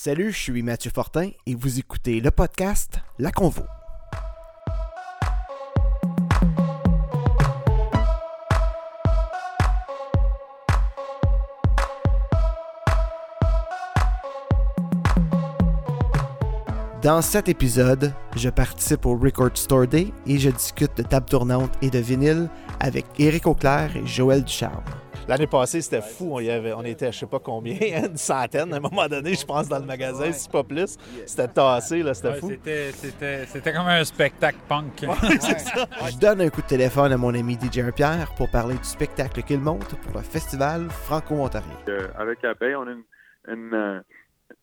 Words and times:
Salut, 0.00 0.30
je 0.30 0.38
suis 0.38 0.62
Mathieu 0.62 0.92
Fortin 0.94 1.30
et 1.44 1.56
vous 1.56 1.80
écoutez 1.80 2.20
le 2.20 2.30
podcast 2.30 3.00
La 3.18 3.32
Convo. 3.32 3.64
Dans 17.02 17.20
cet 17.20 17.48
épisode, 17.48 18.14
je 18.36 18.50
participe 18.50 19.04
au 19.04 19.16
Record 19.16 19.50
Store 19.54 19.88
Day 19.88 20.12
et 20.28 20.38
je 20.38 20.50
discute 20.50 20.96
de 20.96 21.02
table 21.02 21.26
tournante 21.26 21.72
et 21.82 21.90
de 21.90 21.98
vinyle 21.98 22.48
avec 22.78 23.04
Éric 23.18 23.48
Auclair 23.48 23.96
et 23.96 24.06
Joël 24.06 24.44
Ducharme. 24.44 24.84
L'année 25.28 25.46
passée, 25.46 25.82
c'était 25.82 26.00
fou. 26.00 26.30
On, 26.32 26.40
y 26.40 26.50
avait, 26.50 26.72
on 26.72 26.82
était, 26.84 27.12
je 27.12 27.18
sais 27.18 27.26
pas 27.26 27.38
combien, 27.38 27.76
une 28.04 28.16
centaine 28.16 28.72
à 28.72 28.76
un 28.76 28.80
moment 28.80 29.06
donné, 29.06 29.34
je 29.34 29.44
pense, 29.44 29.68
dans 29.68 29.78
le 29.78 29.84
magasin, 29.84 30.32
si 30.32 30.48
pas 30.48 30.64
plus. 30.64 30.96
C'était 31.26 31.48
tassé, 31.48 32.02
là, 32.02 32.14
c'était 32.14 32.34
fou. 32.34 32.48
c'était- 32.48 32.92
C'était 32.92 33.46
c'était 33.46 33.72
comme 33.72 33.86
un 33.86 34.02
spectacle 34.04 34.58
punk. 34.68 35.02
Je 36.10 36.18
donne 36.18 36.40
un 36.40 36.48
coup 36.48 36.62
de 36.62 36.66
téléphone 36.66 37.12
à 37.12 37.16
mon 37.16 37.34
ami 37.34 37.54
DJ 37.60 37.80
Pierre 37.94 38.32
pour 38.36 38.50
parler 38.50 38.74
du 38.76 38.84
spectacle 38.84 39.42
qu'il 39.42 39.60
monte 39.60 39.94
pour 40.00 40.16
le 40.16 40.22
festival 40.22 40.88
Franco-Ontarien. 40.88 41.68
Euh, 41.88 42.08
avec 42.18 42.42
Abeille, 42.44 42.74
on 42.76 42.86
a 42.86 42.92
une, 42.92 43.02
une, 43.48 43.74
euh, 43.74 44.00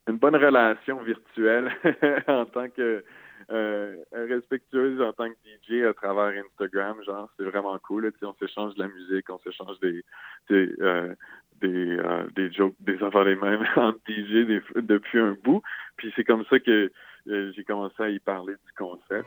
une 0.08 0.16
bonne 0.18 0.36
relation 0.36 1.00
virtuelle 1.02 1.70
en 2.28 2.44
tant 2.46 2.68
que 2.68 3.04
euh, 3.50 3.96
respectueuse 4.12 5.00
en 5.00 5.12
tant 5.12 5.28
que 5.28 5.36
DJ 5.44 5.84
à 5.84 5.94
travers 5.94 6.42
Instagram. 6.44 6.96
Genre, 7.04 7.28
c'est 7.36 7.44
vraiment 7.44 7.78
cool. 7.78 8.04
là, 8.04 8.10
on 8.22 8.34
s'échange 8.34 8.74
de 8.74 8.82
la 8.82 8.88
musique, 8.88 9.30
on 9.30 9.38
s'échange 9.38 9.78
des 9.80 10.04
des 10.48 10.72
euh, 10.80 11.14
des, 11.60 11.96
euh, 11.96 12.26
des 12.34 12.52
jokes, 12.52 12.74
des 12.80 13.02
affaires 13.02 13.24
les 13.24 13.36
mêmes 13.36 13.64
entre 13.76 13.98
DJ 14.08 14.60
depuis 14.76 15.20
un 15.20 15.36
bout. 15.42 15.62
Puis 15.96 16.12
c'est 16.16 16.24
comme 16.24 16.44
ça 16.50 16.58
que 16.58 16.90
euh, 17.28 17.52
j'ai 17.54 17.64
commencé 17.64 17.94
à 18.02 18.10
y 18.10 18.18
parler 18.18 18.54
du 18.54 18.72
concept. 18.76 19.26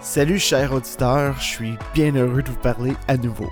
Salut 0.00 0.38
chers 0.38 0.72
auditeurs, 0.72 1.34
je 1.34 1.44
suis 1.44 1.74
bien 1.94 2.14
heureux 2.14 2.42
de 2.42 2.48
vous 2.48 2.60
parler 2.60 2.92
à 3.06 3.16
nouveau. 3.16 3.50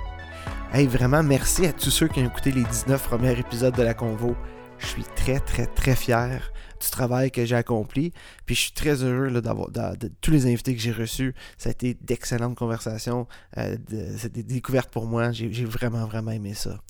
Hey, 0.72 0.86
vraiment 0.86 1.22
merci 1.22 1.66
à 1.66 1.72
tous 1.72 1.90
ceux 1.90 2.08
qui 2.08 2.20
ont 2.20 2.26
écouté 2.26 2.52
les 2.52 2.62
19 2.62 3.02
premiers 3.06 3.38
épisodes 3.38 3.74
de 3.74 3.82
la 3.82 3.94
Convo. 3.94 4.34
Je 4.78 4.86
suis 4.86 5.04
très 5.16 5.40
très 5.40 5.66
très 5.66 5.94
fier 5.94 6.50
du 6.80 6.90
travail 6.90 7.30
que 7.30 7.44
j'ai 7.44 7.56
accompli. 7.56 8.12
Puis 8.46 8.54
je 8.54 8.60
suis 8.62 8.72
très 8.72 9.02
heureux 9.02 9.40
d'avoir 9.40 9.70
de, 9.70 10.10
tous 10.20 10.30
les 10.30 10.46
invités 10.46 10.74
que 10.74 10.80
j'ai 10.80 10.92
reçus. 10.92 11.34
Ça 11.56 11.68
a 11.68 11.72
été 11.72 11.94
d'excellentes 12.00 12.56
conversations. 12.56 13.26
Euh, 13.56 13.76
c'est 14.16 14.32
des 14.32 14.42
découvertes 14.42 14.90
pour 14.90 15.06
moi. 15.06 15.32
J'ai 15.32 15.64
vraiment 15.64 16.06
vraiment 16.06 16.32
aimé 16.32 16.54
ça. 16.54 16.80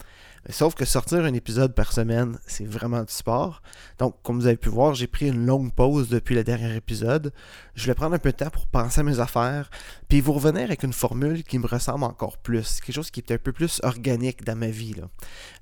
Sauf 0.50 0.74
que 0.74 0.86
sortir 0.86 1.18
un 1.18 1.34
épisode 1.34 1.74
par 1.74 1.92
semaine, 1.92 2.38
c'est 2.46 2.64
vraiment 2.64 3.02
du 3.02 3.12
sport. 3.12 3.60
Donc, 3.98 4.16
comme 4.22 4.41
vous 4.41 4.46
avez 4.46 4.56
pu 4.56 4.70
voir, 4.70 4.94
j'ai 4.94 5.06
pris 5.06 5.28
une 5.28 5.44
longue 5.44 5.74
pause 5.74 6.08
depuis 6.08 6.34
le 6.34 6.42
dernier 6.42 6.74
épisode. 6.74 7.34
Je 7.74 7.82
voulais 7.82 7.94
prendre 7.94 8.14
un 8.14 8.18
peu 8.18 8.32
de 8.32 8.36
temps 8.36 8.48
pour 8.48 8.66
penser 8.66 9.00
à 9.00 9.02
mes 9.02 9.20
affaires, 9.20 9.68
puis 10.08 10.22
vous 10.22 10.32
revenir 10.32 10.62
avec 10.62 10.84
une 10.84 10.94
formule 10.94 11.44
qui 11.44 11.58
me 11.58 11.66
ressemble 11.66 12.05
encore 12.05 12.38
plus, 12.38 12.80
quelque 12.80 12.94
chose 12.94 13.10
qui 13.10 13.20
est 13.20 13.30
un 13.30 13.36
peu 13.36 13.52
plus 13.52 13.80
organique 13.82 14.42
dans 14.42 14.56
ma 14.56 14.68
vie. 14.68 14.94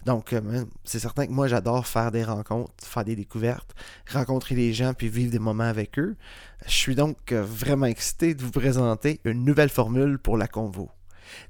Donc, 0.04 0.32
euh, 0.32 0.64
c'est 0.84 1.00
certain 1.00 1.26
que 1.26 1.32
moi, 1.32 1.48
j'adore 1.48 1.84
faire 1.88 2.12
des 2.12 2.22
rencontres, 2.22 2.72
faire 2.80 3.04
des 3.04 3.16
découvertes, 3.16 3.74
rencontrer 4.12 4.54
les 4.54 4.72
gens, 4.72 4.94
puis 4.94 5.08
vivre 5.08 5.32
des 5.32 5.40
moments 5.40 5.64
avec 5.64 5.98
eux. 5.98 6.16
Je 6.64 6.72
suis 6.72 6.94
donc 6.94 7.32
euh, 7.32 7.42
vraiment 7.42 7.86
excité 7.86 8.34
de 8.34 8.42
vous 8.42 8.52
présenter 8.52 9.20
une 9.24 9.44
nouvelle 9.44 9.68
formule 9.68 10.20
pour 10.20 10.36
la 10.36 10.46
convo. 10.46 10.90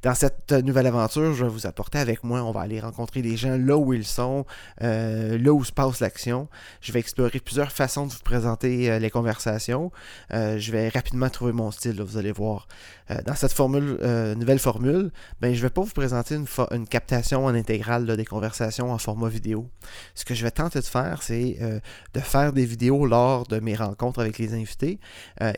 Dans 0.02 0.14
cette 0.14 0.52
nouvelle 0.52 0.86
aventure, 0.86 1.32
je 1.34 1.44
vais 1.44 1.50
vous 1.50 1.66
apporter 1.66 1.98
avec 1.98 2.24
moi. 2.24 2.42
On 2.42 2.52
va 2.52 2.60
aller 2.60 2.80
rencontrer 2.80 3.22
les 3.22 3.36
gens 3.36 3.56
là 3.56 3.76
où 3.76 3.92
ils 3.92 4.04
sont, 4.06 4.44
euh, 4.82 5.38
là 5.38 5.52
où 5.52 5.64
se 5.64 5.72
passe 5.72 6.00
l'action. 6.00 6.48
Je 6.80 6.92
vais 6.92 7.00
explorer 7.00 7.40
plusieurs 7.40 7.72
façons 7.72 8.06
de 8.06 8.12
vous 8.12 8.22
présenter 8.24 8.90
euh, 8.90 8.98
les 8.98 9.10
conversations. 9.10 9.90
Euh, 10.32 10.58
je 10.58 10.72
vais 10.72 10.88
rapidement 10.88 11.28
trouver 11.30 11.52
mon 11.52 11.70
style, 11.70 12.00
vous 12.02 12.18
allez 12.18 12.32
voir. 12.32 12.68
Dans 13.24 13.36
cette 13.36 13.52
formule, 13.52 13.98
nouvelle 14.36 14.58
formule, 14.58 15.12
ben, 15.40 15.54
je 15.54 15.58
ne 15.58 15.62
vais 15.62 15.70
pas 15.70 15.82
vous 15.82 15.92
présenter 15.92 16.34
une, 16.34 16.88
captation 16.88 17.44
en 17.44 17.54
intégrale 17.54 18.04
des 18.16 18.24
conversations 18.24 18.90
en 18.90 18.98
format 18.98 19.28
vidéo. 19.28 19.70
Ce 20.16 20.24
que 20.24 20.34
je 20.34 20.42
vais 20.42 20.50
tenter 20.50 20.80
de 20.80 20.84
faire, 20.84 21.22
c'est 21.22 21.56
de 22.14 22.20
faire 22.20 22.52
des 22.52 22.66
vidéos 22.66 23.06
lors 23.06 23.46
de 23.46 23.60
mes 23.60 23.76
rencontres 23.76 24.18
avec 24.20 24.38
les 24.38 24.54
invités 24.54 24.98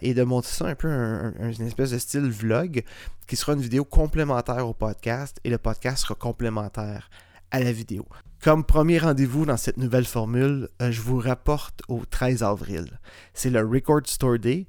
et 0.02 0.12
de 0.12 0.22
monter 0.24 0.48
ça 0.48 0.66
un 0.66 0.74
peu 0.74 0.88
un- 0.88 1.32
une 1.40 1.66
espèce 1.66 1.90
de 1.92 1.98
style 1.98 2.28
vlog 2.28 2.84
qui 3.28 3.36
sera 3.36 3.52
une 3.52 3.60
vidéo 3.60 3.84
complémentaire 3.84 4.66
au 4.66 4.72
podcast 4.72 5.38
et 5.44 5.50
le 5.50 5.58
podcast 5.58 5.98
sera 5.98 6.14
complémentaire 6.14 7.10
à 7.50 7.60
la 7.60 7.70
vidéo. 7.70 8.06
Comme 8.42 8.64
premier 8.64 8.98
rendez-vous 8.98 9.44
dans 9.44 9.56
cette 9.56 9.76
nouvelle 9.76 10.06
formule, 10.06 10.68
euh, 10.80 10.90
je 10.90 11.02
vous 11.02 11.18
rapporte 11.18 11.82
au 11.88 12.04
13 12.08 12.42
avril. 12.42 12.98
C'est 13.34 13.50
le 13.50 13.60
Record 13.60 14.06
Store 14.06 14.38
Day. 14.38 14.66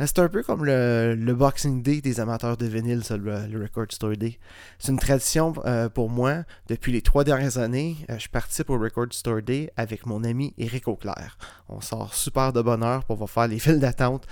Euh, 0.00 0.04
C'est 0.06 0.18
un 0.18 0.28
peu 0.28 0.42
comme 0.42 0.64
le, 0.64 1.34
Boxing 1.34 1.82
Day 1.82 2.00
des 2.00 2.20
amateurs 2.20 2.56
de 2.56 2.66
vinyle, 2.66 3.02
le, 3.10 3.62
Record 3.62 3.86
Store 3.90 4.16
Day. 4.16 4.38
C'est 4.78 4.92
une 4.92 4.98
tradition 4.98 5.52
euh, 5.64 5.88
pour 5.88 6.10
moi. 6.10 6.44
Depuis 6.68 6.92
les 6.92 7.02
trois 7.02 7.24
dernières 7.24 7.58
années, 7.58 7.96
euh, 8.10 8.18
je 8.18 8.28
participe 8.28 8.70
au 8.70 8.78
Record 8.78 9.12
Store 9.12 9.42
Day 9.42 9.70
avec 9.76 10.06
mon 10.06 10.24
ami 10.24 10.54
Éric 10.58 10.88
Auclair. 10.88 11.36
On 11.68 11.80
sort 11.80 12.14
super 12.14 12.52
de 12.52 12.62
bonne 12.62 12.82
heure 12.82 13.04
pour 13.04 13.28
faire 13.30 13.48
les 13.48 13.58
files 13.60 13.80
d'attente 13.80 14.26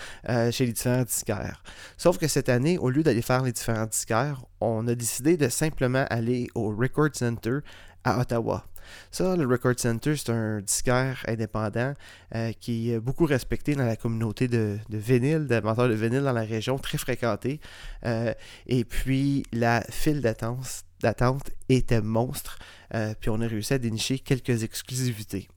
chez 0.50 0.66
les 0.66 0.72
différents 0.72 1.04
disquaires. 1.04 1.62
Sauf 1.96 2.18
que 2.18 2.28
cette 2.28 2.48
année, 2.48 2.78
au 2.78 2.90
lieu 2.90 3.02
d'aller 3.02 3.22
faire 3.22 3.42
les 3.42 3.52
différents 3.52 3.86
disquaires, 3.86 4.44
on 4.60 4.86
a 4.88 4.94
décidé 4.94 5.36
de 5.36 5.48
simplement 5.48 6.04
aller 6.10 6.48
au 6.54 6.70
Record 6.70 7.10
Center 7.12 7.58
à 8.04 8.20
Ottawa. 8.20 8.64
Ça, 9.10 9.36
le 9.36 9.46
Record 9.46 9.74
Center, 9.78 10.14
c'est 10.16 10.30
un 10.30 10.60
disquaire 10.60 11.24
indépendant 11.26 11.94
euh, 12.34 12.52
qui 12.60 12.92
est 12.92 13.00
beaucoup 13.00 13.24
respecté 13.24 13.74
dans 13.74 13.86
la 13.86 13.96
communauté 13.96 14.48
de, 14.48 14.78
de 14.88 14.98
vinyle, 14.98 15.46
d'amateurs 15.46 15.88
de 15.88 15.94
vinyle 15.94 16.22
dans 16.22 16.32
la 16.32 16.42
région, 16.42 16.78
très 16.78 16.98
fréquenté. 16.98 17.60
Euh, 18.04 18.34
et 18.66 18.84
puis, 18.84 19.44
la 19.52 19.82
file 19.90 20.20
d'attente 20.20 21.50
était 21.68 22.02
monstre. 22.02 22.58
Euh, 22.94 23.14
puis, 23.18 23.30
on 23.30 23.40
a 23.40 23.46
réussi 23.46 23.74
à 23.74 23.78
dénicher 23.78 24.18
quelques 24.18 24.62
exclusivités. 24.62 25.48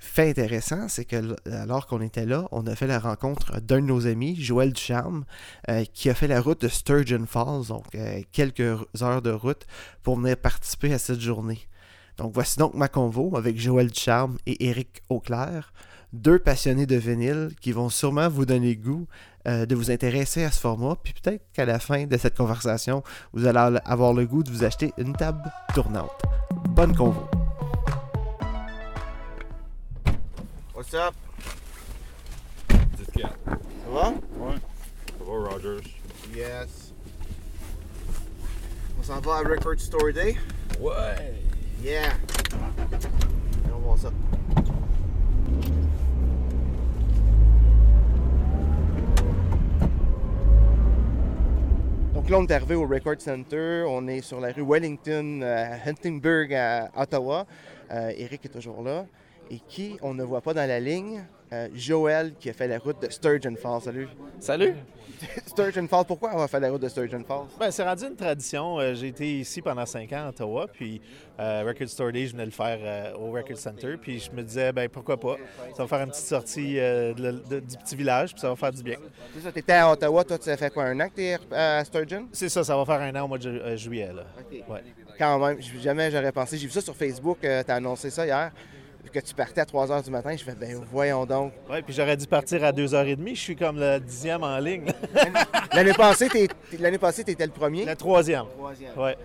Fait 0.00 0.30
intéressant, 0.30 0.88
c'est 0.88 1.04
que 1.04 1.36
alors 1.48 1.86
qu'on 1.86 2.00
était 2.00 2.26
là, 2.26 2.48
on 2.50 2.66
a 2.66 2.74
fait 2.74 2.88
la 2.88 2.98
rencontre 2.98 3.60
d'un 3.60 3.80
de 3.80 3.86
nos 3.86 4.08
amis, 4.08 4.34
Joël 4.34 4.72
Ducharme, 4.72 5.24
qui 5.92 6.10
a 6.10 6.14
fait 6.14 6.26
la 6.26 6.40
route 6.40 6.60
de 6.62 6.66
Sturgeon 6.66 7.24
Falls, 7.24 7.68
donc 7.68 7.84
quelques 8.32 8.80
heures 9.00 9.22
de 9.22 9.30
route, 9.30 9.64
pour 10.02 10.18
venir 10.18 10.36
participer 10.38 10.92
à 10.92 10.98
cette 10.98 11.20
journée. 11.20 11.68
Donc 12.16 12.32
voici 12.32 12.58
donc 12.58 12.74
ma 12.74 12.88
convo 12.88 13.36
avec 13.36 13.58
Joël 13.58 13.90
Ducharme 13.90 14.38
et 14.46 14.66
Éric 14.66 15.02
Auclair, 15.08 15.72
deux 16.12 16.38
passionnés 16.38 16.86
de 16.86 16.96
vinyle 16.96 17.50
qui 17.60 17.72
vont 17.72 17.88
sûrement 17.88 18.28
vous 18.28 18.46
donner 18.46 18.76
goût 18.76 19.06
euh, 19.48 19.66
de 19.66 19.74
vous 19.74 19.90
intéresser 19.90 20.44
à 20.44 20.50
ce 20.50 20.60
format, 20.60 20.96
puis 21.02 21.12
peut-être 21.12 21.44
qu'à 21.52 21.64
la 21.64 21.78
fin 21.78 22.06
de 22.06 22.16
cette 22.16 22.36
conversation, 22.36 23.02
vous 23.32 23.46
allez 23.46 23.78
avoir 23.84 24.12
le 24.12 24.26
goût 24.26 24.42
de 24.42 24.50
vous 24.50 24.64
acheter 24.64 24.92
une 24.96 25.12
table 25.12 25.42
tournante. 25.74 26.22
Bonne 26.68 26.94
convo! 26.94 27.26
What's 30.74 30.94
up? 30.94 31.14
Ça 33.14 33.30
va? 33.90 34.08
Ouais. 34.10 34.56
Ça 35.18 35.24
va, 35.24 35.48
Rogers? 35.50 35.84
Yes. 36.34 36.92
On 38.98 39.02
s'en 39.02 39.20
va 39.20 39.34
à 39.34 39.38
Record 39.40 39.78
Store 39.78 40.12
Day? 40.12 40.36
Ouais! 40.80 41.34
Yeah! 41.84 42.14
Donc 52.14 52.30
là, 52.30 52.38
on 52.38 52.46
est 52.46 52.52
arrivé 52.52 52.74
au 52.74 52.86
Record 52.86 53.16
Center. 53.18 53.84
On 53.86 54.08
est 54.08 54.22
sur 54.22 54.40
la 54.40 54.50
rue 54.52 54.64
Wellington, 54.66 55.42
euh, 55.42 55.76
Huntingburg, 55.84 56.54
à 56.54 56.90
Ottawa. 56.96 57.44
Euh, 57.90 58.12
Eric 58.16 58.46
est 58.46 58.48
toujours 58.48 58.82
là. 58.82 59.04
Et 59.50 59.58
qui 59.68 59.98
on 60.00 60.14
ne 60.14 60.24
voit 60.24 60.40
pas 60.40 60.54
dans 60.54 60.66
la 60.66 60.80
ligne? 60.80 61.22
Euh, 61.52 61.68
Joël 61.74 62.32
qui 62.40 62.48
a 62.50 62.52
fait 62.52 62.66
la 62.66 62.78
route 62.78 63.00
de 63.02 63.10
Sturgeon 63.10 63.54
Falls. 63.56 63.82
Salut! 63.82 64.08
Salut! 64.40 64.74
Sturgeon 65.46 65.86
Falls, 65.86 66.04
pourquoi 66.06 66.30
on 66.34 66.38
va 66.38 66.48
faire 66.48 66.58
la 66.60 66.70
route 66.70 66.80
de 66.82 66.88
Sturgeon 66.88 67.22
Falls? 67.22 67.46
Ben, 67.60 67.70
c'est 67.70 67.84
rendu 67.84 68.04
une 68.06 68.16
tradition. 68.16 68.78
Euh, 68.80 68.94
J'ai 68.94 69.08
été 69.08 69.40
ici 69.40 69.60
pendant 69.62 69.84
cinq 69.86 70.12
ans 70.14 70.24
à 70.26 70.28
Ottawa, 70.30 70.66
puis 70.72 71.00
euh, 71.38 71.62
Record 71.66 71.88
Store 71.88 72.10
Day, 72.12 72.26
je 72.26 72.32
venais 72.32 72.46
le 72.46 72.50
faire 72.50 72.78
euh, 72.80 73.14
au 73.18 73.30
Record 73.30 73.58
Center, 73.58 73.96
puis 74.00 74.18
je 74.18 74.30
me 74.32 74.42
disais, 74.42 74.72
ben 74.72 74.88
pourquoi 74.88 75.20
pas? 75.20 75.36
Ça 75.76 75.82
va 75.84 75.88
faire 75.88 76.00
une 76.00 76.10
petite 76.10 76.24
sortie 76.26 76.80
euh, 76.80 77.12
de 77.14 77.22
la- 77.22 77.32
de- 77.32 77.60
du 77.60 77.76
petit 77.76 77.94
village, 77.94 78.32
puis 78.32 78.40
ça 78.40 78.48
va 78.48 78.56
faire 78.56 78.72
du 78.72 78.82
bien. 78.82 78.96
C'est 79.34 79.42
ça, 79.42 79.52
t'étais 79.52 79.72
à 79.74 79.92
Ottawa, 79.92 80.24
toi, 80.24 80.38
tu 80.38 80.48
as 80.50 80.56
fait 80.56 80.70
quoi, 80.72 80.84
un 80.84 80.98
an 81.00 81.08
que 81.08 81.14
t'es 81.14 81.36
à 81.52 81.84
Sturgeon? 81.84 82.26
C'est 82.32 82.48
ça, 82.48 82.64
ça 82.64 82.76
va 82.76 82.84
faire 82.84 83.00
un 83.00 83.14
an 83.20 83.24
au 83.26 83.28
mois 83.28 83.38
de 83.38 83.42
ju- 83.42 83.60
euh, 83.60 83.76
juillet. 83.76 84.10
Là. 84.12 84.24
Ouais. 84.68 84.82
Quand 85.18 85.38
même, 85.38 85.58
jamais 85.80 86.10
j'aurais 86.10 86.32
pensé. 86.32 86.56
J'ai 86.56 86.66
vu 86.66 86.72
ça 86.72 86.80
sur 86.80 86.96
Facebook, 86.96 87.38
tu 87.40 87.46
t'as 87.66 87.76
annoncé 87.76 88.10
ça 88.10 88.24
hier, 88.26 88.50
que 89.14 89.20
tu 89.20 89.34
partais 89.34 89.60
à 89.60 89.64
3 89.64 89.86
h 89.86 90.04
du 90.04 90.10
matin. 90.10 90.34
Je 90.36 90.42
fais, 90.44 90.54
ben 90.54 90.80
voyons 90.90 91.24
donc. 91.24 91.52
Ouais, 91.70 91.82
puis 91.82 91.94
j'aurais 91.94 92.16
dû 92.16 92.26
partir 92.26 92.64
à 92.64 92.72
2h30. 92.72 93.34
Je 93.34 93.40
suis 93.40 93.56
comme 93.56 93.78
le 93.78 93.98
dixième 94.00 94.42
en 94.42 94.58
ligne. 94.58 94.86
L'année 95.72 95.92
passée, 95.94 96.28
t'es- 96.28 96.48
l'année 96.78 96.98
passée, 96.98 97.24
t'étais 97.24 97.46
le 97.46 97.52
premier? 97.52 97.84
la 97.84 97.96
troisième. 97.96 98.44
troisième. 98.56 98.90
Ouais. 98.98 99.16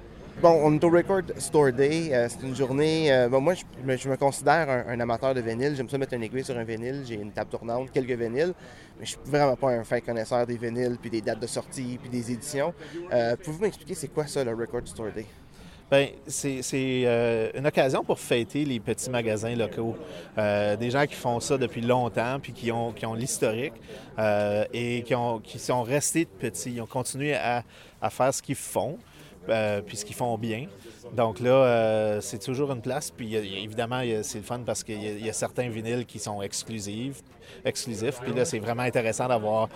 bon, 0.41 0.59
on 0.63 0.73
est 0.75 0.83
au 0.83 0.89
Record 0.89 1.21
Store 1.37 1.71
Day. 1.71 2.09
euh, 2.13 2.27
c'est 2.29 2.45
une 2.47 2.55
journée. 2.55 3.11
euh, 3.11 3.27
bon, 3.29 3.41
moi, 3.41 3.53
je 3.55 3.63
me, 3.83 3.97
je 3.97 4.07
me 4.09 4.15
considère 4.17 4.69
un, 4.69 4.85
un 4.93 4.99
amateur 4.99 5.33
de 5.33 5.41
vinyle. 5.41 5.75
J'aime 5.75 5.89
ça 5.89 5.97
mettre 5.97 6.13
un 6.15 6.21
aiguille 6.21 6.43
sur 6.45 6.57
un 6.57 6.63
vinyle. 6.63 7.03
J'ai 7.07 7.15
une 7.15 7.31
table 7.31 7.49
tournante, 7.49 7.91
quelques 7.91 8.11
vinyles. 8.19 8.53
Mais 8.99 9.05
je 9.05 9.09
suis 9.11 9.19
vraiment 9.25 9.55
pas 9.55 9.69
un 9.69 9.83
fin 9.83 9.99
connaisseur 10.01 10.45
des 10.45 10.57
vinyles, 10.57 10.97
puis 11.01 11.09
des 11.09 11.21
dates 11.21 11.39
de 11.39 11.47
sortie, 11.47 11.97
puis 12.01 12.09
des 12.09 12.31
éditions. 12.31 12.73
Euh, 13.13 13.35
Pouvez-vous 13.43 13.63
m'expliquer 13.63 13.95
c'est 13.95 14.07
quoi 14.09 14.27
ça, 14.27 14.43
le 14.43 14.53
Record 14.53 14.81
Store 14.87 15.11
Day? 15.15 15.25
Ben, 15.91 16.09
c'est 16.27 16.61
euh, 16.75 17.49
une 17.55 17.65
occasion 17.65 18.03
pour 18.03 18.19
fêter 18.19 18.63
les 18.63 18.79
petits 18.79 19.09
magasins 19.09 19.55
locaux. 19.55 19.97
Euh, 20.37 20.75
des 20.75 20.91
gens 20.91 21.05
qui 21.07 21.15
font 21.15 21.39
ça 21.39 21.57
depuis 21.57 21.81
longtemps, 21.81 22.39
puis 22.39 22.53
qui 22.53 22.71
ont, 22.71 22.91
qui 22.91 23.07
ont 23.07 23.15
l'historique 23.15 23.73
euh, 24.19 24.65
et 24.71 25.01
qui, 25.01 25.15
ont, 25.15 25.39
qui 25.39 25.57
sont 25.57 25.81
restés 25.81 26.25
petits. 26.25 26.73
Ils 26.73 26.81
ont 26.81 26.85
continué 26.85 27.33
à, 27.33 27.63
à 28.01 28.09
faire 28.11 28.31
ce 28.31 28.41
qu'ils 28.43 28.53
font, 28.55 28.99
euh, 29.49 29.81
puis 29.81 29.97
ce 29.97 30.05
qu'ils 30.05 30.15
font 30.15 30.37
bien. 30.37 30.67
Donc 31.15 31.39
là, 31.39 32.19
c'est 32.21 32.37
toujours 32.43 32.71
une 32.71 32.81
place. 32.81 33.09
Puis 33.09 33.25
y 33.29 33.37
a- 33.37 33.41
y 33.41 33.63
évidemment, 33.63 34.01
c'est 34.21 34.37
le 34.37 34.43
fun 34.43 34.59
parce 34.63 34.83
qu'il 34.83 35.01
y, 35.01 35.25
y 35.25 35.29
a 35.29 35.33
certains 35.33 35.69
vinyles 35.69 36.05
qui 36.05 36.19
sont 36.19 36.39
exclusifs. 36.43 37.23
Exclusifs. 37.65 38.19
Puis 38.21 38.33
là, 38.33 38.45
c'est 38.45 38.59
vraiment 38.59 38.83
intéressant 38.83 39.27
d'avoir 39.27 39.69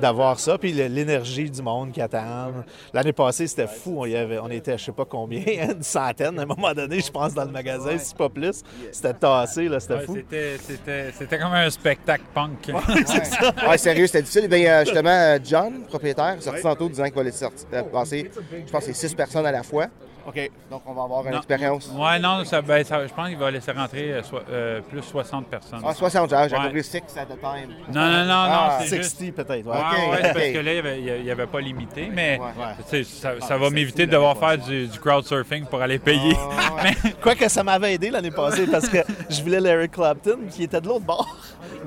d'avoir 0.00 0.38
ça. 0.38 0.58
Puis 0.58 0.72
l'énergie 0.72 1.50
du 1.50 1.62
monde 1.62 1.92
qui 1.92 2.00
attend. 2.00 2.52
L'année 2.92 3.12
passée, 3.12 3.46
c'était 3.46 3.66
fou. 3.66 3.96
On, 4.00 4.06
y 4.06 4.16
avait, 4.16 4.38
on 4.38 4.48
était, 4.50 4.76
je 4.78 4.84
sais 4.84 4.92
pas 4.92 5.04
combien, 5.04 5.42
une 5.70 5.82
centaine 5.82 6.38
à 6.38 6.42
un 6.42 6.46
moment 6.46 6.72
donné, 6.74 7.00
je 7.00 7.10
pense, 7.10 7.34
dans 7.34 7.44
le 7.44 7.50
magasin, 7.50 7.96
si 7.98 8.14
pas 8.14 8.28
plus. 8.28 8.62
C'était 8.92 9.14
tassé, 9.14 9.68
là, 9.68 9.80
c'était 9.80 9.94
Ouais, 9.94 10.04
fou. 10.06 10.16
c'était, 10.16 10.56
c'était, 10.58 11.12
c'était 11.12 11.38
comme 11.38 11.52
un 11.52 11.70
spectacle 11.70 12.24
punk. 12.34 12.70
Ouais, 13.68 13.78
sérieux, 13.78 14.06
c'était 14.06 14.22
difficile. 14.22 14.48
Ben, 14.48 14.64
euh, 14.66 14.84
justement, 14.84 15.10
euh, 15.10 15.38
John, 15.42 15.82
propriétaire, 15.88 16.36
sorti 16.40 16.62
tantôt 16.62 16.88
disant 16.88 17.04
qu'il 17.04 17.14
va 17.14 17.22
laisser 17.22 17.44
sortir- 17.44 17.66
euh, 17.72 17.82
passer, 17.84 18.30
je 18.66 18.70
pense, 18.70 18.84
c'est 18.84 18.92
six 18.92 19.14
personnes 19.14 19.46
à 19.46 19.52
la 19.52 19.62
fois. 19.62 19.86
OK. 20.26 20.50
Donc, 20.70 20.82
on 20.86 20.92
va 20.94 21.02
avoir 21.04 21.24
une 21.24 21.32
Non. 21.32 21.36
expérience. 21.38 21.88
Ouais, 21.94 22.18
non, 22.18 22.44
ça, 22.44 22.60
ben, 22.62 22.84
ça- 22.84 23.06
je 23.06 23.12
pense 23.12 23.28
qu'il 23.28 23.38
va 23.38 23.50
laisser 23.50 23.70
rentrer 23.72 24.12
euh, 24.12 24.22
so- 24.22 24.40
euh, 24.50 24.80
plus 24.80 25.02
60 25.02 25.46
personnes. 25.46 25.80
Ah, 25.84 25.94
60, 25.94 26.30
j'ai 26.30 26.36
Ouais. 26.36 26.62
compris 26.62 26.82
6 26.84 26.96
at 27.16 27.20
a 27.22 27.26
time. 27.26 27.70
Non, 27.92 28.06
non, 28.06 28.24
non, 28.24 28.32
Ah, 28.34 28.78
non, 28.80 28.86
c'est 28.86 28.96
juste... 28.96 29.16
60 29.18 29.34
peut-être, 29.34 29.66
ouais. 29.66 29.72
Ouais, 29.72 29.78
Ok, 29.78 30.10
ouais, 30.12 30.18
c'est 30.22 30.32
parce 30.32 30.46
que 30.48 30.58
là, 30.58 30.96
il 30.96 31.22
n'y 31.24 31.30
avait, 31.30 31.46
pas 31.46 31.60
limité, 31.60 32.10
mais 32.12 32.40
sais, 32.86 33.04
ça, 33.04 33.40
ça 33.40 33.46
Ah, 33.54 33.56
va 33.58 33.70
m'éviter 33.70 34.06
de 34.06 34.12
devoir 34.12 34.36
faire 34.36 34.58
du, 34.58 34.86
du 34.88 34.98
crowdsurfing 34.98 35.66
pour 35.66 35.80
aller 35.80 35.98
payer. 35.98 36.34
Ah, 36.36 36.82
ouais. 36.82 37.12
Quoique 37.22 37.48
ça 37.48 37.62
m'avait 37.62 37.94
aidé 37.94 38.10
l'année 38.10 38.30
passée 38.30 38.66
parce 38.66 38.88
que 38.88 38.98
je 39.30 39.42
voulais 39.42 39.60
Larry 39.60 39.88
Clapton 39.88 40.38
qui 40.50 40.64
était 40.64 40.80
de 40.80 40.88
l'autre 40.88 41.04
bord. 41.04 41.36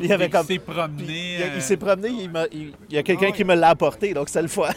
Il 0.02 0.12
avait 0.14 0.26
Il 0.26 0.30
comme. 0.32 0.46
s'est 0.46 0.60
promené. 0.60 1.04
Il, 1.38 1.42
euh, 1.42 1.46
il 1.56 1.62
s'est 1.62 1.78
promené, 1.78 2.10
il, 2.10 2.30
m'a- 2.30 2.46
il- 2.52 2.72
il 2.90 2.96
y 2.96 2.98
a 2.98 3.04
quelqu'un 3.04 3.32
qui 3.32 3.44
me 3.44 3.56
l'a 3.56 3.70
apporté, 3.70 4.14
donc 4.14 4.30
c'est 4.30 4.42
le 4.42 4.48
fun. 4.48 4.70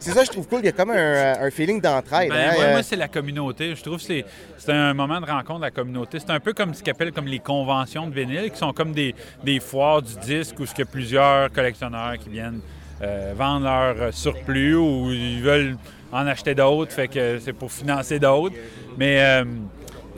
C'est 0.00 0.12
ça, 0.12 0.24
je 0.24 0.30
trouve 0.30 0.46
cool. 0.48 0.60
Il 0.60 0.66
y 0.66 0.68
a 0.68 0.72
comme 0.72 0.90
un, 0.90 1.34
un 1.40 1.50
feeling 1.50 1.80
d'entraide. 1.80 2.30
Ben, 2.30 2.36
hein, 2.50 2.58
ouais, 2.58 2.64
euh, 2.66 2.72
moi, 2.72 2.82
c'est 2.82 2.96
la 2.96 3.08
communauté. 3.08 3.74
Je 3.74 3.82
trouve 3.82 3.96
que 3.96 4.02
c'est, 4.02 4.24
c'est 4.58 4.72
un 4.72 4.94
moment 4.94 5.20
de 5.20 5.26
rencontre 5.26 5.60
de 5.60 5.64
la 5.64 5.70
communauté. 5.70 6.18
C'est 6.20 6.30
un 6.30 6.40
peu 6.40 6.52
comme 6.52 6.74
ce 6.74 6.82
qu'ils 6.82 6.90
appellent 6.92 7.12
comme 7.12 7.26
les 7.26 7.38
conventions 7.40 8.06
de 8.08 8.14
vinyle, 8.14 8.50
qui 8.50 8.58
sont 8.58 8.72
comme 8.72 8.92
des, 8.92 9.14
des 9.44 9.60
foires 9.60 10.02
du 10.02 10.14
disque 10.16 10.58
où 10.58 10.64
il 10.64 10.78
y 10.78 10.82
a 10.82 10.84
plusieurs 10.84 11.50
collectionneurs 11.52 12.16
qui 12.18 12.28
viennent 12.28 12.60
euh, 13.02 13.32
vendre 13.36 13.64
leur 13.64 13.96
euh, 14.02 14.12
surplus 14.12 14.76
ou 14.76 15.10
ils 15.10 15.40
veulent 15.42 15.76
en 16.12 16.26
acheter 16.26 16.54
d'autres, 16.54 16.92
fait 16.92 17.08
que 17.08 17.38
c'est 17.38 17.52
pour 17.52 17.70
financer 17.70 18.18
d'autres. 18.18 18.56
Mais 18.98 19.20
euh, 19.20 19.44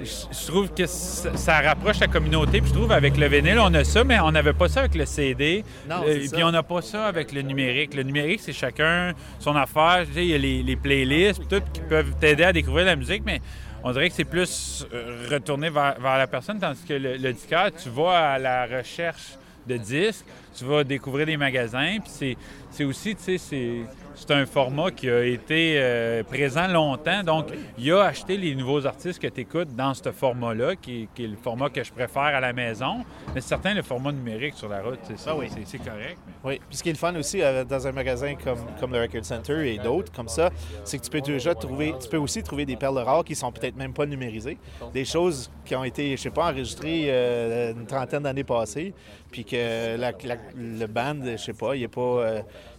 je 0.04 0.46
trouve 0.46 0.72
que 0.72 0.86
ça, 0.86 1.60
rapproche 1.60 2.00
la 2.00 2.08
communauté. 2.08 2.60
Puis 2.60 2.70
je 2.70 2.74
trouve 2.74 2.92
avec 2.92 3.16
le 3.16 3.26
vinyle, 3.26 3.58
on 3.58 3.72
a 3.74 3.84
ça, 3.84 4.04
mais 4.04 4.18
on 4.20 4.32
n'avait 4.32 4.52
pas 4.52 4.68
ça 4.68 4.80
avec 4.80 4.94
le 4.94 5.06
CD. 5.06 5.64
Non, 5.88 6.02
Euh, 6.06 6.26
puis 6.32 6.42
on 6.44 6.50
n'a 6.50 6.62
pas 6.62 6.82
ça 6.82 7.06
avec 7.06 7.32
le 7.32 7.42
numérique. 7.42 7.94
Le 7.94 8.02
numérique, 8.02 8.40
c'est 8.42 8.52
chacun 8.52 9.12
son 9.38 9.56
affaire. 9.56 10.04
Il 10.14 10.24
y 10.24 10.34
a 10.34 10.38
les, 10.38 10.62
les 10.62 10.76
playlists, 10.76 11.48
tout, 11.48 11.62
qui 11.72 11.80
peuvent 11.80 12.14
t'aider 12.20 12.44
à 12.44 12.52
découvrir 12.52 12.86
la 12.86 12.96
musique, 12.96 13.22
mais 13.24 13.40
on 13.84 13.92
dirait 13.92 14.08
que 14.08 14.14
c'est 14.14 14.24
plus 14.24 14.86
euh, 14.92 15.26
retourné 15.30 15.70
vers, 15.70 15.98
vers 16.00 16.18
la 16.18 16.26
personne, 16.26 16.58
tandis 16.58 16.82
que 16.86 16.94
le, 16.94 17.16
le 17.16 17.32
disquaire, 17.32 17.70
tu 17.72 17.88
vas 17.88 18.32
à 18.34 18.38
la 18.38 18.66
recherche 18.66 19.36
de 19.66 19.76
disques, 19.76 20.24
tu 20.56 20.64
vas 20.64 20.84
découvrir 20.84 21.26
des 21.26 21.36
magasins, 21.36 21.98
puis 22.00 22.10
c'est, 22.12 22.36
c'est 22.72 22.84
aussi, 22.84 23.14
tu 23.14 23.22
sais, 23.22 23.38
c'est, 23.38 23.76
c'est 24.14 24.30
un 24.32 24.44
format 24.46 24.90
qui 24.90 25.08
a 25.08 25.24
été 25.24 25.74
euh, 25.78 26.22
présent 26.22 26.66
longtemps, 26.68 27.22
donc 27.22 27.46
il 27.78 27.92
a 27.92 28.02
acheté 28.04 28.36
les 28.36 28.54
nouveaux 28.54 28.84
artistes 28.86 29.20
que 29.20 29.26
tu 29.28 29.40
écoutes 29.42 29.74
dans 29.74 29.94
ce 29.94 30.10
format-là, 30.12 30.76
qui, 30.76 31.02
est- 31.02 31.08
qui 31.14 31.24
est 31.24 31.28
le 31.28 31.36
format 31.36 31.70
que 31.70 31.82
je 31.84 31.92
préfère 31.92 32.22
à 32.22 32.40
la 32.40 32.52
maison, 32.52 33.04
mais 33.34 33.40
certain, 33.40 33.72
le 33.74 33.82
format 33.82 34.12
numérique 34.12 34.54
sur 34.54 34.68
la 34.68 34.82
route, 34.82 34.98
c'est, 35.04 35.18
ça, 35.18 35.30
Ah 35.32 35.36
oui. 35.38 35.48
c'est, 35.64 35.78
correct. 35.78 36.18
mais- 36.26 36.32
Oui, 36.44 36.60
puis 36.68 36.76
ce 36.78 36.82
qui 36.82 36.88
est 36.90 36.92
le 36.92 36.98
fun 36.98 37.14
aussi 37.16 37.40
euh, 37.42 37.64
dans 37.64 37.86
un 37.86 37.92
magasin 37.92 38.34
comme, 38.42 38.58
comme 38.80 38.92
le 38.92 39.00
Record 39.00 39.24
Center 39.24 39.72
et 39.74 39.78
d'autres 39.78 40.12
comme 40.12 40.28
ça, 40.28 40.50
c'est 40.84 40.98
que 40.98 41.04
tu 41.04 41.10
peux 41.10 41.20
déjà 41.20 41.54
trouver, 41.54 41.94
tu 42.00 42.08
peux 42.08 42.16
aussi 42.18 42.42
trouver 42.42 42.66
des 42.66 42.76
perles 42.76 42.98
rares 42.98 43.24
qui 43.24 43.34
sont 43.34 43.52
peut-être 43.52 43.76
même 43.76 43.92
pas 43.94 44.06
numérisées, 44.06 44.58
des 44.92 45.04
choses 45.04 45.50
qui 45.64 45.74
ont 45.76 45.84
été, 45.84 46.16
je 46.16 46.22
sais 46.22 46.30
pas, 46.30 46.50
enregistrées 46.50 47.04
euh, 47.08 47.72
une 47.72 47.86
trentaine 47.86 48.22
d'années 48.24 48.44
passées, 48.44 48.92
puis 49.30 49.44
que 49.44 49.96
la- 49.96 50.12
la- 50.24 50.36
le 50.56 50.86
band, 50.86 51.16
je 51.24 51.36
sais 51.38 51.52
pas, 51.54 51.74
il 51.76 51.84
est 51.84 51.88
pas, 51.88 52.00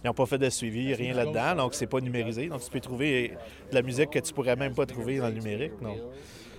ils 0.02 0.06
n'ont 0.06 0.12
pas 0.14 0.26
fait 0.26 0.38
de 0.38 0.50
suivi, 0.50 0.94
rien 0.94 1.14
là-dedans, 1.14 1.54
donc 1.56 1.74
c'est 1.74 1.86
pas 1.86 2.00
numérisé, 2.00 2.46
donc 2.48 2.62
tu 2.62 2.70
peux 2.70 2.80
trouver 2.80 3.32
de 3.70 3.74
la 3.74 3.82
musique 3.82 4.10
que 4.10 4.18
tu 4.18 4.32
pourrais 4.32 4.56
même 4.56 4.74
pas 4.74 4.86
trouver 4.86 5.18
dans 5.18 5.28
le 5.28 5.34
numérique, 5.34 5.72
non. 5.80 5.96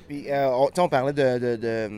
Puis, 0.07 0.31
euh, 0.31 0.49
on, 0.51 0.69
on 0.77 0.87
parlait 0.89 1.13
de- 1.13 1.55
de 1.57 1.89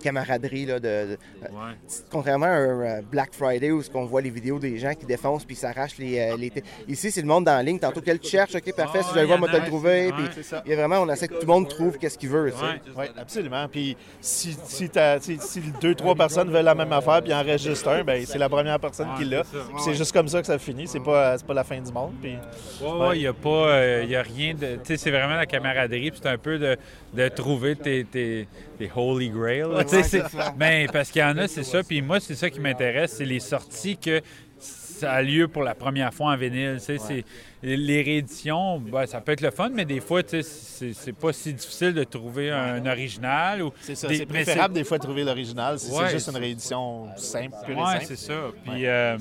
camaraderie, 0.00 0.66
là, 0.66 0.80
de, 0.80 0.80
de- 0.80 1.18
Ouais. 1.42 1.74
contrairement 2.10 2.46
à 2.46 2.50
un 2.50 2.80
euh, 2.80 3.00
Black 3.10 3.30
Friday 3.32 3.70
où 3.70 3.82
on 3.94 4.04
voit 4.04 4.20
les 4.20 4.30
vidéos 4.30 4.58
des 4.58 4.78
gens 4.78 4.94
qui 4.94 5.06
défoncent 5.06 5.44
puis 5.44 5.56
s'arrachent 5.56 5.98
les, 5.98 6.18
euh, 6.18 6.36
les 6.36 6.50
Ici, 6.88 7.10
c'est 7.10 7.20
le 7.20 7.26
monde 7.26 7.44
dans 7.44 7.54
la 7.54 7.62
ligne. 7.62 7.78
Tantôt, 7.78 8.00
quel 8.00 8.18
tu 8.18 8.28
cherches, 8.28 8.54
OK, 8.54 8.74
parfait, 8.74 9.02
si 9.02 9.10
je 9.14 9.20
le 9.20 9.26
vois, 9.26 9.36
moi, 9.38 9.48
te 9.48 9.56
le 9.56 9.64
trouver. 9.66 10.06
ouais. 10.06 10.12
Puis, 10.12 10.24
C'est 10.34 10.42
ça. 10.42 10.62
il 10.66 10.70
y 10.70 10.74
a 10.74 10.76
vraiment, 10.76 11.00
on 11.00 11.08
essaie 11.12 11.28
que 11.28 11.34
tout 11.34 11.40
le 11.42 11.46
monde 11.46 11.68
trouve 11.68 11.98
qu'est-ce 11.98 12.18
qu'il 12.18 12.28
veut. 12.28 12.52
Oui, 12.96 13.04
absolument. 13.16 13.68
Puis 13.68 13.96
si, 14.20 14.56
si, 14.64 14.88
si- 15.20 15.38
si 15.40 15.60
deux, 15.80 15.94
trois 15.94 16.14
personnes 16.14 16.50
veulent 16.50 16.64
la 16.64 16.74
même 16.74 16.92
affaire, 16.92 17.20
puis 17.22 17.30
il 17.30 17.34
en 17.34 17.42
reste 17.42 17.64
juste 17.64 17.86
un, 17.86 18.02
ben 18.04 18.24
c'est 18.26 18.38
la 18.38 18.48
première 18.48 18.78
personne 18.80 19.08
qui 19.16 19.24
l'a. 19.24 19.42
c'est 19.44 19.56
ça. 19.58 19.64
Puis 19.74 19.82
c'est 19.84 19.94
juste 19.94 20.12
comme 20.12 20.28
ça 20.28 20.40
que 20.40 20.46
ça 20.46 20.58
finit. 20.58 20.86
C'est 20.86 21.00
pas, 21.00 21.36
c'est 21.38 21.46
pas 21.46 21.54
la 21.54 21.64
fin 21.64 21.80
du 21.80 21.92
monde. 21.92 22.12
Puis 22.20 22.36
Ouais, 22.82 22.90
ouais, 23.08 23.16
il 23.18 23.20
n'y 23.20 23.26
a 23.26 23.32
pas, 23.32 23.48
euh, 23.68 24.04
y 24.08 24.16
a 24.16 24.22
rien 24.22 24.54
de. 24.54 24.74
Tu 24.76 24.80
sais, 24.84 24.96
c'est 24.96 25.10
vraiment 25.10 25.36
la 25.36 25.46
camaraderie, 25.46 26.10
puis 26.10 26.20
c'est 26.22 26.28
un 26.28 26.38
peu 26.38 26.58
de, 26.58 26.76
de 27.14 27.28
trouver 27.28 27.76
tes, 27.76 28.04
tes, 28.04 28.46
tes 28.78 28.90
holy 28.94 29.30
grail. 29.30 29.60
là, 29.60 29.84
c'est- 30.02 30.22
ben, 30.56 30.88
parce 30.92 31.10
qu'il 31.10 31.20
y 31.20 31.24
en 31.24 31.36
a, 31.38 31.48
c'est 31.48 31.64
ça. 31.64 31.82
Puis 31.82 32.02
moi, 32.02 32.20
c'est 32.20 32.34
ça 32.36 32.48
qui 32.50 32.60
m'intéresse, 32.60 33.14
c'est 33.18 33.24
les 33.24 33.40
sorties 33.40 33.96
que 33.96 34.20
ça 34.58 35.12
a 35.12 35.22
lieu 35.22 35.48
pour 35.48 35.62
la 35.62 35.74
première 35.74 36.12
fois 36.14 36.32
en 36.32 36.36
vinyle. 36.36 36.76
c'est- 36.98 37.24
les 37.62 38.02
rééditions, 38.02 38.78
ben, 38.78 39.04
ça 39.06 39.20
peut 39.20 39.32
être 39.32 39.42
le 39.42 39.50
fun, 39.50 39.70
mais 39.74 39.84
des 39.84 40.00
fois, 40.00 40.22
tu 40.22 40.42
sais, 40.42 40.92
c'est 40.94 41.12
pas 41.12 41.32
si 41.32 41.52
difficile 41.52 41.92
de 41.92 42.04
trouver 42.04 42.50
un 42.50 42.84
original. 42.86 43.62
Ou 43.62 43.72
c'est 43.82 43.94
ça. 43.94 44.08
C'est 44.10 44.24
préférable 44.26 44.74
des 44.74 44.84
fois 44.84 44.96
de 44.98 45.02
trouver 45.02 45.24
l'original 45.24 45.78
si 45.78 45.90
Ouais, 45.90 46.04
c'est 46.06 46.12
juste 46.12 46.28
une 46.28 46.36
réédition 46.38 47.08
simple, 47.16 47.54
pure 47.66 47.86
simple. 47.86 48.04
c'est 48.06 48.16
ça. 48.16 48.34
Puis 48.64 48.86
euh, 48.86 49.18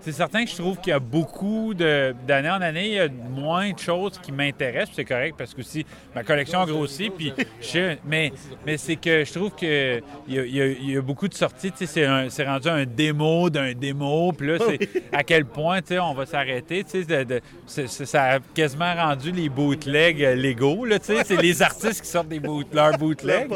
c'est 0.00 0.12
certain 0.12 0.44
que 0.44 0.50
je 0.50 0.56
trouve 0.56 0.78
qu'il 0.78 0.90
y 0.90 0.94
a 0.94 1.00
beaucoup 1.00 1.74
de 1.74 2.14
d'année 2.26 2.50
en 2.50 2.60
année, 2.62 2.86
il 2.86 2.94
y 2.94 3.00
a 3.00 3.08
moins 3.08 3.70
de 3.72 3.78
choses 3.78 4.18
qui 4.18 4.30
m'intéressent. 4.30 4.94
C'est 4.94 5.04
correct 5.04 5.34
parce 5.36 5.52
que 5.54 5.60
aussi 5.60 5.84
ma 6.14 6.22
collection 6.22 6.60
a 6.60 6.66
grossi. 6.66 7.10
Puis 7.10 7.32
je 7.60 7.96
mais 8.04 8.32
mais 8.64 8.76
c'est 8.76 8.96
que 8.96 9.24
je 9.24 9.32
trouve 9.32 9.50
que 9.54 10.00
il 10.28 10.34
y 10.34 10.38
a, 10.38 10.46
y 10.46 10.60
a- 10.60 10.66
y 10.92 10.96
a 10.96 11.02
beaucoup 11.02 11.26
de 11.28 11.34
sorties. 11.34 11.72
tu 11.72 11.86
sais, 11.86 12.06
C'est 12.28 12.44
rendu 12.44 12.68
un 12.68 12.84
démo 12.86 13.50
d'un 13.50 13.72
démo. 13.72 14.30
Puis 14.32 14.46
là, 14.48 14.58
c'est 14.68 14.88
à 15.12 15.24
quel 15.24 15.44
point 15.44 15.80
tu 15.80 15.88
sais, 15.88 15.98
on 15.98 16.14
va 16.14 16.24
s'arrêter. 16.26 16.84
tu 16.84 17.02
sais, 17.04 17.24
de- 17.24 17.40
ça 17.86 18.24
a 18.24 18.38
quasiment 18.54 18.94
rendu 18.94 19.30
les 19.32 19.48
bootlegs 19.48 20.22
euh, 20.24 20.34
légaux. 20.34 20.86
C'est 21.02 21.40
les 21.40 21.62
artistes 21.62 22.02
qui 22.02 22.08
sortent 22.08 22.28
des 22.28 22.40
boot, 22.40 22.66
leurs 22.72 22.96
bootlegs. 22.98 23.48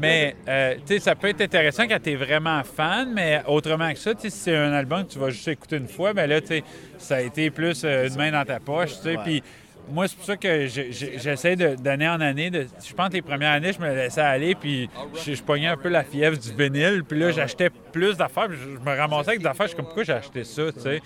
Mais, 0.00 0.36
euh, 0.48 0.74
ça 1.00 1.14
peut 1.16 1.28
être 1.28 1.40
intéressant 1.40 1.82
quand 1.88 1.98
tu 2.02 2.10
es 2.10 2.14
vraiment 2.16 2.62
fan, 2.62 3.12
mais 3.12 3.42
autrement 3.46 3.92
que 3.92 3.98
ça, 3.98 4.12
si 4.18 4.30
c'est 4.30 4.54
un 4.56 4.72
album 4.72 5.04
que 5.04 5.12
tu 5.12 5.18
vas 5.18 5.30
juste 5.30 5.48
écouter 5.48 5.76
une 5.78 5.88
fois, 5.88 6.12
ben 6.12 6.28
là, 6.28 6.40
tu 6.40 6.46
sais, 6.48 6.64
ça 6.96 7.16
a 7.16 7.20
été 7.22 7.50
plus 7.50 7.82
euh, 7.84 8.06
une 8.08 8.14
main 8.16 8.30
dans 8.30 8.44
ta 8.44 8.60
poche. 8.60 8.90
Puis 9.24 9.42
moi, 9.90 10.06
c'est 10.06 10.14
pour 10.16 10.24
ça 10.26 10.36
que 10.36 10.68
je- 10.68 10.92
je- 10.92 11.18
j'essaie 11.18 11.56
d'année 11.56 12.08
en 12.08 12.20
année, 12.20 12.50
de, 12.50 12.66
je 12.86 12.94
pense 12.94 13.08
que 13.08 13.14
les 13.14 13.22
premières 13.22 13.50
années, 13.50 13.72
je 13.72 13.80
me 13.84 13.92
laissais 13.92 14.20
aller, 14.20 14.54
puis 14.54 14.88
je, 15.26 15.34
je 15.34 15.42
pognais 15.42 15.66
un 15.66 15.76
peu 15.76 15.88
la 15.88 16.04
fièvre 16.04 16.38
du 16.38 16.52
vinyle, 16.52 17.02
puis 17.02 17.18
là, 17.18 17.32
j'achetais 17.32 17.70
plus 17.92 18.16
d'affaires, 18.16 18.46
puis 18.46 18.58
je, 18.58 18.76
je 18.76 18.88
me 18.90 18.96
ramassais 18.96 19.30
avec 19.30 19.40
des 19.40 19.46
affaires, 19.46 19.66
je 19.66 19.70
suis 19.70 19.76
comme, 19.76 19.86
pourquoi 19.86 20.04
j'ai 20.04 20.12
acheté 20.12 20.44
ça, 20.44 20.70
tu 20.72 20.80
sais? 20.80 21.00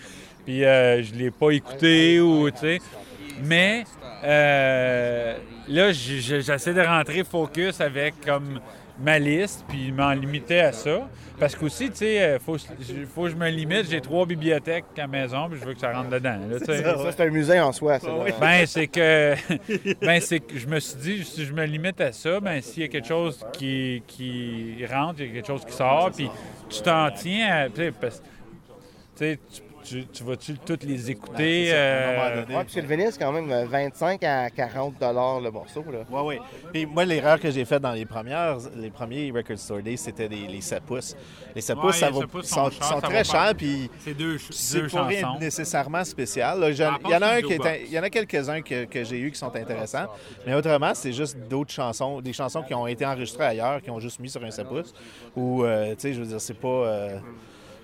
Puis 0.45 0.65
euh, 0.65 1.03
je 1.03 1.15
l'ai 1.15 1.31
pas 1.31 1.51
écouté, 1.51 2.21
ou, 2.21 2.51
tu 2.51 2.59
sais. 2.59 2.79
Mais 3.43 3.85
euh, 4.23 5.37
là, 5.69 5.93
j'essaie 5.93 6.75
de 6.75 6.81
rentrer 6.83 7.25
focus 7.25 7.81
avec 7.81 8.15
comme 8.25 8.61
ma 9.01 9.19
liste, 9.19 9.65
puis 9.69 9.91
m'en 9.91 10.13
limiter 10.13 10.61
à 10.61 10.73
ça. 10.73 11.09
Parce 11.41 11.57
qu'aussi, 11.57 11.91
tu 11.91 11.97
sais, 11.97 12.23
euh, 12.23 12.39
faut, 12.39 12.57
faut 13.13 13.25
que 13.25 13.31
je 13.31 13.35
me 13.35 13.49
limite. 13.49 13.91
J'ai 13.91 14.01
trois 14.01 14.25
bibliothèques 14.25 14.85
à 14.97 15.01
la 15.01 15.07
maison, 15.09 15.49
puis 15.51 15.59
je 15.59 15.65
veux 15.65 15.75
que 15.75 15.81
ça 15.81 15.93
rentre 15.93 16.11
dedans. 16.11 16.39
là. 16.49 16.59
Ça, 16.61 17.11
c'est 17.11 17.27
un 17.27 17.31
musée 17.31 17.59
en 17.61 17.73
soi, 17.73 17.99
ça. 17.99 18.07
là. 18.07 18.25
Ben, 18.41 18.65
c'est 18.67 18.87
que. 18.87 19.35
ben, 20.01 20.21
c'est 20.21 20.39
que 20.39 20.57
je 20.57 20.67
me 20.69 20.79
suis 20.79 20.97
dit, 21.01 21.25
si 21.25 21.45
je 21.45 21.53
me 21.53 21.65
limite 21.65 22.01
à 22.01 22.13
ça, 22.13 22.39
ben, 22.39 22.61
s'il 22.63 22.83
y 22.85 22.87
a 22.87 22.89
quelque 22.89 23.09
chose 23.09 23.45
qui, 23.53 24.01
qui 24.07 24.77
rentre, 24.89 25.21
il 25.23 25.27
y 25.27 25.31
a 25.31 25.33
quelque 25.35 25.47
chose 25.49 25.65
qui 25.65 25.73
sort, 25.73 26.13
puis 26.15 26.31
tu 26.71 26.83
t'en 26.83 27.11
tiens 27.11 27.49
à. 27.53 27.69
tu 27.69 27.77
sais, 27.77 27.91
parce- 27.91 28.23
tu 29.17 29.25
sais, 29.25 29.39
tu 29.85 30.01
tu, 30.03 30.07
tu 30.07 30.25
vas-tu 30.25 30.59
toutes 30.59 30.85
les 30.85 31.11
écouter? 31.11 31.67
C'est 31.67 31.71
ça, 31.73 31.77
à 31.77 32.09
un 32.09 32.13
moment 32.13 32.25
euh, 32.25 32.43
donné. 32.43 32.57
Ouais, 32.57 32.65
puis 32.65 32.81
le 32.81 32.87
vinyle, 32.89 33.09
c'est 33.13 33.19
quand 33.19 33.33
même 33.33 33.51
euh, 33.51 33.65
25 33.67 34.25
à 34.25 34.51
40 34.51 34.99
dollars 35.01 35.41
le 35.41 35.51
morceau. 35.51 35.85
Là. 35.93 35.99
Oui, 36.11 36.21
oui. 36.25 36.39
Puis 36.73 36.87
moi, 36.87 37.05
l'erreur 37.05 37.39
que 37.39 37.51
j'ai 37.51 37.65
faite 37.65 37.83
dans 37.83 37.93
les 37.93 38.07
premières, 38.07 38.57
les 38.77 38.91
premiers 38.91 39.31
Record 39.31 39.59
Store 39.59 39.83
Days, 39.83 39.97
c'était 39.99 40.29
les, 40.29 40.47
les 40.49 40.61
7 40.61 40.83
pouces. 40.85 41.15
Les 41.55 41.61
7 41.61 41.77
Ouais, 41.77 41.83
pouces, 41.83 41.97
ça 41.99 42.07
les 42.07 42.13
vaut- 42.13 42.21
7 42.23 42.31
pouces 42.31 42.47
sont, 42.49 42.55
sont 42.65 42.71
chers, 42.71 42.85
sont 42.85 43.01
ça 43.01 43.07
très 43.09 43.25
chers, 43.25 43.55
puis 43.57 43.91
c'est 44.01 44.15
deux, 44.15 44.37
deux 44.73 44.89
pas 44.89 45.05
rien 45.05 45.21
chansons. 45.21 45.35
de 45.39 45.41
nécessairement 45.45 46.05
spécial. 46.05 46.61
là. 46.61 46.67
Part 46.89 47.01
Il 47.05 47.11
y 47.11 47.17
en 47.17 47.23
a 47.23 47.27
un 47.37 47.43
qui 47.43 47.53
est, 47.53 47.83
il 47.87 47.93
y 47.93 47.99
en 47.99 48.03
a 48.03 48.11
quelques-uns 48.11 48.63
que, 48.63 48.85
que 48.87 49.05
j'ai 49.05 49.19
eu 49.21 49.31
qui 49.31 49.39
sont 49.39 49.55
intéressants, 49.55 50.07
mais 50.47 50.55
autrement, 50.55 50.93
c'est 50.95 51.13
juste 51.13 51.37
d'autres 51.49 51.73
chansons, 51.73 52.21
des 52.21 52.33
chansons 52.33 52.63
qui 52.63 52.75
ont 52.75 52.87
été 52.87 53.05
enregistrées 53.07 53.45
ailleurs, 53.45 53.81
qui 53.83 53.91
ont 53.91 54.01
juste 54.01 54.19
mis 54.21 54.29
sur 54.31 54.43
un 54.45 54.51
7 54.51 54.67
pouces. 54.67 54.93
Ou, 55.37 55.65
euh, 55.65 55.91
tu 55.91 56.01
sais, 56.01 56.13
je 56.15 56.21
veux 56.21 56.27
dire, 56.27 56.41
c'est 56.41 56.55
pas. 56.59 56.69
euh, 56.69 57.19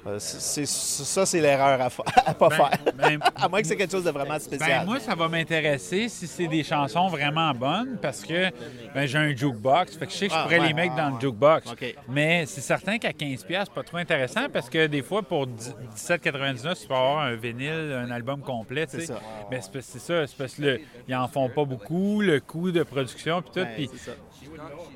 euh, 0.06 0.18
ça, 0.18 1.26
c'est 1.26 1.40
l'erreur 1.40 1.80
à, 1.80 1.86
à 2.30 2.34
pas 2.34 2.48
Ben, 2.48 2.56
faire. 2.56 2.70
ben, 2.94 3.20
à 3.36 3.48
moins 3.48 3.60
que 3.60 3.66
c'est 3.66 3.76
quelque 3.76 3.90
chose 3.92 4.04
de 4.04 4.10
vraiment 4.10 4.38
spécial. 4.38 4.80
Ben, 4.80 4.84
moi, 4.86 5.00
ça 5.00 5.14
va 5.14 5.28
m'intéresser 5.28 6.08
si 6.08 6.26
c'est 6.26 6.46
des 6.46 6.64
chansons 6.64 7.08
vraiment 7.08 7.52
bonnes 7.52 7.98
parce 8.00 8.22
que 8.22 8.50
ben, 8.94 9.06
j'ai 9.06 9.18
un 9.18 9.36
jukebox. 9.36 9.96
Fait 9.96 10.06
que 10.06 10.12
je 10.12 10.16
sais 10.16 10.26
que 10.28 10.32
je 10.32 10.38
Ah, 10.38 10.42
pourrais 10.44 10.60
ouais. 10.60 10.68
les 10.68 10.74
mettre 10.74 10.96
dans 10.96 11.10
le 11.10 11.20
jukebox. 11.20 11.70
OK. 11.72 11.94
Mais 12.08 12.46
c'est 12.46 12.60
certain 12.62 12.98
qu'à 12.98 13.10
15$, 13.10 13.38
c'est 13.46 13.70
pas 13.74 13.82
trop 13.82 13.98
intéressant 13.98 14.48
parce 14.52 14.70
que 14.70 14.86
des 14.86 15.02
fois, 15.02 15.22
pour 15.22 15.46
10 15.46 15.74
17,99$, 15.96 16.80
tu 16.80 16.86
peux 16.88 16.94
avoir 16.94 17.18
un 17.20 17.34
vinyle, 17.34 17.92
un 17.94 18.10
album 18.10 18.40
complet. 18.40 18.86
C'est 18.88 19.00
ça. 19.06 19.20
Mais 19.50 19.60
c'est 19.60 19.98
ça. 19.98 20.26
C'est 20.26 20.36
parce 20.36 20.54
que 20.54 20.62
le- 20.62 20.80
ils 21.08 21.14
en 21.14 21.28
font 21.28 21.48
pas 21.48 21.64
beaucoup, 21.64 22.20
le 22.22 22.40
coût 22.40 22.70
de 22.70 22.82
production 22.82 23.42
puis 23.42 23.50
tout. 23.52 23.60
Ben, 23.60 23.74
puis- 23.74 23.90
c'est 23.92 24.10
ça. 24.10 24.16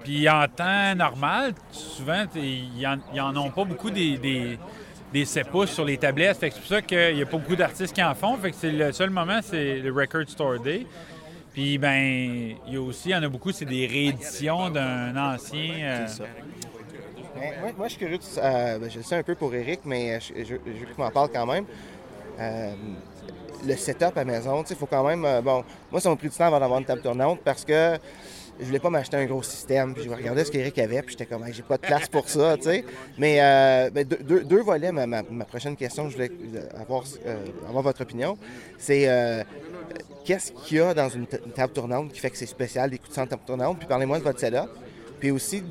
puis 0.02 0.28
en 0.28 0.46
temps 0.48 0.94
normal, 0.94 1.52
souvent, 1.70 2.24
ils 2.34 2.86
en, 2.86 2.96
ils 3.12 3.20
en 3.20 3.36
ont 3.36 3.50
pas 3.50 3.64
beaucoup 3.64 3.90
des, 3.90 4.16
des, 4.18 4.58
des 5.14 5.24
7 5.24 5.46
pouces 5.48 5.70
sur 5.70 5.84
les 5.84 5.96
tablettes. 5.96 6.36
C'est 6.40 6.50
pour 6.50 6.66
ça 6.66 6.82
qu'il 6.82 7.14
n'y 7.14 7.22
a 7.22 7.26
pas 7.26 7.38
beaucoup 7.38 7.54
d'artistes 7.54 7.94
qui 7.94 8.02
en 8.02 8.14
font. 8.16 8.36
Fait 8.36 8.50
que 8.50 8.56
c'est 8.58 8.72
le 8.72 8.90
seul 8.92 9.10
moment, 9.10 9.38
c'est 9.42 9.76
le 9.76 9.92
Record 9.92 10.28
Store 10.28 10.58
Day. 10.58 10.84
Puis, 11.52 11.78
ben, 11.78 12.56
il 12.66 12.74
y 12.74 12.76
a 12.76 12.80
aussi, 12.80 13.10
il 13.10 13.12
y 13.12 13.14
en 13.14 13.22
a 13.22 13.28
beaucoup, 13.28 13.52
c'est 13.52 13.64
des 13.64 13.86
rééditions 13.86 14.70
d'un 14.70 15.16
ancien. 15.16 15.70
euh, 15.80 16.06
ça. 16.08 16.24
Ben, 17.36 17.52
moi, 17.60 17.70
moi, 17.78 17.86
je 17.86 17.92
suis 17.92 18.00
curieux, 18.00 18.18
de- 18.18 18.22
euh, 18.38 18.78
ben, 18.80 18.90
je 18.90 18.96
le 18.98 19.04
sais 19.04 19.14
un 19.14 19.22
peu 19.22 19.36
pour 19.36 19.54
Eric, 19.54 19.80
mais 19.84 20.18
je, 20.20 20.42
je, 20.42 20.54
veux 20.54 20.58
qu'il 20.58 20.98
m'en 20.98 21.10
parle 21.12 21.28
quand 21.32 21.46
même. 21.46 21.64
Euh, 22.40 22.72
le 23.64 23.76
setup 23.76 24.16
à 24.18 24.24
maison, 24.24 24.64
il 24.68 24.74
faut 24.76 24.86
quand 24.86 25.06
même. 25.06 25.24
euh, 25.24 25.40
bon, 25.40 25.62
moi, 25.92 26.00
ça 26.00 26.08
m'a 26.10 26.16
pris 26.16 26.28
du 26.28 26.34
temps 26.36 26.46
avant 26.46 26.58
d'avoir 26.58 26.80
une 26.80 26.86
table 26.86 27.02
tournante 27.02 27.38
parce 27.44 27.64
que 27.64 27.98
je 28.60 28.64
voulais 28.64 28.78
pas 28.78 28.90
m'acheter 28.90 29.16
un 29.16 29.26
gros 29.26 29.42
système. 29.42 29.94
Puis 29.94 30.04
je 30.04 30.10
regardais 30.10 30.44
ce 30.44 30.50
qu'Eric 30.50 30.78
avait, 30.78 31.02
puis 31.02 31.12
j'étais 31.18 31.26
comme, 31.26 31.44
Hey, 31.44 31.52
j'ai 31.52 31.62
pas 31.62 31.76
de 31.76 31.82
place 31.82 32.08
pour 32.08 32.28
ça, 32.28 32.56
tu 32.56 32.64
sais. 32.64 32.84
Mais 33.18 33.38
euh, 33.40 33.90
ben, 33.90 34.04
deux, 34.06 34.18
deux- 34.22 34.44
deux 34.44 34.62
volets, 34.62 34.92
ma, 34.92 35.06
ma- 35.06 35.22
ma 35.22 35.44
prochaine 35.44 35.76
question, 35.76 36.08
je 36.08 36.14
voulais 36.14 36.30
euh, 36.54 36.80
avoir, 36.80 37.04
euh, 37.26 37.44
avoir 37.68 37.82
votre 37.82 38.02
opinion. 38.02 38.38
C'est 38.78 39.08
euh, 39.08 39.42
qu'est-ce 40.24 40.52
qu'il 40.52 40.78
y 40.78 40.80
a 40.80 40.94
dans 40.94 41.08
une, 41.08 41.26
table 41.26 41.72
tournante 41.72 42.12
qui 42.12 42.20
fait 42.20 42.30
que 42.30 42.36
c'est 42.38 42.46
spécial 42.46 42.90
d'écouter 42.90 43.14
ça 43.14 43.22
en 43.22 43.26
table 43.26 43.42
tournante? 43.46 43.78
Puis 43.78 43.88
parlez-moi 43.88 44.18
de 44.18 44.24
votre 44.24 44.38
setup. 44.40 44.68
Puis 45.20 45.30
aussi, 45.30 45.62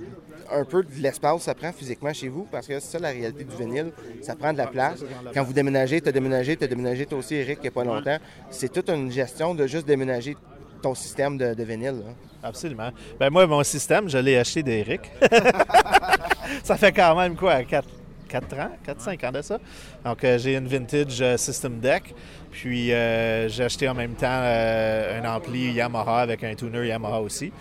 un 0.52 0.66
peu 0.66 0.84
de 0.84 0.90
l'espace 1.02 1.38
que 1.38 1.44
ça 1.44 1.56
prend 1.56 1.72
physiquement 1.72 2.14
chez 2.14 2.28
vous, 2.28 2.44
parce 2.52 2.68
que 2.68 2.80
c'est 2.80 2.92
ça 2.92 3.00
la 3.00 3.10
réalité 3.10 3.44
du 3.44 3.56
vinyle, 3.56 3.92
ça 4.22 4.36
prend 4.36 4.52
de 4.54 4.58
la 4.58 4.68
place. 4.68 5.00
Quand 5.34 5.44
vous 5.44 5.54
déménagez, 5.54 6.02
tu 6.02 6.10
as 6.10 6.12
déménagé, 6.12 6.56
tu 6.58 6.64
as 6.64 6.68
déménagé 6.68 7.06
toi 7.06 7.18
aussi, 7.20 7.36
Eric, 7.36 7.60
il 7.60 7.62
n'y 7.64 7.68
a 7.70 7.72
pas 7.72 7.84
longtemps. 7.84 8.18
C'est 8.52 8.72
toute 8.72 8.90
une 8.90 9.12
gestion 9.12 9.56
de 9.56 9.66
juste 9.68 9.88
déménager 9.88 10.36
ton 10.82 10.94
système 10.96 11.38
de, 11.38 11.54
de 11.54 11.64
vinyle. 11.64 12.04
là. 12.06 12.14
Absolument. 12.44 12.92
Ben 13.20 13.30
moi, 13.30 13.48
mon 13.48 13.64
système, 13.64 14.10
je 14.10 14.18
l'ai 14.18 14.38
acheté 14.38 14.62
d'Eric. 14.62 15.02
ça 16.64 16.76
fait 16.76 16.92
quand 16.92 17.16
même 17.16 17.36
quoi, 17.36 17.64
4, 17.64 17.88
ans, 18.60 18.72
4-5 18.86 19.28
ans 19.28 19.32
de 19.32 19.42
ça. 19.42 19.60
Donc, 20.04 20.24
euh, 20.24 20.38
j'ai 20.38 20.56
une 20.56 20.68
vintage 20.68 21.22
euh, 21.22 21.38
System 21.38 21.80
Deck. 21.80 22.14
Puis, 22.52 22.92
euh, 22.92 23.48
j'ai 23.48 23.64
acheté 23.64 23.88
en 23.88 23.94
même 23.94 24.14
temps 24.16 24.28
un 24.28 25.26
ampli 25.26 25.72
Yamaha 25.72 26.20
avec 26.20 26.44
un 26.44 26.54
tuner 26.54 26.88
Yamaha 26.88 27.22
aussi. 27.22 27.52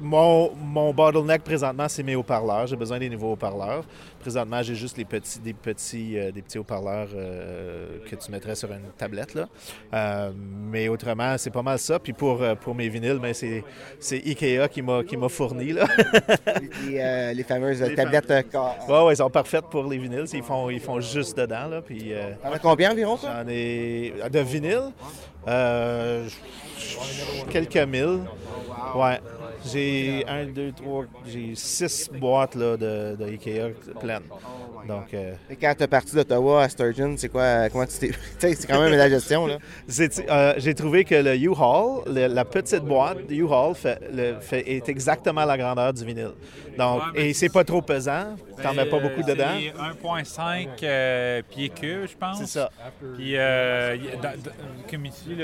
Mon, 0.00 0.52
mon 0.56 0.92
bottleneck 0.92 1.42
présentement, 1.42 1.88
c'est 1.88 2.02
mes 2.02 2.14
haut-parleurs. 2.16 2.66
J'ai 2.66 2.76
besoin 2.76 2.98
des 2.98 3.08
nouveaux 3.08 3.32
haut-parleurs. 3.32 3.84
Présentement, 4.20 4.62
j'ai 4.62 4.74
juste 4.74 4.96
les 4.96 5.04
petits, 5.04 5.38
des 5.40 5.52
petits, 5.52 6.18
euh, 6.18 6.30
des 6.30 6.42
petits 6.42 6.58
haut-parleurs 6.58 7.08
euh, 7.14 7.98
que 8.08 8.14
tu 8.16 8.30
mettrais 8.30 8.54
sur 8.54 8.70
une 8.70 8.90
tablette. 8.96 9.34
Là. 9.34 9.48
Euh, 9.94 10.32
mais 10.36 10.88
autrement, 10.88 11.36
c'est 11.38 11.50
pas 11.50 11.62
mal 11.62 11.78
ça. 11.78 11.98
Puis 11.98 12.12
pour, 12.12 12.40
pour 12.60 12.74
mes 12.74 12.88
vinyles, 12.88 13.18
ben, 13.20 13.34
c'est, 13.34 13.64
c'est 13.98 14.16
Ikea 14.24 14.68
qui 14.70 14.82
m'a, 14.82 15.02
qui 15.04 15.16
m'a 15.16 15.28
fourni. 15.28 15.72
Là. 15.72 15.86
Les, 16.86 17.34
les 17.34 17.42
fameuses 17.44 17.82
Les 17.82 17.94
tablettes. 17.94 18.30
euh, 18.30 18.42
ca- 18.50 19.04
ouais, 19.04 19.12
ils 19.14 19.16
sont 19.16 19.30
parfaites 19.30 19.66
pour 19.70 19.84
les 19.84 19.98
vinyles. 19.98 20.24
Ils 20.32 20.42
font, 20.42 20.70
ils 20.70 20.80
font 20.80 21.00
juste 21.00 21.36
dedans. 21.36 21.66
Là, 21.68 21.82
puis, 21.82 22.12
combien 22.62 22.92
environ, 22.92 23.16
toi? 23.16 23.30
j'en 23.42 23.48
ai 23.48 24.12
de 24.30 24.38
vinyle. 24.40 24.90
Euh, 25.48 26.28
quelques 27.50 27.76
mille. 27.76 28.20
Ouais. 28.94 29.20
J'ai 29.70 30.24
un, 30.26 30.46
deux, 30.46 30.72
trois, 30.72 31.04
j'ai 31.26 31.52
six 31.54 32.10
boîtes 32.12 32.54
là, 32.54 32.76
de, 32.76 33.16
de 33.16 33.24
Ikea 33.26 33.70
pleines. 34.00 34.22
Donc, 34.88 35.14
euh, 35.14 35.34
Et 35.48 35.54
quand 35.54 35.72
tu 35.76 35.84
es 35.84 35.86
parti 35.86 36.16
d'Ottawa 36.16 36.64
à 36.64 36.68
Sturgeon, 36.68 37.14
c'est 37.16 37.28
quoi, 37.28 37.68
comment 37.70 37.86
tu 37.86 37.98
t'es. 37.98 38.08
tu 38.10 38.16
sais, 38.40 38.54
c'est 38.54 38.66
quand 38.66 38.80
même 38.80 38.92
la 38.92 39.08
gestion, 39.08 39.46
là. 39.46 39.58
c'est- 39.86 40.28
euh, 40.28 40.54
j'ai 40.56 40.74
trouvé 40.74 41.04
que 41.04 41.14
le 41.14 41.36
U-Haul, 41.36 42.02
la 42.12 42.44
petite 42.44 42.82
boîte 42.82 43.26
de 43.28 43.34
U-Haul 43.34 43.74
fait, 43.76 44.00
est 44.68 44.88
exactement 44.88 45.44
la 45.44 45.56
grandeur 45.56 45.92
du 45.92 46.04
vinyle. 46.04 46.32
Donc, 46.76 47.02
Ouais, 47.14 47.26
et 47.28 47.32
c'est 47.34 47.52
pas 47.52 47.64
trop 47.64 47.82
pesant. 47.82 48.34
T'en 48.62 48.72
mets 48.74 48.86
pas 48.86 48.98
beaucoup 48.98 49.20
Euh, 49.20 49.34
dedans. 49.34 49.54
C'est 49.58 49.72
1,5 49.78 50.68
euh, 50.82 51.42
pieds 51.50 51.68
cubes, 51.68 52.06
je 52.10 52.16
pense. 52.16 52.38
C'est 52.38 52.46
ça. 52.46 52.70
Puis, 53.16 53.36
euh, 53.36 53.96
comme 54.90 55.06
ici, 55.06 55.36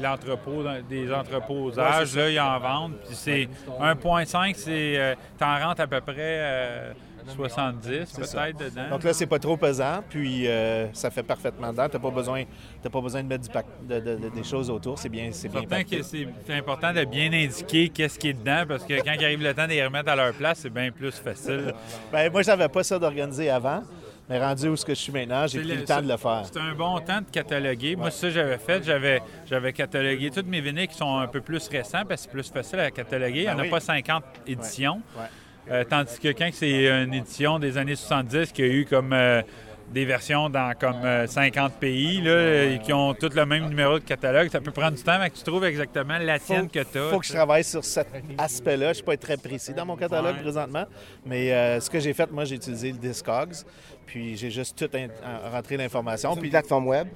l'entrepôt, 0.00 0.62
des 0.88 1.12
entreposages, 1.12 2.16
là, 2.16 2.30
ils 2.30 2.40
en 2.40 2.58
vendent. 2.60 2.92
Puis 3.06 3.14
c'est 3.16 3.33
1,5, 3.80 4.54
c'est. 4.56 4.98
euh, 4.98 5.14
T'en 5.38 5.58
rentres 5.58 5.80
à 5.82 5.86
peu 5.86 6.00
près 6.00 6.14
euh, 6.18 6.92
70 7.36 8.12
peut-être 8.16 8.58
dedans. 8.58 8.90
Donc 8.90 9.02
là, 9.02 9.12
c'est 9.14 9.26
pas 9.26 9.38
trop 9.38 9.56
pesant, 9.56 10.02
puis 10.10 10.46
euh, 10.46 10.92
ça 10.92 11.10
fait 11.10 11.22
parfaitement 11.22 11.70
dedans. 11.72 11.88
T'as 11.90 11.98
pas 11.98 12.10
besoin, 12.10 12.44
t'as 12.82 12.90
pas 12.90 13.00
besoin 13.00 13.22
de 13.22 13.28
mettre 13.28 13.44
du 13.44 13.50
pack- 13.50 13.64
de- 13.88 14.00
de- 14.00 14.16
de- 14.16 14.28
des 14.28 14.42
choses 14.44 14.68
autour. 14.70 14.98
C'est 14.98 15.08
bien, 15.08 15.30
c'est 15.32 15.48
bien. 15.48 15.62
Que 15.84 16.02
c'est 16.02 16.28
c'est 16.46 16.54
important 16.54 16.92
de 16.92 17.04
bien 17.04 17.32
indiquer 17.32 17.88
qu'est-ce 17.88 18.18
qui 18.18 18.28
est 18.28 18.32
dedans 18.34 18.64
parce 18.68 18.84
que 18.84 18.94
quand 19.02 19.12
il 19.18 19.24
arrive 19.24 19.42
le 19.42 19.54
temps 19.54 19.64
de 19.64 19.70
les 19.70 19.84
remettre 19.84 20.10
à 20.10 20.16
leur 20.16 20.34
place, 20.34 20.58
c'est 20.60 20.70
bien 20.70 20.90
plus 20.90 21.12
facile. 21.12 21.72
Ben, 22.12 22.30
moi, 22.30 22.42
j'avais 22.42 22.68
pas 22.68 22.82
ça 22.84 22.98
d'organiser 22.98 23.48
avant, 23.50 23.82
mais 24.28 24.38
rendu 24.38 24.68
où 24.68 24.76
ce 24.76 24.84
que 24.84 24.94
je 24.94 25.00
suis 25.00 25.12
maintenant, 25.12 25.46
j'ai 25.46 25.60
pris 25.60 25.76
le 25.76 25.84
temps 25.84 26.00
de 26.02 26.08
le 26.08 26.16
faire. 26.16 26.42
C'est 26.50 26.58
un 26.60 26.74
bon 26.74 26.98
temps 27.00 27.20
de 27.20 27.30
cataloguer. 27.30 27.94
Moi, 27.96 28.10
c'est 28.10 28.20
ça 28.20 28.26
que 28.28 28.32
j'avais 28.34 28.58
fait. 28.58 28.82
J'avais, 28.84 29.22
j'avais 29.46 29.72
catalogué 29.72 30.30
tous 30.30 30.44
mes 30.46 30.60
vinyles 30.60 30.88
qui 30.88 30.96
sont 30.96 31.18
un 31.18 31.26
peu 31.26 31.40
plus 31.40 31.66
récents 31.68 32.02
parce 32.08 32.22
que 32.26 32.30
c'est 32.30 32.42
plus 32.42 32.50
facile 32.52 32.80
à 32.80 32.90
cataloguer. 32.90 33.40
Il 33.40 33.44
n'y 33.44 33.50
en 33.50 33.56
Ben 33.56 33.66
a 33.66 33.70
pas 33.70 33.80
50 33.80 34.24
éditions. 34.46 35.00
Ouais. 35.16 35.24
Euh, 35.70 35.84
tandis 35.88 36.18
que 36.18 36.28
quand 36.28 36.48
c'est 36.52 36.86
une 36.88 37.14
édition 37.14 37.58
des 37.58 37.78
années 37.78 37.96
70 37.96 38.52
qui 38.52 38.62
a 38.62 38.66
eu 38.66 38.84
comme 38.84 39.12
euh, 39.14 39.40
des 39.92 40.04
versions 40.04 40.50
dans 40.50 40.72
comme 40.78 41.04
euh, 41.04 41.26
50 41.26 41.74
pays 41.74 42.20
là, 42.20 42.64
et 42.64 42.80
qui 42.82 42.92
ont 42.92 43.14
tous 43.14 43.34
le 43.34 43.46
même 43.46 43.68
numéro 43.68 43.98
de 43.98 44.04
catalogue, 44.04 44.48
ça 44.50 44.60
peut 44.60 44.70
prendre 44.72 44.96
du 44.96 45.02
temps 45.02 45.12
avant 45.12 45.28
que 45.28 45.34
tu 45.36 45.42
trouves 45.42 45.64
exactement 45.64 46.18
la 46.18 46.38
tienne 46.38 46.68
que 46.68 46.80
tu 46.80 46.98
as. 46.98 47.10
faut 47.10 47.18
que 47.20 47.26
je 47.26 47.32
travaille 47.32 47.64
sur 47.64 47.82
cet 47.84 48.08
aspect-là. 48.36 48.86
Je 48.86 48.88
ne 48.88 48.94
suis 48.94 49.02
pas 49.04 49.16
très 49.16 49.36
précis 49.38 49.72
dans 49.72 49.86
mon 49.86 49.96
catalogue 49.96 50.36
Ouais. 50.36 50.42
présentement, 50.42 50.84
mais 51.24 51.52
euh, 51.52 51.80
ce 51.80 51.88
que 51.88 52.00
j'ai 52.00 52.12
fait, 52.12 52.30
moi, 52.30 52.44
j'ai 52.44 52.56
utilisé 52.56 52.92
le 52.92 52.98
Discogs, 52.98 53.54
puis 54.06 54.36
j'ai 54.36 54.50
juste 54.50 54.76
tout 54.78 54.88
rentré 55.52 55.76
l'information. 55.76 56.32
Puis 56.32 56.42
Puis 56.42 56.50
plateforme 56.50 56.86
web? 56.88 57.08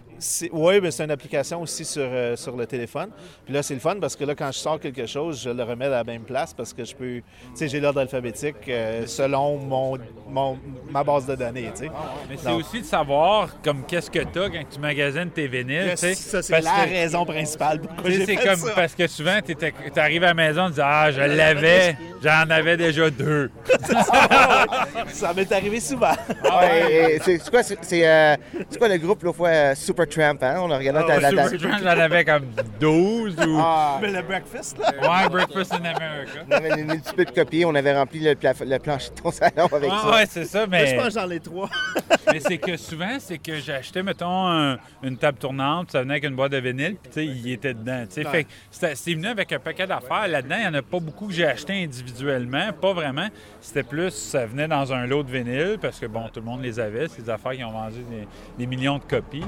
oui, 0.52 0.80
mais 0.82 0.90
c'est 0.90 1.04
une 1.04 1.10
application 1.10 1.62
aussi 1.62 1.84
sur, 1.84 2.02
euh, 2.04 2.34
sur 2.36 2.56
le 2.56 2.66
téléphone. 2.66 3.10
Puis 3.44 3.54
là, 3.54 3.62
c'est 3.62 3.74
le 3.74 3.80
fun 3.80 3.96
parce 4.00 4.16
que 4.16 4.24
là, 4.24 4.34
quand 4.34 4.50
je 4.52 4.58
sors 4.58 4.80
quelque 4.80 5.06
chose, 5.06 5.40
je 5.42 5.50
le 5.50 5.62
remets 5.62 5.86
à 5.86 5.90
la 5.90 6.04
même 6.04 6.22
place 6.22 6.52
parce 6.54 6.72
que 6.72 6.84
je 6.84 6.94
peux, 6.94 7.16
tu 7.16 7.22
sais, 7.54 7.68
j'ai 7.68 7.80
l'ordre 7.80 8.00
alphabétique 8.00 8.56
euh, 8.68 9.06
selon 9.06 9.58
mon, 9.58 9.98
mon- 10.28 10.58
ma 10.90 11.04
base 11.04 11.26
de 11.26 11.34
données, 11.36 11.70
tu 11.74 11.84
sais. 11.84 11.90
Mais 12.28 12.36
c'est 12.36 12.48
Donc- 12.48 12.60
aussi 12.60 12.80
de 12.80 12.86
savoir 12.86 13.60
comme 13.62 13.84
qu'est-ce 13.86 14.10
que 14.10 14.18
tu 14.20 14.38
as 14.40 14.50
quand 14.50 14.62
tu 14.70 14.80
magasines 14.80 15.30
tes 15.30 15.46
vinyles. 15.46 15.90
tu 15.90 15.96
sais. 15.98 16.14
Ça, 16.14 16.42
c'est 16.42 16.60
la 16.60 16.84
que- 16.84 16.90
raison 16.90 17.24
principale 17.24 17.80
pourquoi 17.80 18.10
j'ai 18.10 18.24
c'est 18.26 18.36
fait 18.36 18.44
comme 18.46 18.56
ça. 18.56 18.72
parce 18.74 18.94
que 18.94 19.06
souvent, 19.06 19.38
tu 19.44 19.54
arrives 20.00 20.24
à 20.24 20.28
la 20.28 20.34
maison, 20.34 20.66
tu 20.68 20.74
dis 20.74 20.80
Ah, 20.82 21.10
je 21.12 21.20
l'avais, 21.20 21.96
j'en 22.22 22.50
avais 22.50 22.76
déjà 22.76 23.08
deux. 23.10 23.50
Ça 25.08 25.32
m'est 25.34 25.50
arrivé 25.52 25.80
souvent. 25.80 26.12
Ouais, 26.44 26.72
et- 26.72 26.77
et 26.77 26.77
c'est 27.22 27.50
quoi, 27.50 27.62
c'est, 27.62 27.78
c'est, 27.82 28.06
euh, 28.08 28.36
c'est 28.70 28.78
quoi 28.78 28.88
le 28.88 28.98
groupe 28.98 29.22
l'autre 29.22 29.36
fois, 29.36 29.48
euh, 29.48 29.74
Supertramp, 29.74 30.38
hein? 30.42 30.56
On 30.60 30.70
a 30.70 30.78
regardé 30.78 31.00
Ah, 31.02 31.06
ta, 31.06 31.14
ouais, 31.16 31.20
ta- 31.22 31.30
ta- 31.44 31.48
Super 31.48 31.70
Drunk, 31.70 31.82
j'en 31.82 31.88
avais 32.00 32.24
comme 32.24 32.46
12 32.80 33.36
ou. 33.46 33.56
Ah, 33.60 33.98
Mais 34.02 34.10
le 34.12 34.22
breakfast, 34.22 34.78
là. 34.78 34.92
Ouais, 35.00 35.28
Breakfast 35.28 35.72
in 35.74 35.84
America. 35.84 36.40
on 36.48 36.52
avait 36.52 36.80
une 36.80 37.00
petit 37.00 37.14
peu 37.14 37.24
de 37.24 37.30
copies, 37.30 37.64
on 37.64 37.74
avait 37.74 37.96
rempli 37.96 38.20
le, 38.20 38.34
plaf- 38.34 38.64
le 38.64 38.78
plancher 38.78 39.10
de 39.10 39.20
ton 39.20 39.30
salon 39.30 39.66
avec 39.72 39.90
Ah, 39.92 40.00
ça. 40.02 40.10
ouais, 40.10 40.26
c'est 40.28 40.44
ça, 40.44 40.66
Moi, 40.66 40.78
je 40.78 40.84
mais, 40.84 40.96
pense 40.96 41.14
que 41.14 41.20
j'en 41.20 41.30
ai 41.30 41.40
trois. 41.40 41.70
mais 42.32 42.40
c'est 42.40 42.58
que 42.58 42.76
souvent, 42.76 43.16
c'est 43.18 43.38
que 43.38 43.56
j'achetais, 43.56 44.02
mettons, 44.02 44.46
un- 44.48 44.78
une 45.02 45.16
table 45.16 45.38
tournante, 45.38 45.90
ça 45.92 46.00
venait 46.02 46.14
avec 46.14 46.24
une 46.24 46.36
boîte 46.36 46.52
de 46.52 46.58
vinyle, 46.58 46.96
puis 47.02 47.10
tu 47.12 47.20
sais, 47.20 47.26
il 47.26 47.52
était 47.52 47.74
dedans. 47.74 48.04
tu 48.12 48.22
sais. 48.22 48.28
Fait 48.28 48.46
c'est 48.94 49.14
venu 49.14 49.26
avec 49.28 49.52
un 49.52 49.58
paquet 49.58 49.86
d'affaires. 49.86 50.28
Là-dedans, 50.28 50.56
il 50.58 50.62
n'y 50.62 50.68
en 50.68 50.74
a 50.74 50.82
pas 50.82 51.00
beaucoup 51.00 51.26
que 51.28 51.32
j'ai 51.32 51.46
acheté 51.46 51.72
individuellement. 51.82 52.72
pas 52.80 52.92
vraiment. 52.92 53.28
C'était 53.60 53.82
plus, 53.82 54.10
ça 54.10 54.46
venait 54.46 54.68
dans 54.68 54.92
un 54.92 55.06
lot 55.06 55.22
de 55.22 55.30
vinyle, 55.30 55.78
parce 55.80 55.98
que 55.98 56.06
bon, 56.06 56.28
tout 56.32 56.40
le 56.40 56.46
monde 56.46 56.62
les 56.62 56.67
avait, 56.78 57.08
ces 57.08 57.28
affaires 57.30 57.52
qui 57.52 57.64
ont 57.64 57.70
vendu 57.72 57.98
des, 58.10 58.26
des 58.58 58.66
millions 58.66 58.98
de 58.98 59.04
copies. 59.04 59.44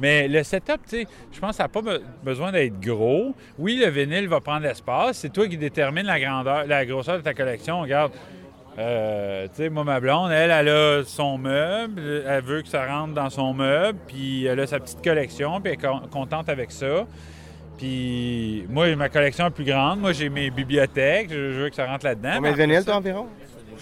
Mais 0.00 0.26
le 0.26 0.42
setup, 0.42 0.80
tu 0.88 1.02
sais, 1.02 1.06
je 1.30 1.38
pense 1.38 1.50
que 1.50 1.56
ça 1.56 1.64
n'a 1.64 1.68
pas 1.68 1.80
be- 1.82 2.00
besoin 2.24 2.50
d'être 2.50 2.80
gros. 2.80 3.34
Oui, 3.58 3.76
le 3.80 3.88
vinyle 3.90 4.26
va 4.28 4.40
prendre 4.40 4.62
l'espace. 4.62 5.18
C'est 5.18 5.32
toi 5.32 5.46
qui 5.46 5.56
détermine 5.56 6.06
la 6.06 6.18
grandeur, 6.18 6.66
la 6.66 6.84
grosseur 6.86 7.18
de 7.18 7.22
ta 7.22 7.34
collection. 7.34 7.82
Regarde, 7.82 8.10
euh, 8.78 9.46
tu 9.48 9.56
sais, 9.56 9.68
moi, 9.68 9.84
ma 9.84 10.00
blonde, 10.00 10.32
elle, 10.32 10.50
elle 10.50 10.68
a 10.70 11.02
son 11.04 11.36
meuble. 11.38 12.24
Elle 12.26 12.42
veut 12.42 12.62
que 12.62 12.68
ça 12.68 12.86
rentre 12.86 13.12
dans 13.14 13.28
son 13.30 13.52
meuble. 13.52 13.98
Puis 14.08 14.46
elle 14.46 14.58
a 14.60 14.66
sa 14.66 14.80
petite 14.80 15.04
collection. 15.04 15.60
Puis 15.60 15.74
elle 15.74 15.78
est 15.78 15.86
con- 15.88 16.08
contente 16.10 16.48
avec 16.48 16.72
ça. 16.72 17.06
Puis 17.78 18.64
moi, 18.68 18.94
ma 18.96 19.08
collection 19.08 19.46
est 19.46 19.50
plus 19.50 19.64
grande. 19.64 20.00
Moi, 20.00 20.12
j'ai 20.12 20.28
mes 20.28 20.50
bibliothèques. 20.50 21.28
Je 21.30 21.36
veux 21.62 21.68
que 21.68 21.76
ça 21.76 21.86
rentre 21.86 22.06
là-dedans. 22.06 22.32
Combien 22.36 22.52
de 22.52 22.56
vinyles, 22.56 22.84
toi, 22.84 22.96
environ? 22.96 23.26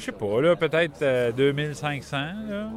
Je 0.00 0.04
sais 0.06 0.12
pas, 0.12 0.40
là, 0.40 0.56
peut-être 0.56 1.02
euh, 1.02 1.30
2500. 1.32 2.16
Là. 2.48 2.68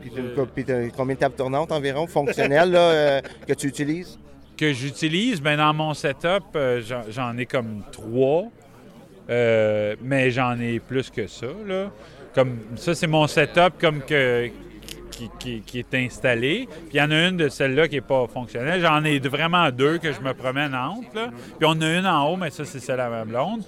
Puis 0.00 0.10
t'as- 0.10 0.46
puis 0.46 0.64
t'as 0.64 0.88
combien 0.88 1.14
de 1.14 1.20
tables 1.20 1.36
tournantes 1.36 1.70
environ, 1.72 2.06
fonctionnelles, 2.06 2.70
là, 2.72 2.78
euh, 2.80 3.20
que 3.46 3.52
tu 3.54 3.66
utilises? 3.68 4.18
que 4.56 4.74
j'utilise, 4.74 5.40
ben 5.40 5.56
dans 5.56 5.72
mon 5.72 5.94
setup, 5.94 6.44
euh, 6.54 6.82
j'en- 6.86 7.04
j'en 7.08 7.38
ai 7.38 7.46
comme 7.46 7.82
trois, 7.92 8.44
Euh, 9.30 9.94
mais 10.02 10.30
j'en 10.32 10.58
ai 10.58 10.80
plus 10.80 11.08
que 11.08 11.26
ça. 11.28 11.46
Là. 11.66 11.90
Comme 12.34 12.58
ça, 12.76 12.94
c'est 12.96 13.06
mon 13.06 13.26
setup 13.28 13.74
comme 13.80 14.00
que 14.02 14.48
qui, 15.12 15.30
qui- 15.38 15.60
qui 15.60 15.78
est 15.78 15.94
installé. 15.94 16.66
Puis 16.68 16.94
il 16.94 16.96
y 16.96 17.00
en 17.00 17.10
a 17.12 17.28
une 17.28 17.36
de 17.36 17.48
celle-là 17.48 17.86
qui 17.86 17.94
n'est 17.94 18.00
pas 18.00 18.26
fonctionnelle. 18.26 18.80
J'en 18.80 19.04
ai 19.04 19.18
vraiment 19.20 19.70
deux 19.70 19.98
que 19.98 20.12
je 20.12 20.20
me 20.20 20.34
promène 20.34 20.74
entre. 20.74 21.14
là. 21.14 21.30
Puis 21.58 21.68
on 21.68 21.80
a 21.80 21.98
une 21.98 22.06
en 22.06 22.28
haut, 22.28 22.36
mais 22.36 22.50
ça, 22.50 22.64
c'est 22.64 22.80
celle 22.80 22.98
à 23.00 23.08
ma 23.08 23.24
blonde. 23.24 23.62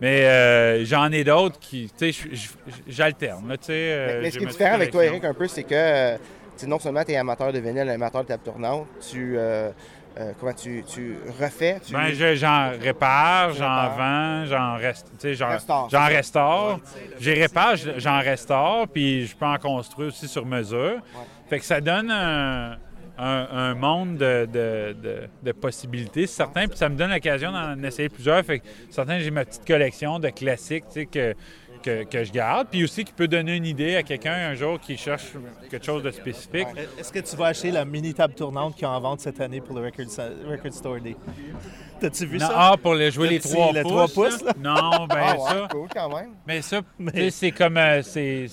Mais 0.00 0.24
euh, 0.24 0.84
j'en 0.84 1.10
ai 1.12 1.24
d'autres 1.24 1.58
qui, 1.58 1.90
tu 1.98 2.12
sais, 2.12 2.28
je- 2.30 2.34
je- 2.36 2.48
j'alterne. 2.86 3.44
euh, 3.72 4.06
mais, 4.16 4.22
mais 4.22 4.30
ce 4.30 4.38
qui 4.38 4.44
est 4.44 4.46
différent 4.46 4.74
avec 4.74 4.90
toi. 4.92 5.04
Eric, 5.04 5.24
un 5.24 5.34
peu, 5.34 5.48
c'est 5.48 5.64
que 5.64 5.74
euh, 5.74 6.16
non 6.66 6.78
seulement 6.78 7.02
tu 7.04 7.12
es 7.12 7.16
amateur 7.16 7.52
de 7.52 7.58
vinyle, 7.58 7.88
amateur 7.88 8.22
de 8.22 8.28
table 8.28 8.42
tournante, 8.44 8.86
tu, 9.10 9.34
euh, 9.36 9.70
euh, 10.18 10.32
comment 10.40 10.52
tu, 10.52 10.84
tu 10.86 11.16
refais, 11.40 11.78
tu... 11.84 11.92
Ben, 11.92 12.08
je- 12.12 12.34
j'en 12.36 12.70
répare, 12.80 13.52
j'en 13.52 13.88
vends, 13.96 14.44
j'en 14.46 14.76
reste, 14.76 15.06
Restaure, 15.50 15.88
j'en 15.90 16.06
restaure. 16.06 16.80
J'ai 17.20 17.34
répare, 17.34 17.74
j'en 17.96 18.18
restaure, 18.20 18.88
puis 18.88 19.26
je 19.26 19.36
peux 19.36 19.46
en 19.46 19.58
construire 19.58 20.08
aussi 20.08 20.26
sur 20.28 20.44
mesure. 20.46 20.98
Fait 21.48 21.58
que 21.60 21.64
ça 21.64 21.80
donne 21.80 22.10
un, 22.10 22.76
un- 23.18 23.48
monde 23.74 24.16
de, 24.16 24.46
de- 24.46 24.96
de- 25.02 25.28
possibilités, 25.52 26.26
c'est 26.26 26.36
certain, 26.36 26.68
puis 26.68 26.76
ça 26.78 26.88
me 26.88 26.96
donne 26.96 27.10
l'occasion 27.10 27.50
d'en 27.52 27.82
essayer 27.82 28.08
plusieurs. 28.08 28.42
Fait 28.44 28.60
que 28.60 28.64
certain, 28.90 29.18
j'ai 29.18 29.30
ma 29.30 29.44
petite 29.44 29.66
collection 29.66 30.18
de 30.18 30.28
classiques, 30.28 30.84
tu 30.88 31.00
sais, 31.00 31.06
que, 31.06 31.34
que, 31.78 32.04
que 32.04 32.24
je 32.24 32.32
garde, 32.32 32.68
puis 32.70 32.84
aussi 32.84 33.04
qui 33.04 33.12
peut 33.12 33.28
donner 33.28 33.56
une 33.56 33.66
idée 33.66 33.96
à 33.96 34.02
quelqu'un 34.02 34.32
un 34.34 34.54
jour 34.54 34.78
qui 34.80 34.96
cherche 34.96 35.24
quelque 35.70 35.84
chose 35.84 36.02
de 36.02 36.10
spécifique. 36.10 36.66
Est-ce 36.98 37.12
que 37.12 37.20
tu 37.20 37.36
vas 37.36 37.46
acheter 37.46 37.70
la 37.70 37.84
mini 37.84 38.14
table 38.14 38.34
tournante 38.34 38.76
qui 38.76 38.84
est 38.84 38.88
en 38.88 39.00
vente 39.00 39.20
cette 39.20 39.40
année 39.40 39.60
pour 39.60 39.78
le 39.78 39.84
Record, 39.86 40.06
Record 40.48 40.72
Store 40.72 41.00
Day? 41.00 41.16
T'as-tu 42.00 42.26
vu 42.26 42.38
Non, 42.38 42.46
ça? 42.46 42.54
ah, 42.56 42.76
pour 42.80 42.94
les 42.94 43.10
jouer 43.10 43.26
Le 43.26 43.32
les 43.34 43.40
trois 43.40 43.72
pouces. 43.72 43.82
trois 43.82 44.06
pouces, 44.08 44.42
là? 44.44 44.52
Non, 44.60 45.06
ben 45.08 45.16
Ah 45.20 45.32
ouais, 45.34 45.48
ça. 45.48 45.68
cool 45.68 45.88
quand 45.92 46.16
même. 46.16 46.30
Mais 46.46 46.62
ça, 46.62 46.80
c'est 47.30 47.50
comme. 47.50 47.76
euh, 47.76 48.02
c'est 48.02 48.46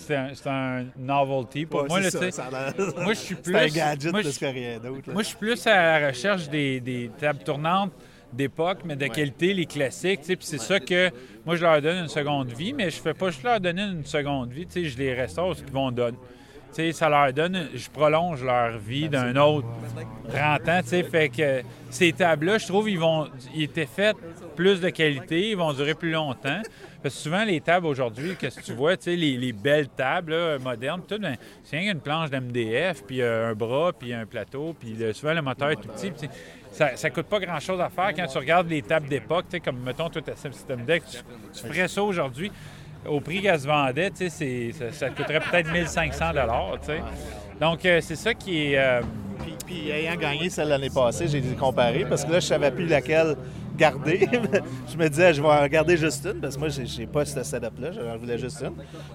un, 0.47 0.85
novelty 0.97 1.67
pour 1.67 1.81
Ouais, 1.83 1.87
moi. 1.89 1.99
là, 1.99 2.09
ça, 2.09 2.31
ça 2.31 2.45
a 2.51 2.71
Moi, 3.03 3.13
je 3.13 3.19
suis 3.19 3.35
plus. 3.35 3.53
C'est 3.53 3.59
un 3.59 3.67
gadget 3.67 4.11
moi, 4.11 4.21
plus 4.21 4.33
je, 4.33 4.39
que 4.39 4.45
rien 4.45 4.79
d'autre. 4.79 5.11
moi, 5.13 5.21
je 5.21 5.27
suis 5.27 5.37
plus 5.37 5.67
à 5.67 5.99
la 5.99 6.07
recherche 6.07 6.49
des, 6.49 6.79
des 6.79 7.11
tables 7.19 7.43
tournantes 7.43 7.91
d'époque, 8.35 8.79
mais 8.85 8.95
de 8.95 9.07
qualité, 9.07 9.53
les 9.53 9.65
classiques. 9.65 10.21
Puis 10.25 10.37
c'est 10.41 10.59
ça 10.59 10.79
que 10.79 11.09
moi, 11.45 11.55
je 11.55 11.61
leur 11.61 11.81
donne 11.81 12.03
une 12.03 12.09
seconde 12.09 12.49
vie, 12.51 12.73
mais 12.73 12.89
je 12.89 13.01
fais 13.01 13.13
pas 13.13 13.29
juste 13.29 13.43
leur 13.43 13.59
donner 13.59 13.83
une 13.83 14.05
seconde 14.05 14.51
vie. 14.51 14.67
Je 14.73 14.97
les 14.97 15.13
restaure 15.13 15.55
ce 15.55 15.63
qu'ils 15.63 15.73
vont 15.73 15.91
donner. 15.91 16.17
Ça 16.91 17.07
leur 17.07 17.31
donne, 17.31 17.69
je 17.73 17.89
prolonge 17.89 18.43
leur 18.43 18.77
vie 18.77 19.07
d'un 19.07 19.33
autre 19.37 19.65
30 20.29 20.69
ans, 20.69 20.81
tu 20.81 21.03
fait 21.03 21.29
que 21.29 21.61
ces 21.89 22.11
tables-là, 22.11 22.57
je 22.57 22.67
trouve, 22.67 22.89
ils 22.89 22.99
vont, 22.99 23.29
ils 23.53 23.63
étaient 23.63 23.85
faits 23.85 24.17
plus 24.57 24.81
de 24.81 24.89
qualité, 24.89 25.51
ils 25.51 25.57
vont 25.57 25.71
durer 25.71 25.93
plus 25.93 26.11
longtemps. 26.11 26.61
Parce 27.01 27.15
que 27.15 27.21
souvent, 27.21 27.45
les 27.45 27.61
tables 27.61 27.85
aujourd'hui, 27.85 28.35
qu'est-ce 28.37 28.59
que 28.59 28.65
tu 28.65 28.73
vois, 28.73 28.97
tu 28.97 29.15
les, 29.15 29.37
les 29.37 29.53
belles 29.53 29.87
tables 29.87 30.33
là, 30.33 30.57
modernes, 30.59 31.03
tout, 31.07 31.19
ben, 31.19 31.35
c'est 31.63 31.77
rien 31.77 31.91
qu'une 31.91 32.01
planche 32.01 32.29
d'MDF, 32.29 33.03
puis 33.03 33.21
euh, 33.21 33.51
un 33.51 33.53
bras, 33.53 33.93
puis 33.93 34.11
un 34.11 34.25
plateau, 34.25 34.75
puis 34.77 34.97
souvent 35.13 35.33
le 35.33 35.41
moteur 35.41 35.69
est 35.69 35.75
tout 35.75 35.87
petit. 35.87 36.11
Ça, 36.75 36.95
ça 36.97 37.09
coûte 37.09 37.27
pas 37.27 37.39
grand-chose 37.39 37.79
à 37.79 37.89
faire 37.89 38.13
quand 38.13 38.27
tu 38.27 38.37
regardes 38.37 38.69
les 38.69 38.81
tables 38.81 39.07
d'époque, 39.07 39.45
comme 39.63 39.79
mettons, 39.79 40.09
toi, 40.09 40.21
ta 40.21 40.35
System 40.35 40.83
Deck, 40.83 41.03
tu, 41.53 41.59
ferais 41.67 41.87
ça 41.87 42.03
aujourd'hui. 42.03 42.51
Au 43.07 43.21
prix 43.21 43.41
qu'elle 43.41 43.59
se 43.59 43.67
vendait, 43.67 44.11
ça, 44.13 44.91
ça 44.91 45.09
coûterait 45.09 45.39
peut-être 45.39 45.71
1500 45.71 46.25
tu 46.81 46.85
sais. 46.87 47.01
Donc, 47.61 47.85
euh, 47.85 48.01
c'est 48.01 48.15
ça 48.15 48.33
qui 48.33 48.73
est... 48.73 48.77
euh, 48.77 49.01
Puis, 49.65 49.89
ayant 49.89 50.15
gagné 50.15 50.49
celle 50.49 50.67
l'année 50.69 50.89
passée, 50.89 51.27
j'ai 51.27 51.41
comparé 51.57 52.03
parce 52.03 52.25
que 52.25 52.31
là, 52.31 52.39
je 52.39 52.47
savais 52.47 52.71
plus 52.71 52.87
laquelle 52.87 53.37
garder. 53.77 54.27
je 54.91 54.97
me 54.97 55.07
disais, 55.07 55.33
je 55.33 55.41
vais 55.41 55.47
en 55.47 55.67
garder 55.67 55.95
juste 55.95 56.25
une 56.25 56.41
parce 56.41 56.55
que 56.55 56.59
moi, 56.59 56.69
j'ai- 56.69 57.07
pas 57.07 57.23
ce 57.25 57.41
setup-là, 57.43 57.91
j'en 57.91 58.17
voulais 58.17 58.37
juste 58.37 58.61
une. 58.61 58.73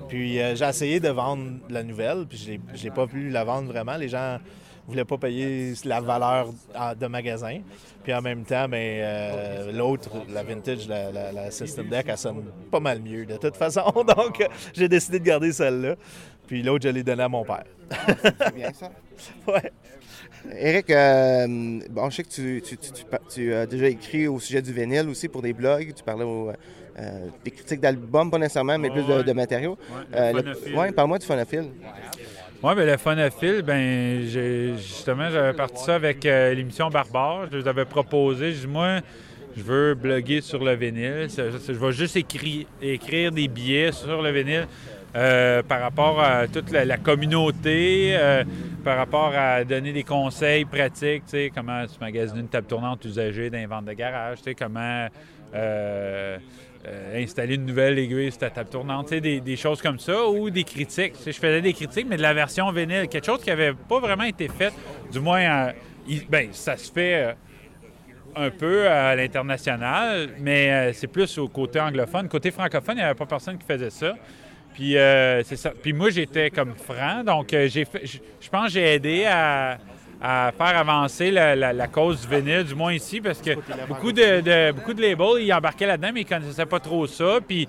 Puis 0.08 0.40
euh, 0.40 0.54
j'ai 0.54 0.64
essayé 0.64 1.00
de 1.00 1.08
vendre 1.08 1.44
la 1.68 1.82
nouvelle, 1.82 2.24
puis 2.26 2.38
je 2.74 2.82
l'ai- 2.84 2.90
pas 2.90 3.06
pu 3.06 3.28
la 3.28 3.44
vendre 3.44 3.70
vraiment. 3.70 3.96
Les 3.96 4.08
gens 4.08 4.38
voulaient 4.86 5.04
pas 5.04 5.18
payer 5.18 5.74
la 5.84 6.00
valeur 6.00 6.48
de 6.98 7.06
magasin. 7.06 7.60
Puis 8.02 8.12
en 8.14 8.22
même 8.22 8.44
temps, 8.44 8.68
ben, 8.68 8.76
euh, 8.78 9.72
l'autre, 9.72 10.10
la 10.32 10.42
vintage, 10.42 10.88
la, 10.88 11.12
la- 11.12 11.32
la 11.32 11.50
System 11.50 11.88
Deck, 11.88 12.06
elle 12.08 12.16
sonne 12.18 12.42
pas 12.70 12.80
mal 12.80 13.00
mieux 13.00 13.26
de 13.26 13.36
toute 13.36 13.56
façon. 13.56 13.82
Donc, 14.16 14.40
euh, 14.40 14.46
j'ai 14.72 14.88
décidé 14.88 15.18
de 15.18 15.24
garder 15.24 15.52
celle-là. 15.52 15.96
Puis 16.46 16.62
l'autre, 16.62 16.84
je 16.88 16.92
l'ai 16.92 17.02
donnée 17.04 17.22
à 17.22 17.28
mon 17.28 17.44
père. 17.44 17.64
C'est 18.40 18.54
bien 18.54 18.72
ça. 18.72 18.90
ouais. 19.52 19.70
Eric, 20.58 20.90
euh, 20.90 21.80
bon, 21.90 22.08
je 22.10 22.16
sais 22.16 22.22
que 22.24 22.28
tu, 22.30 22.62
tu- 22.64 22.76
tu- 22.78 23.04
tu 23.28 23.54
as 23.54 23.66
déjà 23.66 23.88
écrit 23.88 24.26
au 24.26 24.40
sujet 24.40 24.62
du 24.62 24.72
vinyle 24.72 25.08
aussi 25.08 25.28
pour 25.28 25.42
des 25.42 25.52
blogs. 25.52 25.92
Tu 25.94 26.02
parlais 26.02 26.24
au, 26.24 26.50
euh, 26.98 27.26
des 27.44 27.50
critiques 27.50 27.80
d'albums, 27.80 28.30
pas 28.30 28.38
nécessairement, 28.38 28.78
mais 28.78 28.88
plus 28.90 29.02
de, 29.02 29.12
Ouais. 29.18 29.22
de 29.24 29.32
matériaux. 29.32 29.76
le 30.12 30.18
Euh, 30.18 30.32
le- 30.66 30.76
ouais, 30.76 30.92
parle-moi 30.92 31.18
du 31.18 31.26
phonophile. 31.26 31.68
Oui, 32.62 32.74
bien, 32.74 32.84
le 32.84 32.98
phonophile, 32.98 33.62
ben, 33.62 34.20
justement, 34.76 35.30
j'avais 35.30 35.56
parti 35.56 35.82
ça 35.82 35.94
avec 35.94 36.26
euh, 36.26 36.52
l'émission 36.52 36.90
Barbare. 36.90 37.46
Je 37.50 37.56
les 37.56 37.66
avais 37.66 37.86
proposé. 37.86 38.52
Je 38.52 38.60
dis, 38.60 38.66
moi, 38.66 38.98
je 39.56 39.62
veux 39.62 39.94
bloguer 39.94 40.42
sur 40.42 40.62
le 40.62 40.74
vinyle. 40.74 41.26
Je 41.34 41.72
vais 41.72 41.92
juste 41.92 42.16
écrire, 42.16 42.66
écrire 42.82 43.32
des 43.32 43.48
billets 43.48 43.92
sur 43.92 44.20
le 44.20 44.30
vinyle 44.30 44.66
euh, 45.16 45.62
par 45.62 45.80
rapport 45.80 46.20
à 46.20 46.46
toute 46.48 46.70
la, 46.70 46.98
communauté, 46.98 48.14
euh, 48.18 48.44
par 48.84 48.98
rapport 48.98 49.32
à 49.34 49.64
donner 49.64 49.94
des 49.94 50.04
conseils 50.04 50.66
pratiques, 50.66 51.24
tu 51.24 51.30
sais, 51.30 51.52
comment 51.54 51.86
tu 51.86 51.98
magasines 51.98 52.40
une 52.40 52.48
table 52.48 52.66
tournante 52.66 53.02
usagée 53.06 53.48
dans 53.48 53.56
les 53.56 53.64
ventes 53.64 53.86
de 53.86 53.94
garage, 53.94 54.36
tu 54.38 54.44
sais, 54.44 54.54
comment... 54.54 55.08
euh, 55.54 56.36
euh, 56.86 57.22
installer 57.22 57.56
une 57.56 57.66
nouvelle 57.66 57.98
aiguille 57.98 58.30
sur 58.30 58.40
ta 58.40 58.50
table 58.50 58.70
tournante, 58.70 59.12
des, 59.12 59.40
des 59.40 59.56
choses 59.56 59.82
comme 59.82 59.98
ça, 59.98 60.26
ou 60.26 60.48
des 60.48 60.64
critiques. 60.64 61.14
Je 61.24 61.32
faisais 61.32 61.60
des 61.60 61.74
critiques, 61.74 62.06
mais 62.08 62.16
de 62.16 62.22
la 62.22 62.32
version 62.32 62.70
vinyle, 62.72 63.06
quelque 63.08 63.26
chose 63.26 63.42
qui 63.42 63.50
n'avait 63.50 63.74
pas 63.74 64.00
vraiment 64.00 64.24
été 64.24 64.48
fait, 64.48 64.72
du 65.12 65.20
moins, 65.20 65.40
euh, 65.40 65.72
ben, 66.28 66.48
ça 66.52 66.76
se 66.76 66.90
fait 66.90 67.24
euh, 67.24 67.32
un 68.34 68.50
peu 68.50 68.88
à 68.88 69.14
l'international, 69.14 70.30
mais 70.38 70.92
c'est 70.94 71.06
plus 71.06 71.36
au 71.36 71.48
côté 71.48 71.80
anglophone. 71.80 72.28
Côté 72.28 72.50
francophone, 72.50 72.96
il 72.96 73.00
n'y 73.00 73.04
avait 73.04 73.14
pas 73.14 73.26
personne 73.26 73.58
qui 73.58 73.66
faisait 73.66 73.90
ça. 73.90 74.14
Puis 74.72 74.92
c'est 74.92 75.56
ça. 75.56 75.72
Puis 75.82 75.92
moi, 75.92 76.10
j'étais 76.10 76.48
comme 76.48 76.74
franc, 76.76 77.24
donc 77.24 77.48
j'ai 77.50 77.84
fait, 77.84 78.06
je 78.06 78.48
pense 78.48 78.66
que 78.66 78.72
j'ai 78.74 78.94
aidé 78.94 79.24
à, 79.26 79.78
à 80.22 80.52
faire 80.56 80.76
avancer 80.76 81.30
la, 81.30 81.56
la- 81.56 81.72
la 81.72 81.88
cause 81.88 82.20
du 82.20 82.34
vinyle, 82.34 82.64
du 82.64 82.74
moins 82.74 82.92
ici, 82.92 83.20
parce 83.20 83.40
que 83.40 83.52
beaucoup 83.88 84.12
de, 84.12 84.40
de- 84.40 84.72
beaucoup 84.72 84.92
de 84.94 85.00
labels, 85.00 85.40
ils 85.42 85.52
embarquaient 85.52 85.86
là-dedans, 85.86 86.10
mais 86.12 86.20
ils 86.22 86.26
connaissaient 86.26 86.66
pas 86.66 86.80
trop 86.80 87.06
ça, 87.06 87.38
puis 87.46 87.66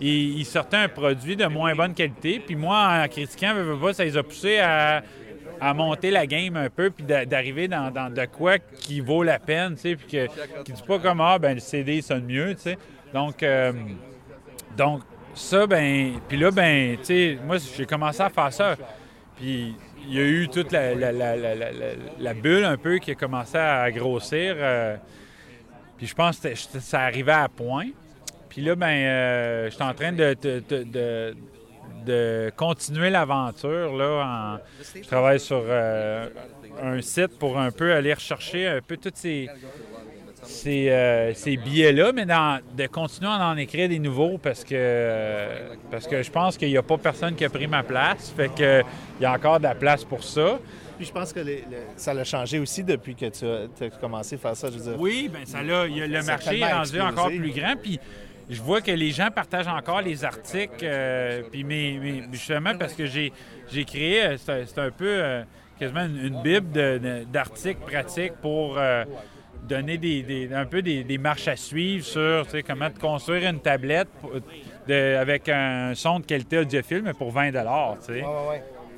ils, 0.00 0.38
ils 0.38 0.44
sortaient 0.44 0.76
un 0.76 0.88
produit 0.88 1.34
de 1.36 1.46
moins 1.46 1.74
bonne 1.74 1.94
qualité. 1.94 2.42
Puis 2.44 2.56
moi, 2.56 3.02
en 3.04 3.08
critiquant, 3.08 3.54
ça 3.92 4.04
les 4.04 4.16
a 4.16 4.22
poussés 4.22 4.58
à, 4.58 5.02
à 5.60 5.72
monter 5.72 6.10
la 6.10 6.26
game 6.26 6.56
un 6.56 6.68
peu, 6.68 6.90
puis 6.90 7.04
d'a- 7.04 7.24
d'arriver 7.24 7.68
dans, 7.68 7.90
dans 7.90 8.12
de 8.12 8.26
quoi 8.26 8.58
qui 8.58 9.00
vaut 9.00 9.22
la 9.22 9.38
peine, 9.38 9.74
tu 9.76 9.80
sais, 9.80 9.96
puis 9.96 10.06
que, 10.08 10.62
qui 10.62 10.72
dit 10.72 10.82
pas 10.86 10.98
comme, 10.98 11.20
ah, 11.22 11.38
ben 11.38 11.54
le 11.54 11.60
CD 11.60 12.02
sonne 12.02 12.24
mieux, 12.26 12.54
tu 12.54 12.62
sais. 12.62 12.78
Donc, 13.14 13.42
euh, 13.42 13.72
donc, 14.76 15.02
ça, 15.34 15.66
ben, 15.66 16.12
puis 16.28 16.36
là, 16.36 16.50
ben, 16.50 16.96
tu 16.98 17.04
sais, 17.04 17.38
moi, 17.46 17.56
j'ai 17.76 17.86
commencé 17.86 18.20
à 18.20 18.28
faire 18.28 18.52
ça. 18.52 18.74
Puis 19.36 19.74
il 20.06 20.14
y 20.14 20.18
a 20.18 20.24
eu 20.24 20.48
toute 20.48 20.72
la, 20.72 22.34
bulle 22.34 22.64
un 22.64 22.76
peu 22.76 22.98
qui 22.98 23.10
a 23.10 23.14
commencé 23.14 23.56
à 23.56 23.90
grossir. 23.90 24.54
euh, 24.58 24.96
puis 25.96 26.06
je 26.06 26.14
pense 26.14 26.40
que 26.40 26.54
ça 26.54 27.00
arrivait 27.02 27.32
à 27.32 27.48
point. 27.48 27.86
Puis 28.48 28.62
là, 28.62 28.74
ben, 28.74 28.86
euh, 28.86 29.70
j'étais 29.70 29.82
en 29.82 29.94
train 29.94 30.12
de, 30.12 30.36
de- 32.04 32.50
continuer 32.56 33.10
l'aventure. 33.10 33.92
Je 34.94 35.06
travaille 35.06 35.40
sur 35.40 35.62
euh, 35.66 36.28
un 36.82 37.00
site 37.00 37.38
pour 37.38 37.58
un 37.58 37.70
peu 37.70 37.92
aller 37.92 38.12
rechercher 38.12 38.66
un 38.68 38.80
peu 38.80 38.96
toutes 38.96 39.16
ces, 39.16 39.48
ces, 40.44 40.88
euh, 40.90 41.34
ces 41.34 41.56
billets-là, 41.56 42.12
mais 42.12 42.26
dans- 42.26 42.60
de 42.76 42.86
continuer 42.86 43.30
à 43.30 43.48
en 43.48 43.56
écrire 43.56 43.88
des 43.88 43.98
nouveaux 43.98 44.38
parce 44.38 44.64
que, 44.64 44.74
euh, 44.74 45.74
parce 45.90 46.06
que 46.06 46.22
je 46.22 46.30
pense 46.30 46.56
qu'il 46.56 46.68
n'y 46.68 46.76
a 46.76 46.82
pas 46.82 46.98
personne 46.98 47.34
qui 47.34 47.44
a 47.44 47.50
pris 47.50 47.66
ma 47.66 47.82
place. 47.82 48.32
Fait 48.36 48.48
que 48.54 48.82
il 49.20 49.22
y 49.22 49.26
a 49.26 49.32
encore 49.32 49.58
de 49.58 49.64
la 49.64 49.74
place 49.74 50.04
pour 50.04 50.22
ça. 50.24 50.58
Puis 50.96 51.06
je 51.06 51.12
pense 51.12 51.32
que 51.32 51.40
les- 51.40 51.64
le- 51.70 51.76
ça 51.96 52.14
l'a 52.14 52.24
changé 52.24 52.58
aussi 52.60 52.84
depuis 52.84 53.14
que 53.16 53.26
tu 53.26 53.44
as, 53.44 53.84
as 53.86 53.90
commencé 54.00 54.36
à 54.36 54.38
faire 54.38 54.56
ça. 54.56 54.68
Je 54.70 54.78
veux 54.78 54.90
dire. 54.92 55.00
Oui, 55.00 55.28
ben 55.32 55.44
ça 55.44 55.62
l'a, 55.62 55.86
le 55.86 56.22
marché 56.24 56.60
est 56.60 56.64
rendu 56.64 56.80
explosé. 56.82 57.00
encore 57.00 57.26
plus 57.28 57.50
grand. 57.52 57.74
Puis 57.82 57.98
je 58.48 58.62
vois 58.62 58.80
que 58.80 58.92
les 58.92 59.10
gens 59.10 59.28
partagent 59.34 59.66
encore 59.68 60.02
les 60.02 60.24
articles. 60.24 60.84
euh, 60.84 61.42
puis 61.50 61.64
mes- 61.64 61.98
mes- 61.98 62.22
justement 62.32 62.76
parce 62.78 62.92
que 62.92 63.06
j'ai, 63.06 63.32
j'ai 63.72 63.84
créé, 63.84 64.36
c'est, 64.38 64.78
un- 64.78 64.90
peu 64.90 65.04
euh, 65.08 65.42
quasiment 65.80 66.04
une, 66.04 66.26
une 66.26 66.42
bible 66.42 66.70
d'articles 67.32 67.80
pratiques 67.80 68.34
pour 68.40 68.76
euh, 68.78 69.04
donner 69.68 69.98
des, 69.98 70.22
des- 70.22 70.52
un 70.54 70.66
peu 70.66 70.82
des, 70.82 71.04
des 71.04 71.18
marches 71.18 71.48
à 71.48 71.56
suivre 71.56 72.04
sur 72.04 72.46
comment 72.66 72.90
te 72.90 72.98
construire 73.00 73.48
une 73.48 73.60
tablette 73.60 74.08
pour- 74.20 74.32
de- 74.88 75.16
avec 75.16 75.48
un 75.48 75.92
son 75.94 76.20
de 76.20 76.26
qualité 76.26 76.58
audiophile, 76.58 77.02
mais 77.04 77.14
pour 77.14 77.30
20 77.30 77.50
tu 78.00 78.14
sais 78.14 78.24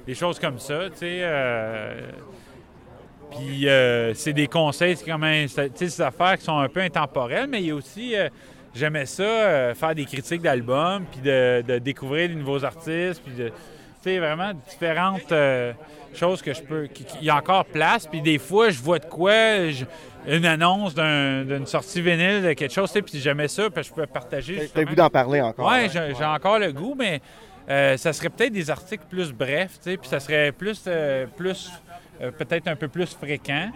des 0.07 0.15
choses 0.15 0.39
comme 0.39 0.59
ça, 0.59 0.85
tu 0.91 0.99
sais. 0.99 1.19
euh, 1.23 2.01
Puis 3.33 3.69
euh, 3.69 4.15
c'est 4.15 4.33
des 4.33 4.47
conseils, 4.47 4.97
c'est 4.97 5.05
sais, 5.49 5.69
des 5.87 6.01
affaires 6.01 6.39
qui 6.39 6.45
sont 6.45 6.59
un 6.59 6.69
peu 6.69 6.81
intemporelles, 6.81 7.49
mais 7.49 7.61
il 7.61 7.67
y 7.67 7.71
a 7.71 7.75
aussi, 7.75 8.17
euh, 8.17 8.29
j'aimais 8.75 9.07
ça, 9.07 9.23
euh, 9.25 9.75
faire 9.75 9.95
des 9.95 10.05
critiques 10.05 10.43
d'albums, 10.43 11.05
puis 11.11 11.21
de, 11.21 11.63
de 11.67 11.79
découvrir 11.79 12.29
des 12.29 12.35
nouveaux 12.37 12.65
artistes, 12.65 13.21
puis 13.25 13.35
de, 13.35 13.53
vraiment 14.21 14.53
différentes 14.69 15.33
euh, 15.33 15.73
choses 16.15 16.41
que 16.41 16.55
je 16.55 16.63
peux, 16.63 16.89
il 17.21 17.27
y 17.27 17.31
a 17.31 17.37
encore 17.37 17.65
place, 17.65 18.07
puis 18.07 18.23
des 18.23 18.39
fois, 18.39 18.71
je 18.71 18.81
vois 18.81 19.01
de 19.01 19.07
quoi, 19.07 19.69
je- 19.71 19.85
une 20.27 20.45
annonce 20.47 20.95
d'un- 20.95 21.45
d'une 21.45 21.67
sortie 21.67 22.01
vinyle 22.01 22.43
de 22.43 22.53
quelque 22.53 22.73
chose, 22.73 22.91
puis 22.93 23.19
j'aimais 23.21 23.49
ça, 23.49 23.71
puis 23.71 23.83
je 23.85 23.93
peux 23.93 24.07
partager. 24.07 24.71
T'as 24.73 24.81
le 24.81 24.87
goût 24.87 24.95
d'en 24.95 25.11
parler 25.11 25.41
encore. 25.41 25.69
Ouais, 25.71 25.89
j'ai 25.93 26.15
j'ai 26.19 26.25
encore 26.25 26.59
le 26.59 26.73
goût, 26.73 26.95
mais 26.99 27.21
euh, 27.69 27.97
ça 27.97 28.12
serait 28.12 28.29
peut-être 28.31 28.53
des 28.53 28.71
articles 28.71 29.05
plus 29.09 29.33
brefs, 29.33 29.79
puis 29.83 29.99
ça 30.03 30.21
serait 30.21 30.53
plus, 30.53 30.83
euh, 30.87 31.27
plus 31.37 31.71
euh, 32.21 32.31
peut-être 32.31 32.69
un 32.69 32.77
peu 32.77 32.89
plus 32.89 33.15
fréquent. 33.15 33.71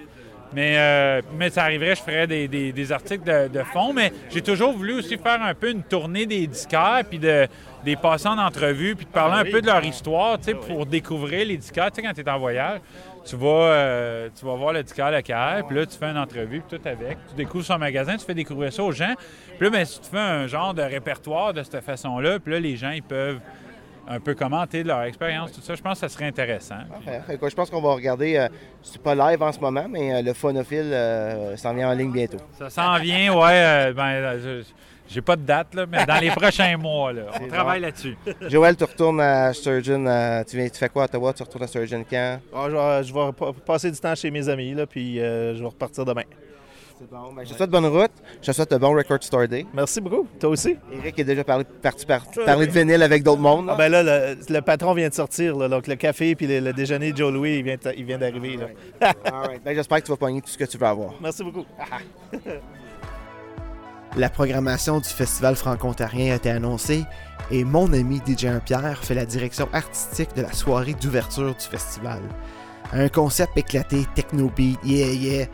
Mais, 0.52 0.74
euh, 0.78 1.22
mais 1.38 1.48
ça 1.50 1.62
arriverait, 1.62 1.94
je 1.94 2.02
ferais 2.02 2.26
des, 2.26 2.48
des- 2.48 2.72
des 2.72 2.92
articles 2.92 3.24
de, 3.24 3.48
de 3.48 3.62
fond. 3.62 3.92
Mais 3.92 4.12
j'ai 4.30 4.42
toujours 4.42 4.72
voulu 4.72 4.94
aussi 4.94 5.16
faire 5.16 5.40
un 5.42 5.54
peu 5.54 5.70
une 5.70 5.82
tournée 5.82 6.26
des 6.26 6.46
disquaires, 6.46 7.02
puis 7.08 7.18
de, 7.20 7.46
des 7.84 7.96
passants 7.96 8.34
d'entrevue, 8.36 8.96
puis 8.96 9.06
de 9.06 9.10
parler 9.10 9.48
un 9.48 9.50
peu 9.52 9.60
de 9.62 9.66
leur 9.66 9.84
histoire, 9.84 10.38
tu 10.38 10.46
sais, 10.46 10.54
pour 10.54 10.86
découvrir 10.86 11.46
les 11.46 11.56
disquaires. 11.56 11.90
Tu 11.92 12.00
sais, 12.00 12.02
quand 12.06 12.12
tu 12.14 12.20
es 12.22 12.28
en 12.28 12.38
voyage, 12.38 12.80
tu 13.24 13.36
vas, 13.36 13.46
euh, 13.48 14.28
tu 14.38 14.44
vas 14.44 14.54
voir 14.56 14.72
le 14.72 14.82
disquaire 14.82 15.10
local, 15.12 15.64
puis 15.68 15.76
là, 15.76 15.86
tu 15.86 15.96
fais 15.96 16.06
une 16.06 16.18
entrevue, 16.18 16.62
puis 16.66 16.78
tout 16.78 16.88
avec. 16.88 17.16
Tu 17.28 17.36
découvres 17.36 17.64
son 17.64 17.78
magasin, 17.78 18.16
tu 18.16 18.24
fais 18.24 18.34
découvrir 18.34 18.72
ça 18.72 18.82
aux 18.82 18.92
gens. 18.92 19.14
Puis 19.58 19.66
là, 19.66 19.70
ben, 19.70 19.84
si 19.84 20.00
tu 20.00 20.08
fais 20.10 20.18
un 20.18 20.46
genre 20.46 20.74
de 20.74 20.82
répertoire 20.82 21.52
de 21.54 21.62
cette 21.62 21.80
façon-là, 21.84 22.38
puis 22.40 22.52
là, 22.54 22.60
les 22.60 22.76
gens, 22.76 22.90
ils 22.90 23.02
peuvent 23.02 23.38
un 24.08 24.20
peu 24.20 24.34
commenter 24.34 24.82
de 24.82 24.88
leur 24.88 25.02
expérience, 25.02 25.52
tout 25.52 25.60
ça. 25.60 25.74
Je 25.74 25.82
pense 25.82 25.94
que 25.94 26.00
ça 26.00 26.08
serait 26.08 26.26
intéressant. 26.26 26.76
Parfait. 26.90 27.22
Je 27.48 27.54
pense 27.54 27.70
qu'on 27.70 27.80
va 27.82 27.94
regarder, 27.94 28.36
euh, 28.36 28.48
c'est 28.82 29.00
pas 29.02 29.14
live 29.14 29.42
en 29.42 29.52
ce 29.52 29.60
moment, 29.60 29.86
mais 29.88 30.14
euh, 30.14 30.22
le 30.22 30.32
phonophile 30.32 30.90
euh, 30.92 31.56
s'en 31.56 31.74
vient 31.74 31.90
en 31.90 31.94
ligne 31.94 32.12
bientôt. 32.12 32.38
Ça 32.58 32.70
s'en 32.70 32.98
vient, 32.98 33.34
ouais. 33.34 33.52
euh, 33.52 33.92
ben, 33.92 34.02
euh, 34.08 34.62
je- 34.62 34.66
j'ai 35.12 35.20
pas 35.22 35.34
de 35.34 35.42
date, 35.42 35.74
là, 35.74 35.86
mais 35.90 36.06
dans 36.06 36.20
les 36.20 36.30
prochains 36.30 36.76
mois, 36.78 37.12
là, 37.12 37.22
on 37.40 37.48
travaille 37.48 37.80
bon. 37.80 37.86
là-dessus. 37.86 38.16
Joël, 38.48 38.76
tu 38.76 38.84
retournes 38.84 39.20
à 39.20 39.52
Sturgeon, 39.52 40.06
euh, 40.06 40.44
tu, 40.48 40.56
viens, 40.56 40.68
tu 40.68 40.78
fais 40.78 40.88
quoi 40.88 41.02
à 41.02 41.04
Ottawa? 41.06 41.32
Tu 41.32 41.42
retournes 41.42 41.64
à 41.64 41.66
Sturgeon 41.66 42.04
quand? 42.08 42.38
Ah, 42.54 42.66
je, 42.68 42.76
vais, 42.76 43.02
je 43.04 43.12
vais 43.14 43.32
pa- 43.32 43.52
passer 43.66 43.90
du 43.90 43.98
temps 43.98 44.14
chez 44.14 44.30
mes 44.30 44.48
amis, 44.48 44.72
là, 44.74 44.86
puis 44.86 45.18
euh, 45.20 45.54
je 45.56 45.60
vais 45.60 45.66
repartir 45.68 46.04
demain. 46.04 46.22
C'est 47.00 47.10
bon. 47.10 47.32
Ben, 47.32 47.44
je 47.46 47.52
te 47.52 47.56
souhaite 47.56 47.70
bonne 47.70 47.86
route. 47.86 48.10
Je 48.42 48.46
te 48.46 48.52
souhaite 48.52 48.72
un 48.74 48.78
bon 48.78 48.94
Record 48.94 49.22
Store 49.22 49.48
Day. 49.48 49.64
Merci 49.72 50.00
beaucoup. 50.02 50.26
Toi 50.38 50.50
aussi? 50.50 50.76
Eric 50.92 51.18
est 51.18 51.24
déjà 51.24 51.42
parlé, 51.44 51.64
parti 51.64 52.04
par- 52.04 52.26
parler 52.44 52.66
de 52.66 52.72
vinyle 52.72 53.02
avec 53.02 53.22
d'autres 53.22 53.40
mondes. 53.40 53.66
là. 53.66 53.72
Ah, 53.74 53.78
ben 53.78 53.88
là, 53.90 54.02
le, 54.02 54.36
le 54.48 54.60
patron 54.60 54.92
vient 54.92 55.08
de 55.08 55.14
sortir, 55.14 55.56
là, 55.56 55.68
donc 55.68 55.86
le 55.86 55.94
café 55.96 56.34
puis 56.34 56.46
le, 56.46 56.60
le 56.60 56.72
déjeuner 56.74 57.12
de 57.12 57.16
Joe 57.16 57.32
Louis, 57.32 57.56
il 57.58 57.62
vient, 57.64 57.76
il 57.96 58.04
vient 58.04 58.18
d'arriver. 58.18 58.58
right. 59.00 59.62
Ben, 59.64 59.74
J'espère 59.74 59.98
que 60.00 60.04
tu 60.04 60.10
vas 60.10 60.16
pogner 60.18 60.42
tout 60.42 60.50
ce 60.50 60.58
que 60.58 60.64
tu 60.64 60.76
veux 60.76 60.86
avoir. 60.86 61.14
Merci 61.22 61.42
beaucoup. 61.42 61.64
La 64.16 64.28
programmation 64.28 64.98
du 64.98 65.08
Festival 65.08 65.54
franco-ontarien 65.54 66.32
a 66.32 66.36
été 66.36 66.50
annoncée 66.50 67.04
et 67.50 67.62
mon 67.64 67.92
ami 67.92 68.20
DJ 68.26 68.46
Pierre 68.64 68.98
fait 69.02 69.14
la 69.14 69.24
direction 69.24 69.68
artistique 69.72 70.34
de 70.34 70.42
la 70.42 70.52
soirée 70.52 70.94
d'ouverture 71.00 71.54
du 71.54 71.64
festival. 71.64 72.18
Un 72.92 73.08
concept 73.08 73.56
éclaté, 73.56 74.04
techno-beat, 74.16 74.80
yeah 74.84 75.06
yeah, 75.12 75.46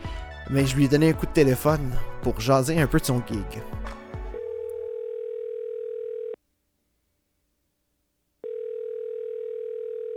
mais 0.49 0.65
je 0.65 0.75
lui 0.75 0.85
ai 0.85 0.87
donné 0.87 1.09
un 1.09 1.13
coup 1.13 1.25
de 1.25 1.31
téléphone 1.31 1.91
pour 2.21 2.39
jaser 2.39 2.79
un 2.79 2.87
peu 2.87 2.99
de 2.99 3.05
son 3.05 3.21
gig. 3.25 3.61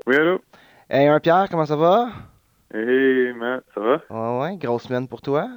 Oui, 0.06 0.16
allô? 0.16 0.40
Hey, 0.88 1.06
un 1.06 1.20
Pierre, 1.20 1.46
comment 1.50 1.66
ça 1.66 1.76
va? 1.76 2.08
Hey, 2.72 3.32
Matt, 3.34 3.64
ça 3.74 3.80
va? 3.80 4.00
Ouais, 4.10 4.40
ouais, 4.50 4.56
grosse 4.56 4.84
semaine 4.84 5.06
pour 5.08 5.20
toi. 5.20 5.48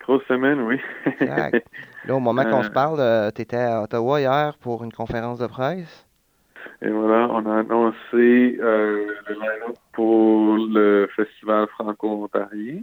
Grosse 0.00 0.22
semaine, 0.28 0.60
oui. 0.60 0.80
Exact. 1.20 1.66
Là, 2.06 2.14
au 2.14 2.20
moment 2.20 2.44
qu'on 2.44 2.60
Euh. 2.60 2.62
se 2.62 2.70
parle, 2.70 3.32
tu 3.34 3.42
étais 3.42 3.56
à 3.56 3.82
Ottawa 3.82 4.20
hier 4.20 4.56
pour 4.60 4.84
une 4.84 4.92
conférence 4.92 5.38
de 5.38 5.46
presse. 5.46 6.06
Et 6.82 6.88
voilà, 6.90 7.28
on 7.30 7.44
a 7.46 7.60
annoncé 7.60 8.58
euh, 8.60 9.06
le 9.28 9.34
line-up 9.34 9.76
pour 9.92 10.56
le 10.58 11.08
festival 11.16 11.66
franco-ontarien. 11.68 12.82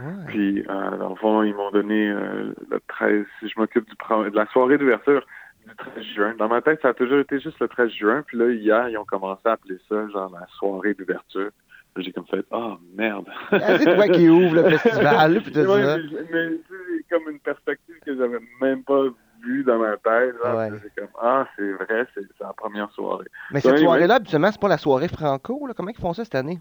Ouais. 0.00 0.24
Puis, 0.28 0.60
euh, 0.60 0.96
dans 0.96 1.10
le 1.10 1.14
fond, 1.16 1.42
ils 1.42 1.54
m'ont 1.54 1.70
donné 1.70 2.08
euh, 2.08 2.54
le 2.70 2.80
13, 2.88 3.24
si 3.38 3.48
je 3.48 3.58
m'occupe 3.58 3.86
de 3.88 4.36
la 4.36 4.46
soirée 4.46 4.78
d'ouverture 4.78 5.26
du 5.66 5.74
13 5.76 6.04
juin. 6.14 6.34
Dans 6.38 6.48
ma 6.48 6.62
tête, 6.62 6.80
ça 6.82 6.88
a 6.88 6.94
toujours 6.94 7.18
été 7.18 7.38
juste 7.40 7.58
le 7.60 7.68
13 7.68 7.90
juin. 7.90 8.22
Puis 8.26 8.38
là, 8.38 8.50
hier, 8.50 8.88
ils 8.88 8.96
ont 8.96 9.04
commencé 9.04 9.42
à 9.44 9.52
appeler 9.52 9.78
ça, 9.88 10.08
genre, 10.08 10.30
la 10.32 10.46
soirée 10.58 10.94
d'ouverture. 10.94 11.50
J'ai 11.96 12.12
comme 12.12 12.26
fait, 12.26 12.46
ah, 12.52 12.78
merde. 12.94 13.26
Ah, 13.52 13.78
c'est 13.78 13.94
toi 13.94 14.08
qui 14.08 14.28
ouvre 14.28 14.54
le 14.54 14.78
festival, 14.78 15.42
puis 15.42 15.52
Ouais, 15.58 15.82
mais, 15.82 16.22
mais 16.32 16.48
tu 16.50 16.62
sais, 16.68 17.04
comme 17.10 17.28
une 17.30 17.40
perspective 17.40 17.96
que 18.06 18.16
j'avais 18.16 18.38
même 18.60 18.84
pas 18.84 19.02
vue 19.42 19.64
dans 19.64 19.78
ma 19.78 19.96
tête. 19.96 20.34
Ouais. 20.44 20.70
C'est 20.82 20.94
comme, 21.00 21.10
ah, 21.20 21.46
c'est 21.56 21.72
vrai, 21.72 22.06
c'est 22.14 22.22
c'est 22.38 22.44
la 22.44 22.52
première 22.52 22.90
soirée. 22.92 23.26
Mais 23.50 23.60
cette 23.60 23.78
soirée-là, 23.78 24.16
habituellement, 24.16 24.50
c'est 24.52 24.60
pas 24.60 24.68
la 24.68 24.78
soirée 24.78 25.08
franco. 25.08 25.66
Là. 25.66 25.74
Comment 25.76 25.90
ils 25.90 26.00
font 26.00 26.12
ça 26.12 26.24
cette 26.24 26.34
année? 26.34 26.60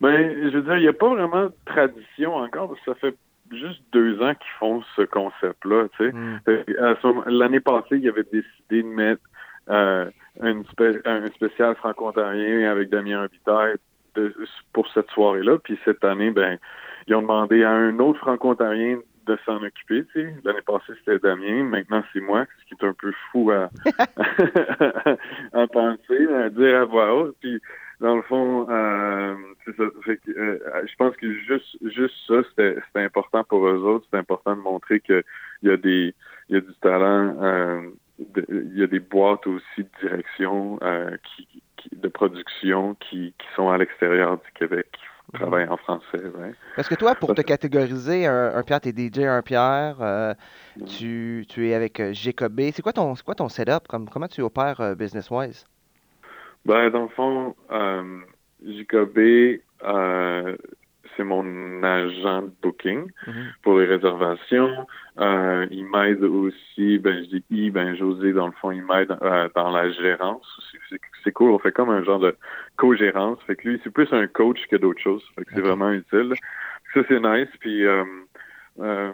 Ben, 0.00 0.34
je 0.50 0.56
veux 0.56 0.62
dire, 0.62 0.76
il 0.76 0.82
n'y 0.82 0.88
a 0.88 0.92
pas 0.92 1.08
vraiment 1.08 1.44
de 1.46 1.52
tradition 1.66 2.34
encore, 2.36 2.68
parce 2.68 2.80
que 2.80 2.92
ça 2.92 2.94
fait 2.98 3.16
juste 3.50 3.82
deux 3.92 4.20
ans 4.22 4.34
qu'ils 4.34 4.52
font 4.58 4.82
ce 4.96 5.02
concept-là, 5.02 5.88
tu 5.98 6.06
sais. 6.06 6.12
Hmm. 6.12 6.38
L'année 7.26 7.60
passée, 7.60 7.98
ils 7.98 8.08
avaient 8.08 8.22
décidé 8.24 8.82
de 8.82 8.88
mettre 8.88 9.22
euh, 9.68 10.08
une 10.42 10.64
spé- 10.66 11.00
un 11.04 11.26
spécial 11.28 11.74
franco-ontarien 11.76 12.70
avec 12.70 12.88
Damien 12.90 13.22
Robitaille 13.22 13.74
de- 14.14 14.34
pour 14.72 14.88
cette 14.92 15.10
soirée-là. 15.10 15.58
Puis 15.58 15.78
cette 15.84 16.02
année, 16.04 16.30
ben, 16.30 16.58
ils 17.06 17.14
ont 17.14 17.22
demandé 17.22 17.62
à 17.64 17.70
un 17.72 17.98
autre 17.98 18.18
franco-ontarien 18.20 18.98
de 19.26 19.38
s'en 19.44 19.62
occuper. 19.62 20.04
tu 20.06 20.22
sais. 20.22 20.34
L'année 20.44 20.62
passée, 20.66 20.92
c'était 20.98 21.18
Damien. 21.18 21.64
Maintenant, 21.64 22.02
c'est 22.12 22.20
moi, 22.20 22.46
ce 22.60 22.64
qui 22.66 22.74
est 22.80 22.86
un 22.88 22.94
peu 22.94 23.12
fou 23.30 23.50
à, 23.50 23.68
à 25.52 25.66
penser, 25.66 26.26
à 26.34 26.48
dire 26.50 26.80
à 26.80 26.84
voix 26.84 27.14
haute. 27.14 27.36
Puis, 27.40 27.60
dans 28.00 28.16
le 28.16 28.22
fond, 28.22 28.66
euh, 28.70 29.34
ça. 29.76 29.84
Fait 30.04 30.16
que, 30.18 30.30
euh, 30.30 30.58
je 30.86 30.94
pense 30.96 31.14
que 31.16 31.32
juste, 31.32 31.76
juste 31.82 32.14
ça, 32.26 32.34
c'était 32.48 32.80
important 33.04 33.44
pour 33.44 33.66
eux 33.66 33.78
autres. 33.84 34.06
C'est 34.10 34.18
important 34.18 34.56
de 34.56 34.60
montrer 34.62 35.00
qu'il 35.00 35.22
y 35.62 35.70
a 35.70 35.76
des, 35.76 36.14
il 36.48 36.54
y 36.54 36.58
a 36.58 36.60
du 36.60 36.74
talent. 36.80 37.36
euh, 37.42 37.82
de- 38.34 38.44
il 38.50 38.78
y 38.78 38.82
a 38.82 38.86
des 38.86 39.00
boîtes 39.00 39.46
aussi 39.46 39.78
de 39.78 39.88
direction, 40.02 40.78
euh, 40.82 41.16
qui, 41.24 41.48
qui- 41.78 41.88
de 41.96 42.08
production 42.08 42.94
qui, 43.00 43.32
qui 43.38 43.46
sont 43.56 43.70
à 43.70 43.78
l'extérieur 43.78 44.36
du 44.36 44.50
Québec, 44.54 44.86
qui 44.92 45.32
travaillent 45.38 45.68
en 45.68 45.78
français. 45.78 46.22
Ouais. 46.38 46.52
Parce 46.76 46.86
que 46.88 46.94
toi, 46.96 47.14
pour 47.14 47.34
te 47.34 47.40
catégoriser, 47.40 48.26
un, 48.26 48.54
un 48.56 48.62
Pierre, 48.62 48.80
t'es 48.82 48.92
DJ, 48.92 49.20
un 49.20 49.40
Pierre, 49.40 49.96
euh, 50.02 50.34
tu, 50.98 51.46
tu 51.48 51.68
es 51.68 51.72
avec 51.74 52.02
Jacobé. 52.12 52.72
C'est 52.72 52.82
quoi 52.82 52.92
ton, 52.92 53.14
c'est 53.14 53.24
quoi 53.24 53.34
ton 53.34 53.48
setup? 53.48 53.88
Comme, 53.88 54.06
comment 54.10 54.28
tu 54.28 54.42
opères 54.42 54.94
business-wise? 54.96 55.64
Ben, 56.64 56.90
dans 56.90 57.02
le 57.02 57.08
fond, 57.08 57.54
euh, 57.70 58.20
euh, 59.82 60.56
c'est 61.16 61.24
mon 61.24 61.82
agent 61.82 62.42
de 62.42 62.52
booking 62.62 63.10
Mhm. 63.26 63.34
pour 63.62 63.78
les 63.78 63.86
réservations. 63.86 64.86
Euh, 65.18 65.66
il 65.70 65.84
m'aide 65.86 66.22
aussi, 66.22 66.98
ben 66.98 67.24
je 67.24 67.30
dis 67.36 67.44
il, 67.50 67.70
ben 67.72 67.96
José, 67.96 68.32
dans 68.32 68.46
le 68.46 68.52
fond, 68.60 68.70
il 68.70 68.84
m'aide 68.84 69.10
euh, 69.22 69.48
dans 69.54 69.70
la 69.70 69.90
gérance. 69.90 70.46
C'est- 71.24 71.32
cool, 71.32 71.50
on 71.50 71.58
fait 71.58 71.72
comme 71.72 71.90
un 71.90 72.02
genre 72.04 72.18
de 72.20 72.36
co-gérance. 72.76 73.38
Fait 73.46 73.56
que 73.56 73.68
lui, 73.68 73.80
c'est 73.82 73.90
plus 73.92 74.10
un 74.12 74.26
coach 74.26 74.58
que 74.70 74.76
d'autres 74.76 75.00
choses. 75.00 75.22
Fait 75.36 75.44
que 75.44 75.50
c'est 75.54 75.60
vraiment 75.60 75.90
utile. 75.90 76.34
Ça, 76.94 77.00
c'est 77.08 77.20
nice. 77.20 77.48
Puis, 77.60 77.84
euh, 77.84 78.04
euh, 78.80 79.12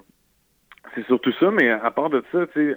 c'est 0.96 1.06
surtout 1.06 1.32
ça, 1.38 1.50
mais 1.50 1.70
à 1.70 1.90
part 1.90 2.10
de 2.10 2.24
ça, 2.32 2.46
tu 2.48 2.72
sais, 2.72 2.76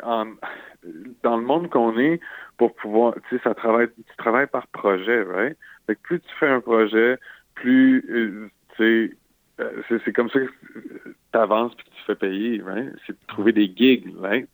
dans 1.24 1.38
le 1.38 1.44
monde 1.44 1.70
qu'on 1.70 1.98
est, 1.98 2.20
pour 2.58 2.76
pouvoir, 2.76 3.16
tu 3.30 3.38
sais, 3.38 3.44
ça 3.44 3.56
travaille, 3.56 3.88
tu 3.96 4.18
travailles 4.18 4.48
par 4.48 4.68
projet, 4.68 5.24
right? 5.24 5.58
Fait 5.88 5.96
que 5.96 6.02
plus 6.02 6.20
tu 6.20 6.36
fais 6.40 6.50
un 6.50 6.60
projet, 6.60 7.18
plus, 7.56 8.04
euh, 8.10 8.50
tu 8.76 8.84
sais, 9.10 9.18
euh, 9.62 9.82
c'est 9.88 10.02
c'est 10.04 10.14
comme 10.14 10.30
ça 10.30 10.40
que 10.40 10.46
tu 10.46 11.38
avances 11.38 11.74
puis 11.76 11.86
que 11.86 11.90
tu 11.92 12.04
fais 12.06 12.16
payer, 12.16 12.62
right? 12.62 12.94
C'est 13.08 13.14
de 13.14 13.28
trouver 13.28 13.54
des 13.54 13.74
gigs, 13.74 14.14
right? 14.20 14.48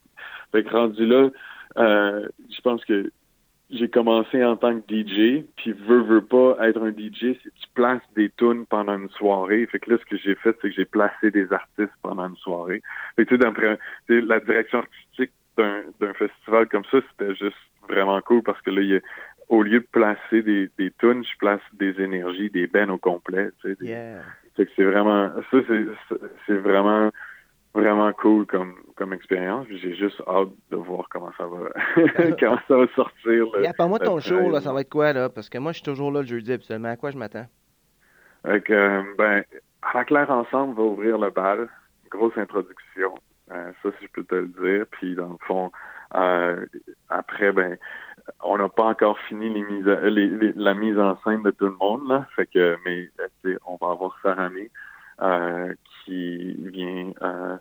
Fait 0.51 0.63
que 0.63 0.69
rendu 0.69 1.05
là, 1.05 1.29
euh, 1.77 2.27
je 2.49 2.61
pense 2.61 2.85
que 2.85 3.11
j'ai 3.71 3.89
commencé 3.89 4.43
en 4.43 4.55
tant 4.57 4.79
que 4.79 4.85
DJ, 4.87 5.43
puis 5.57 5.71
veux, 5.73 6.01
veux 6.03 6.23
pas 6.23 6.55
être 6.67 6.81
un 6.81 6.91
DJ, 6.91 7.35
c'est 7.43 7.53
tu 7.53 7.67
places 7.73 8.01
des 8.15 8.29
tunes 8.37 8.65
pendant 8.67 8.97
une 8.97 9.09
soirée. 9.09 9.65
Fait 9.67 9.79
que 9.79 9.91
là, 9.91 9.97
ce 9.99 10.05
que 10.05 10.17
j'ai 10.17 10.35
fait, 10.35 10.55
c'est 10.61 10.69
que 10.69 10.75
j'ai 10.75 10.85
placé 10.85 11.31
des 11.31 11.51
artistes 11.51 11.91
pendant 12.03 12.27
une 12.29 12.35
soirée. 12.37 12.81
Fait 13.15 13.25
que 13.25 13.29
tu 13.29 13.35
sais, 13.35 13.39
d'après- 13.43 13.77
tu 14.07 14.19
sais, 14.19 14.25
la 14.25 14.39
direction 14.39 14.79
artistique 14.79 15.31
d'un 15.57 15.81
d'un 15.99 16.13
festival 16.13 16.67
comme 16.67 16.85
ça, 16.91 16.99
c'était 17.11 17.33
juste 17.35 17.57
vraiment 17.89 18.19
cool 18.21 18.43
parce 18.43 18.61
que 18.61 18.69
là, 18.71 18.81
il 18.81 18.89
y 18.89 18.95
a- 18.97 19.01
au 19.49 19.61
lieu 19.63 19.79
de 19.79 19.87
placer 19.91 20.41
des, 20.41 20.69
des 20.77 20.91
tunes, 20.99 21.23
je 21.23 21.37
place 21.37 21.61
des 21.73 21.99
énergies, 22.01 22.49
des 22.49 22.67
bennes 22.67 22.89
au 22.89 22.97
complet. 22.97 23.49
Tu 23.61 23.73
sais, 23.75 23.85
Yeah. 23.85 24.21
fait 24.55 24.65
que 24.65 24.71
c'est 24.75 24.83
vraiment, 24.83 25.29
ça, 25.51 25.57
c'est, 25.67 25.85
c'est 26.47 26.57
vraiment, 26.57 27.09
vraiment 27.75 28.11
cool 28.13 28.45
comme, 28.47 28.73
comme 28.95 29.13
expérience. 29.13 29.67
J'ai 29.69 29.95
juste 29.95 30.21
hâte 30.27 30.49
de 30.71 30.77
voir 30.77 31.07
comment 31.09 31.31
ça 31.37 31.45
va, 31.45 31.69
comment 32.39 32.59
ça 32.67 32.77
va 32.77 32.87
sortir. 32.95 33.45
là. 33.53 33.61
Yeah, 33.61 33.73
Parle-moi 33.73 33.99
de 33.99 34.05
ton 34.05 34.19
show, 34.19 34.49
là, 34.49 34.61
ça 34.61 34.73
va 34.73 34.81
être 34.81 34.89
quoi, 34.89 35.13
là? 35.13 35.29
Parce 35.29 35.49
que 35.49 35.57
moi, 35.57 35.71
je 35.71 35.77
suis 35.77 35.83
toujours 35.85 36.11
là 36.11 36.21
le 36.21 36.27
jeudi, 36.27 36.53
absolument. 36.53 36.89
À 36.89 36.95
quoi 36.97 37.11
je 37.11 37.17
m'attends? 37.17 37.45
Euh, 38.47 39.03
ben, 39.17 39.43
à 39.81 39.97
la 39.97 40.05
Claire 40.05 40.29
Ensemble 40.29 40.75
va 40.75 40.83
ouvrir 40.83 41.17
le 41.17 41.29
bal. 41.29 41.67
Grosse 42.09 42.37
introduction. 42.37 43.13
Euh, 43.51 43.71
ça, 43.83 43.89
si 43.99 44.05
je 44.05 44.11
peux 44.11 44.23
te 44.23 44.35
le 44.35 44.47
dire. 44.47 44.85
Puis, 44.91 45.15
dans 45.15 45.29
le 45.29 45.37
fond, 45.47 45.71
euh, 46.15 46.65
après, 47.09 47.51
ben, 47.51 47.77
on 48.43 48.57
n'a 48.57 48.69
pas 48.69 48.85
encore 48.85 49.19
fini 49.27 49.49
les 49.53 49.61
mises 49.63 49.87
à- 49.87 50.01
les- 50.09 50.29
les- 50.29 50.53
la 50.55 50.73
mise 50.73 50.97
en 50.97 51.17
scène 51.23 51.43
de 51.43 51.51
tout 51.51 51.65
le 51.65 51.75
monde, 51.79 52.07
là. 52.07 52.25
Fait 52.35 52.45
que, 52.47 52.77
mais, 52.85 53.09
on 53.65 53.77
va 53.83 53.91
avoir 53.91 54.17
Sarah 54.23 54.49
May, 54.49 54.69
euh, 55.21 55.73
qui 56.05 56.53
vient, 56.71 57.11
euh, 57.21 57.57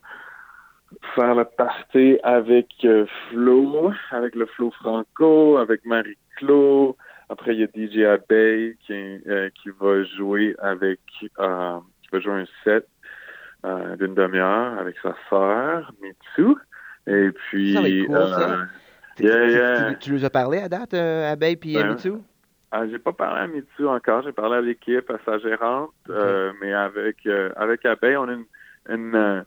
faire 1.15 1.35
le 1.35 1.45
party 1.45 2.19
avec 2.23 2.69
euh, 2.85 3.07
Flo, 3.31 3.93
avec 4.11 4.35
le 4.35 4.47
Flo 4.47 4.71
Franco, 4.73 5.57
avec 5.57 5.85
Marie-Claude. 5.85 6.95
Après, 7.31 7.57
il 7.57 7.61
y 7.61 7.65
a 7.65 7.67
DJ 7.67 8.05
Abeille 8.05 8.77
qui, 8.87 8.93
euh, 8.93 9.49
qui 9.55 9.71
va 9.81 10.05
jouer 10.05 10.55
avec 10.61 11.01
qui 11.19 11.31
va 11.39 11.81
jouer 12.21 12.43
un 12.43 12.47
set 12.63 12.87
d'une 13.99 14.15
demi-heure 14.15 14.79
avec 14.79 14.97
sa 15.03 15.15
sœur, 15.31 15.91
Mitsu. 16.03 16.55
Et 17.07 17.31
puis 17.33 17.73
Ça 17.73 17.81
va 17.81 17.89
être 17.89 18.07
cool, 18.07 18.27
ça. 18.29 18.59
Tu- 19.17 19.25
Yeah, 19.25 19.47
tu- 19.47 19.51
yeah. 19.53 19.95
Tu, 19.95 19.99
tu 20.01 20.13
nous 20.13 20.25
as 20.25 20.31
parlé 20.31 20.59
à 20.59 20.69
date, 20.69 20.93
Abeille 20.93 21.57
puis 21.57 21.75
Ben, 21.75 21.89
Mitsu? 21.93 22.13
Ah, 22.77 22.89
j'ai 22.89 22.99
pas 22.99 23.13
parlé 23.13 23.41
à 23.41 23.47
Mitsu 23.47 23.87
encore, 23.87 24.23
j'ai 24.25 24.33
parlé 24.33 24.57
à 24.57 24.61
l'équipe, 24.61 25.09
à 25.09 25.19
sa 25.25 25.39
gérante, 25.39 25.93
euh, 26.11 26.53
mais 26.61 26.73
avec 26.73 27.25
euh, 27.27 27.51
avec 27.55 27.87
Abeille, 27.87 28.17
on 28.17 28.29
a 28.29 28.33
une 28.33 28.47
une, 28.89 29.15
euh, 29.15 29.43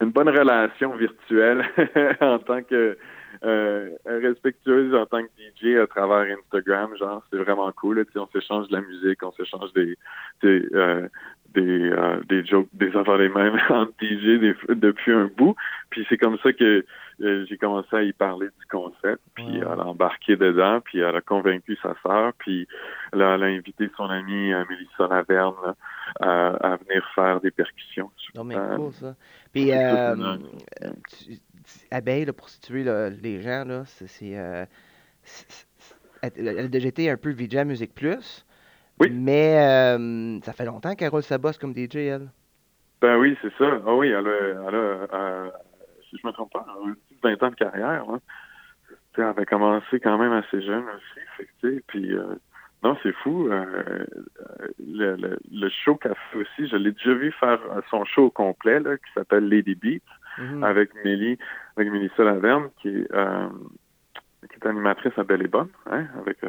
une 0.00 0.10
bonne 0.10 0.30
relation 0.30 0.96
virtuelle 0.96 1.62
en 2.22 2.38
tant 2.38 2.62
que 2.62 2.96
euh, 3.44 3.90
respectueuse 4.06 4.94
en 4.94 5.04
tant 5.04 5.22
que 5.22 5.28
DJ 5.38 5.76
à 5.76 5.86
travers 5.86 6.38
Instagram, 6.38 6.96
genre 6.96 7.22
c'est 7.30 7.36
vraiment 7.36 7.70
cool. 7.72 7.98
Là, 7.98 8.04
on 8.16 8.26
s'échange 8.28 8.68
de 8.68 8.76
la 8.76 8.80
musique, 8.80 9.22
on 9.22 9.32
s'échange 9.32 9.70
des 9.74 9.98
des 10.42 10.66
euh, 10.72 11.06
des, 11.54 11.90
euh, 11.90 12.20
des 12.28 12.44
jokes, 12.44 12.68
des 12.72 12.88
affaires 12.96 13.16
les 13.18 13.28
mêmes 13.28 13.58
entre 13.70 13.92
DJ 14.00 14.38
des- 14.40 14.56
depuis 14.74 15.12
un 15.12 15.30
bout. 15.36 15.54
Puis 15.90 16.04
c'est 16.08 16.18
comme 16.18 16.36
ça 16.42 16.52
que 16.52 16.84
euh, 17.20 17.46
j'ai 17.48 17.56
commencé 17.58 17.94
à 17.94 18.02
y 18.02 18.12
parler 18.12 18.48
du 18.48 18.66
concept. 18.70 19.22
Puis 19.36 19.58
elle 19.58 19.62
a 19.64 19.86
embarqué 19.86 20.36
dedans, 20.36 20.80
puis 20.84 20.98
elle 20.98 21.14
a 21.14 21.20
convaincu 21.20 21.76
sa 21.82 21.94
sœur, 22.02 22.32
puis 22.38 22.66
là, 23.12 23.34
elle 23.36 23.42
a 23.44 23.46
invité 23.46 23.88
son 23.96 24.04
amie 24.10 24.52
euh, 24.52 24.64
Mélissa 24.68 25.06
Laverne 25.08 25.54
là, 25.64 25.74
à, 26.20 26.72
à 26.72 26.76
venir 26.76 27.08
faire 27.14 27.40
des 27.40 27.50
percussions. 27.52 28.10
Non, 28.34 28.42
mais 28.44 28.56
Euh, 28.56 28.76
cool, 28.76 28.92
ça. 28.92 29.14
Puis, 29.52 29.70
euh, 29.72 30.36
tu- 31.08 31.36
tu- 31.36 31.86
Abeille, 31.92 32.24
là, 32.24 32.32
pour 32.32 32.48
situer 32.48 32.82
là, 32.82 33.08
les 33.10 33.40
gens, 33.40 33.64
là, 33.64 33.84
c'est. 33.86 34.36
euh, 34.36 34.64
elle 36.36 36.48
a 36.58 36.68
déjà 36.68 36.88
été 36.88 37.10
un 37.10 37.16
peu 37.16 37.30
VJ 37.30 37.56
à 37.56 37.64
Musique 37.64 37.94
Plus. 37.94 38.44
Oui. 39.00 39.10
Mais 39.10 39.56
euh, 39.58 40.38
ça 40.42 40.52
fait 40.52 40.64
longtemps 40.64 40.94
qu'elle 40.94 41.08
roule 41.10 41.22
sa 41.22 41.38
bosse 41.38 41.58
comme 41.58 41.74
DJ, 41.74 41.96
elle. 41.96 42.28
Ben 43.00 43.16
oui, 43.18 43.36
c'est 43.42 43.52
ça. 43.58 43.80
Ah 43.86 43.94
oui, 43.94 44.08
elle 44.08 44.26
a, 44.26 44.68
elle 44.68 44.74
a 44.74 45.14
euh, 45.14 45.50
si 46.08 46.16
je 46.22 46.26
me 46.26 46.32
trompe 46.32 46.52
pas, 46.52 46.64
elle 46.68 46.88
a 46.88 46.90
un 46.90 46.94
petit 46.94 47.18
20 47.22 47.42
ans 47.42 47.50
de 47.50 47.54
carrière. 47.56 48.04
Hein. 48.08 48.20
Elle 49.16 49.24
avait 49.24 49.46
commencé 49.46 50.00
quand 50.00 50.18
même 50.18 50.32
assez 50.32 50.60
jeune 50.62 50.84
aussi. 50.84 51.20
Fait 51.36 51.44
que, 51.44 51.50
tu 51.60 51.74
sais, 51.76 51.82
puis 51.86 52.12
euh, 52.14 52.34
non, 52.82 52.96
c'est 53.02 53.12
fou. 53.22 53.48
euh, 53.50 54.04
le, 54.78 55.16
le, 55.16 55.38
le 55.52 55.68
show 55.68 55.96
qu'elle 55.96 56.14
fait 56.32 56.38
aussi, 56.38 56.68
je 56.68 56.76
l'ai 56.76 56.92
déjà 56.92 57.14
vu 57.14 57.32
faire 57.32 57.58
son 57.90 58.04
show 58.04 58.30
complet 58.30 58.80
là, 58.80 58.96
qui 58.96 59.12
s'appelle 59.14 59.48
Lady 59.48 59.74
Beat 59.74 60.02
Mhm. 60.36 60.64
avec 60.64 60.90
Mélie, 61.04 61.38
avec 61.76 61.92
Mélissa 61.92 62.24
Laverne, 62.24 62.68
qui 62.82 62.88
est, 62.88 63.06
qui 64.54 64.60
est 64.66 64.66
animatrice 64.68 65.12
à 65.18 65.24
Belle 65.24 65.42
et 65.42 65.48
Bonne, 65.48 65.68
hein, 65.90 66.04
avec 66.20 66.42
euh, 66.44 66.48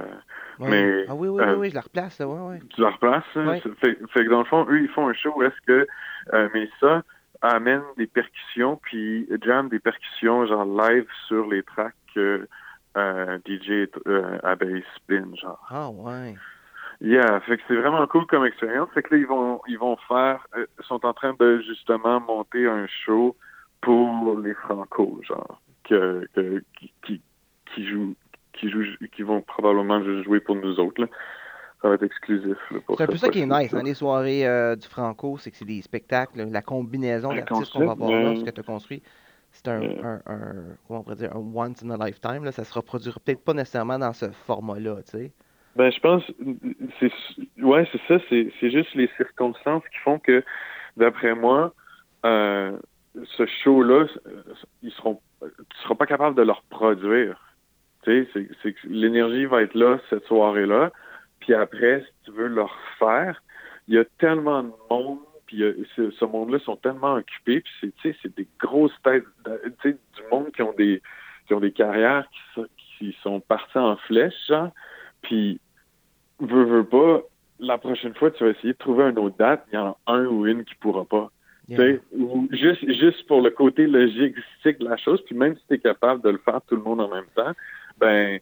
Ouais. 0.60 0.70
mais, 0.70 1.06
ah 1.10 1.16
oui, 1.16 1.28
oui, 1.28 1.42
euh, 1.44 1.54
oui, 1.54 1.60
oui, 1.62 1.70
je 1.72 1.76
la 1.76 1.82
replace, 1.82 2.20
là, 2.20 2.28
ouais, 2.28 2.40
ouais. 2.54 2.60
tu 2.70 2.80
la 2.82 2.92
replaces. 2.92 3.24
hein? 3.36 3.48
Ouais. 3.48 3.60
Fait, 3.60 3.98
fait 4.14 4.24
que 4.26 4.30
dans 4.30 4.40
le 4.40 4.46
fond, 4.46 4.66
eux, 4.70 4.80
ils 4.82 4.88
font 4.90 5.10
un 5.10 5.14
show 5.14 5.34
où 5.36 5.44
est-ce 5.44 5.60
que 5.68 5.88
euh, 6.34 6.50
Mélissa 6.54 7.04
amène 7.42 7.82
des 7.98 8.08
percussions, 8.08 8.78
puis 8.82 9.28
jam 9.44 9.68
des 9.70 9.80
percussions 9.80 10.46
genre 10.46 10.64
live 10.66 11.06
sur 11.28 11.46
les 11.48 11.62
tracks 11.64 11.94
que 12.14 12.48
euh, 12.98 13.38
DJ 13.46 13.90
euh, 14.08 14.40
Abeille 14.44 14.84
spin, 14.96 15.26
genre. 15.36 15.60
Ah 15.70 15.90
ouais. 15.90 16.36
Yeah, 17.02 17.42
fait 17.42 17.58
que 17.58 17.64
c'est 17.68 17.76
vraiment 17.76 18.08
cool 18.08 18.26
comme 18.28 18.46
expérience. 18.46 18.90
Fait 18.94 19.04
que 19.04 19.14
là, 19.14 19.20
ils 19.20 19.28
vont, 19.28 19.60
ils 19.68 19.78
vont 19.78 19.98
faire, 20.08 20.48
euh, 20.56 20.66
sont 20.88 21.06
en 21.06 21.14
train 21.14 21.36
de 21.38 21.60
justement 21.68 22.22
monter 22.22 22.66
un 22.68 22.88
show 22.88 23.36
pour 23.82 24.40
les 24.40 24.54
Franco, 24.54 25.20
genre, 25.24 25.60
que, 25.84 26.26
que- 26.34 26.64
qui, 26.80 26.94
qui, 27.04 27.22
qui 27.76 27.86
jouent, 27.88 28.16
qui 28.54 28.70
jouent, 28.70 28.86
qui 29.16 29.22
vont 29.22 29.42
probablement 29.42 30.02
juste 30.04 30.24
jouer 30.24 30.40
pour 30.40 30.56
nous 30.56 30.80
autres, 30.80 31.02
là. 31.02 31.08
Ça 31.82 31.90
va 31.90 31.96
être 31.96 32.04
exclusif, 32.04 32.58
C'est 32.72 33.02
un 33.04 33.06
peu 33.06 33.18
ça 33.18 33.30
qui 33.30 33.42
est 33.42 33.46
nice, 33.46 33.72
hein, 33.74 33.84
les 33.84 33.94
soirées 33.94 34.48
euh, 34.48 34.76
du 34.76 34.88
Franco, 34.88 35.38
c'est 35.38 35.52
que 35.52 35.58
c'est 35.58 35.66
des 35.66 35.82
spectacles, 35.84 36.48
la 36.50 36.62
combinaison 36.64 37.32
d'artistes 37.34 37.72
qu'on 37.74 37.80
va 37.80 37.86
concept, 37.94 38.00
voir 38.00 38.22
là, 38.24 38.36
ce 38.36 38.44
que 38.44 38.50
tu 38.50 38.60
as 38.62 38.64
construit. 38.64 39.04
C'est 39.52 39.68
un, 39.68 39.82
Ouais. 39.82 40.00
un, 40.04 40.22
un- 40.26 40.54
comment 40.88 41.02
on 41.02 41.04
pourrait 41.04 41.16
dire, 41.18 41.36
un 41.36 41.40
once 41.40 41.84
in 41.84 41.92
a 41.92 41.98
lifetime, 42.08 42.44
là, 42.44 42.52
ça 42.52 42.64
se 42.64 42.74
reproduira 42.74 43.20
peut-être 43.24 43.44
pas 43.44 43.54
nécessairement 43.54 44.00
dans 44.00 44.14
ce 44.14 44.32
format-là, 44.48 44.96
tu 45.04 45.12
sais. 45.12 45.32
Ben, 45.76 45.92
je 45.92 46.00
pense, 46.00 46.24
c'est, 47.00 47.12
ouais, 47.62 47.88
c'est 47.92 48.02
ça, 48.08 48.24
c'est, 48.30 48.52
c'est 48.60 48.72
juste 48.72 48.96
les 48.96 49.10
circonstances 49.18 49.84
qui 49.92 49.98
font 50.00 50.18
que, 50.18 50.44
d'après 50.98 51.36
moi, 51.36 51.74
euh, 52.26 52.78
ce 53.38 53.46
show-là, 53.46 54.08
euh, 54.28 54.44
ils 54.82 54.92
seront, 54.92 55.20
tu 55.42 55.78
seras 55.84 55.96
pas 55.96 56.06
capable 56.08 56.36
de 56.36 56.42
le 56.42 56.52
reproduire. 56.54 57.45
Tu 58.06 58.28
sais, 58.34 58.48
c'est, 58.62 58.74
que 58.74 58.88
l'énergie 58.88 59.46
va 59.46 59.64
être 59.64 59.74
là 59.74 60.00
cette 60.10 60.26
soirée-là, 60.26 60.92
puis 61.40 61.54
après, 61.54 62.02
si 62.02 62.26
tu 62.26 62.32
veux 62.32 62.48
le 62.48 62.64
refaire, 62.64 63.42
il 63.88 63.96
y 63.96 63.98
a 63.98 64.06
tellement 64.20 64.64
de 64.64 64.72
monde, 64.90 65.20
puis 65.46 65.64
a- 65.64 65.74
ce, 65.96 66.26
monde-là 66.26 66.60
sont 66.60 66.76
tellement 66.78 67.16
occupés, 67.16 67.62
puis 67.62 67.94
c'est, 68.02 68.16
c'est 68.22 68.36
des 68.36 68.48
grosses 68.60 68.96
têtes, 69.04 69.26
du 69.84 69.98
monde 70.32 70.52
qui 70.52 70.62
ont 70.62 70.74
des, 70.74 71.02
qui 71.48 71.54
ont 71.54 71.60
des 71.60 71.72
carrières 71.72 72.28
qui 72.30 72.40
sont, 72.54 72.68
qui 72.98 73.18
sont 73.22 73.40
partis 73.40 73.78
en 73.78 73.98
flèche, 73.98 74.34
genre, 74.48 74.72
puis 75.22 75.60
veux, 76.40 76.64
veux 76.64 76.86
pas, 76.86 77.22
la 77.60 77.78
prochaine 77.78 78.14
fois, 78.16 78.32
tu 78.32 78.44
vas 78.44 78.52
essayer 78.52 78.74
de 78.74 78.78
trouver 78.78 79.06
une 79.06 79.20
autre 79.20 79.38
date, 79.38 79.66
il 79.72 79.76
y 79.76 79.78
en 79.78 79.88
a 79.88 79.98
un 80.08 80.26
ou 80.26 80.46
une 80.46 80.64
qui 80.64 80.76
pourra 80.76 81.06
pas. 81.06 81.30
Ou 82.14 82.48
juste, 82.52 82.86
juste 82.94 83.26
pour 83.28 83.42
le 83.42 83.50
côté 83.50 83.88
logistique 83.88 84.80
de 84.80 84.88
la 84.88 84.98
chose, 84.98 85.22
puis 85.26 85.36
même 85.36 85.56
si 85.56 85.62
tu 85.68 85.74
es 85.76 85.80
capable 85.80 86.22
de 86.22 86.30
le 86.30 86.38
faire 86.38 86.62
tout 86.68 86.76
le 86.76 86.82
monde 86.82 87.02
en 87.02 87.10
même 87.10 87.26
temps, 87.36 87.54
ben 87.98 88.40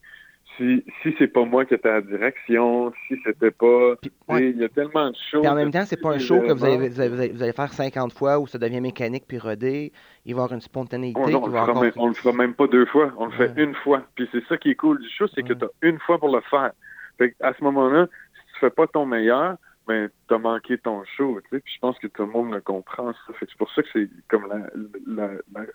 si, 0.58 0.84
si 1.02 1.16
c'est 1.18 1.28
pas 1.28 1.46
moi 1.46 1.66
qui 1.66 1.74
étais 1.74 1.90
à 1.90 1.94
la 1.94 2.02
direction, 2.02 2.94
si 3.08 3.16
c'était 3.26 3.52
pas. 3.52 3.96
Ouais. 4.28 4.52
Il 4.52 4.58
y 4.58 4.64
a 4.64 4.70
tellement 4.70 5.10
de 5.10 5.16
choses. 5.32 5.46
En 5.46 5.56
même 5.56 5.72
temps, 5.72 5.86
c'est 5.86 6.00
pas 6.00 6.12
un 6.12 6.20
show 6.20 6.42
que 6.42 6.52
vous 6.52 6.66
allez, 6.66 6.90
vous, 6.90 7.02
allez, 7.02 7.30
vous 7.32 7.40
faire 7.40 7.74
50 7.74 8.14
fois 8.14 8.40
où 8.40 8.48
ça 8.48 8.58
devient 8.58 8.82
mécanique 8.82 9.26
puis 9.28 9.40
rodé. 9.40 9.92
Il 10.26 10.36
va 10.36 10.42
y 10.42 10.44
avoir 10.44 10.54
une 10.54 10.62
spontanéité 10.62 11.20
Oh 11.24 11.30
non, 11.30 11.44
on, 11.44 11.48
le 11.48 11.58
encore. 11.58 11.82
même, 11.82 11.92
on 11.96 12.08
le 12.08 12.14
fera 12.14 12.34
même 12.36 12.54
pas 12.54 12.68
deux 12.68 12.86
fois, 12.86 13.12
on 13.18 13.26
le 13.26 13.32
fait 13.32 13.52
une 13.58 13.76
fois. 13.76 14.04
Puis 14.16 14.28
c'est 14.32 14.46
ça 14.48 14.58
qui 14.58 14.72
est 14.72 14.76
cool 14.76 15.00
du 15.00 15.10
show, 15.10 15.28
c'est 15.34 15.44
que 15.44 15.54
tu 15.54 15.66
as 15.66 15.70
une 15.82 16.00
fois 16.00 16.20
pour 16.20 16.34
le 16.34 16.42
faire. 16.42 16.72
Fait 17.18 17.36
à 17.42 17.54
ce 17.54 17.64
moment-là, 17.64 18.08
si 18.36 18.54
tu 18.54 18.60
fais 18.60 18.70
pas 18.70 18.88
ton 18.88 19.06
meilleur, 19.06 19.56
ben 19.88 20.10
t'as 20.30 20.38
manqué 20.38 20.78
ton 20.78 21.04
show, 21.18 21.40
tu 21.42 21.50
sais. 21.50 21.62
Puis 21.62 21.74
je 21.76 21.80
pense 21.80 21.98
que 22.00 22.08
tout 22.08 22.24
le 22.24 22.30
monde 22.30 22.54
le 22.54 22.62
comprend. 22.62 23.12
Ça. 23.12 23.34
Fait 23.34 23.46
que 23.46 23.52
c'est 23.52 23.58
pour 23.58 23.72
ça 23.72 23.82
que 23.82 23.90
c'est 23.92 24.10
comme 24.30 24.48
la, 24.48 24.60
la, 25.06 25.32
la, 25.54 25.66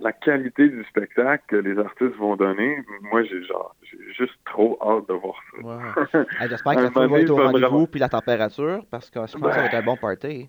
la 0.00 0.12
qualité 0.12 0.68
du 0.68 0.84
spectacle 0.84 1.42
que 1.48 1.56
les 1.56 1.78
artistes 1.78 2.16
vont 2.16 2.36
donner. 2.36 2.82
Moi, 3.02 3.22
j'ai 3.24 3.42
genre, 3.44 3.74
j'ai 3.82 3.98
juste 4.12 4.34
trop 4.44 4.78
hâte 4.82 5.08
de 5.08 5.14
voir 5.14 5.36
ça. 6.12 6.24
Hey, 6.40 6.48
J'espère 6.50 6.74
que 6.74 6.78
Un 6.80 6.82
la 6.82 6.90
foule 6.90 7.06
va 7.10 7.20
être 7.20 7.30
au 7.30 7.36
rendez-vous 7.36 7.58
vraiment- 7.60 7.86
puis 7.86 8.00
la 8.00 8.08
température 8.08 8.84
parce 8.90 9.08
que 9.10 9.20
je 9.26 9.32
pense 9.38 9.42
que 9.42 9.50
ça 9.52 9.60
va 9.60 9.66
être 9.66 9.74
un 9.74 9.82
bon 9.82 9.96
party. 9.96 10.48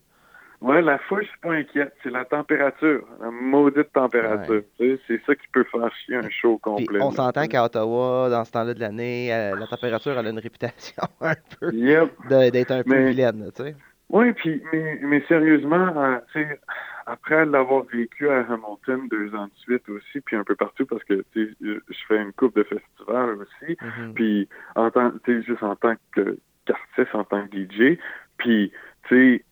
Ouais, 0.59 0.81
la 0.81 0.97
foule, 0.97 1.21
je 1.21 1.27
suis 1.29 1.39
pas 1.39 1.51
inquiète. 1.53 1.93
C'est 2.01 2.09
la 2.09 2.25
température, 2.25 3.07
la 3.21 3.29
maudite 3.29 3.93
température. 3.93 4.63
C'est 4.79 5.21
ça 5.27 5.35
qui 5.35 5.47
peut 5.53 5.63
faire 5.71 5.89
chier 6.03 6.15
un 6.15 6.29
show 6.31 6.59
Puis 6.63 6.85
complet. 6.85 6.99
on 7.01 7.11
s'entend 7.11 7.45
qu'à 7.45 7.63
Ottawa, 7.63 8.27
dans 8.31 8.43
ce 8.43 8.51
temps-là 8.53 8.73
de 8.73 8.79
l'année, 8.79 9.31
euh, 9.31 9.55
la 9.55 9.67
température 9.67 10.17
elle 10.17 10.25
a 10.25 10.29
une 10.31 10.39
réputation 10.39 11.03
un 11.21 11.35
peu 11.59 11.71
Yep. 11.73 12.11
d'être 12.51 12.71
un 12.71 12.81
peu 12.83 12.89
Mais- 12.89 13.09
vilaine, 13.11 13.51
tu 13.55 13.63
sais. 13.63 13.75
Oui, 14.09 14.33
puis 14.33 14.63
mais, 14.73 14.99
mais 15.03 15.21
sérieusement, 15.27 15.93
euh, 15.95 16.17
tu 16.33 16.41
sais, 16.41 16.59
après 17.07 17.45
l'avoir 17.45 17.83
vécu 17.85 18.29
à 18.29 18.41
Hamilton 18.41 19.07
deux 19.09 19.33
ans 19.33 19.45
de 19.47 19.51
suite 19.55 19.87
aussi, 19.89 20.21
puis 20.21 20.35
un 20.35 20.43
peu 20.43 20.55
partout 20.55 20.85
parce 20.85 21.03
que 21.05 21.23
tu 21.33 21.47
sais, 21.49 21.55
je 21.61 21.95
fais 22.07 22.21
une 22.21 22.33
coupe 22.33 22.55
de 22.55 22.63
festivals 22.63 23.37
aussi, 23.41 23.77
Mhm. 23.81 24.13
puis 24.13 24.49
en 24.75 24.91
tant, 24.91 25.11
juste 25.25 25.63
en 25.63 25.75
tant 25.75 25.95
que 26.11 26.37
qu'artiste, 26.65 27.15
en 27.15 27.23
tant 27.23 27.47
que 27.47 27.55
DJ, 27.55 27.97
puis 28.37 28.71
tu 29.07 29.15
sais, 29.39 29.43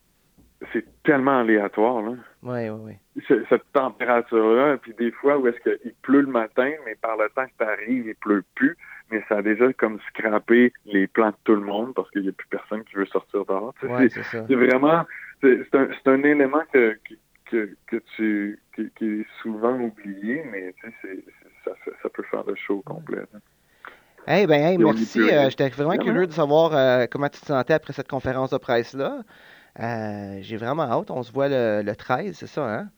c'est 0.73 0.85
tellement 1.03 1.39
aléatoire 1.39 2.01
là. 2.01 2.11
Oui, 2.43 2.69
oui, 2.69 2.79
oui. 3.15 3.23
Ce- 3.27 3.43
cette 3.49 3.71
température-là, 3.73 4.77
puis 4.77 4.93
des 4.93 5.11
fois 5.11 5.37
où 5.37 5.47
est-ce 5.47 5.59
qu'il 5.59 5.93
pleut 6.01 6.21
le 6.21 6.27
matin, 6.27 6.71
mais 6.85 6.95
par 6.95 7.17
le 7.17 7.29
temps 7.35 7.45
que 7.45 7.51
tu 7.57 7.63
arrives, 7.63 8.07
il 8.07 8.15
pleut 8.15 8.43
plus, 8.55 8.75
mais 9.11 9.23
ça 9.29 9.37
a 9.37 9.41
déjà 9.41 9.71
comme 9.73 9.99
scrappé 10.09 10.73
les 10.85 11.07
plans 11.07 11.29
de 11.29 11.35
tout 11.43 11.55
le 11.55 11.61
monde 11.61 11.93
parce 11.93 12.09
qu'il 12.11 12.23
n'y 12.23 12.29
a 12.29 12.31
plus 12.31 12.47
personne 12.49 12.83
qui 12.83 12.95
veut 12.95 13.05
sortir 13.05 13.45
dehors. 13.45 13.73
Ouais, 13.83 14.09
c'est- 14.09 14.55
vraiment, 14.55 15.05
c'est 15.41 15.73
un, 15.75 15.87
c'est 15.93 16.07
un 16.09 16.23
élément 16.23 16.63
que, 16.73 16.97
que, 17.49 17.75
que 17.87 17.97
tu, 18.15 18.59
qui, 18.75 18.89
qui 18.97 19.05
est 19.21 19.25
souvent 19.41 19.73
oublié, 19.79 20.43
mais 20.51 20.73
tu 20.81 20.91
sais, 21.01 21.23
ça, 21.63 21.71
ça 22.03 22.09
peut 22.09 22.23
faire 22.29 22.43
le 22.45 22.55
show 22.55 22.81
complet. 22.85 23.23
Eh 24.27 24.47
ben, 24.47 24.53
hey, 24.61 24.77
on 24.77 24.81
y 24.81 24.83
merci. 24.85 25.21
euh, 25.21 25.39
aller. 25.41 25.49
J'étais 25.51 25.69
vraiment 25.69 25.97
curieux 25.97 26.25
de 26.27 26.31
savoir 26.31 26.71
euh, 26.75 27.05
comment 27.09 27.29
tu 27.29 27.39
te 27.39 27.45
sentais 27.45 27.73
après 27.73 27.93
cette 27.93 28.07
conférence 28.09 28.49
de 28.51 28.57
presse-là. 28.57 29.21
Euh, 29.79 30.37
J'ai 30.41 30.57
vraiment 30.57 30.83
hâte. 30.83 31.11
On 31.11 31.21
se 31.21 31.31
voit 31.31 31.47
le, 31.47 31.81
le 31.83 31.95
13, 31.95 32.35
c'est 32.35 32.47
ça, 32.47 32.65
hein? 32.67 32.89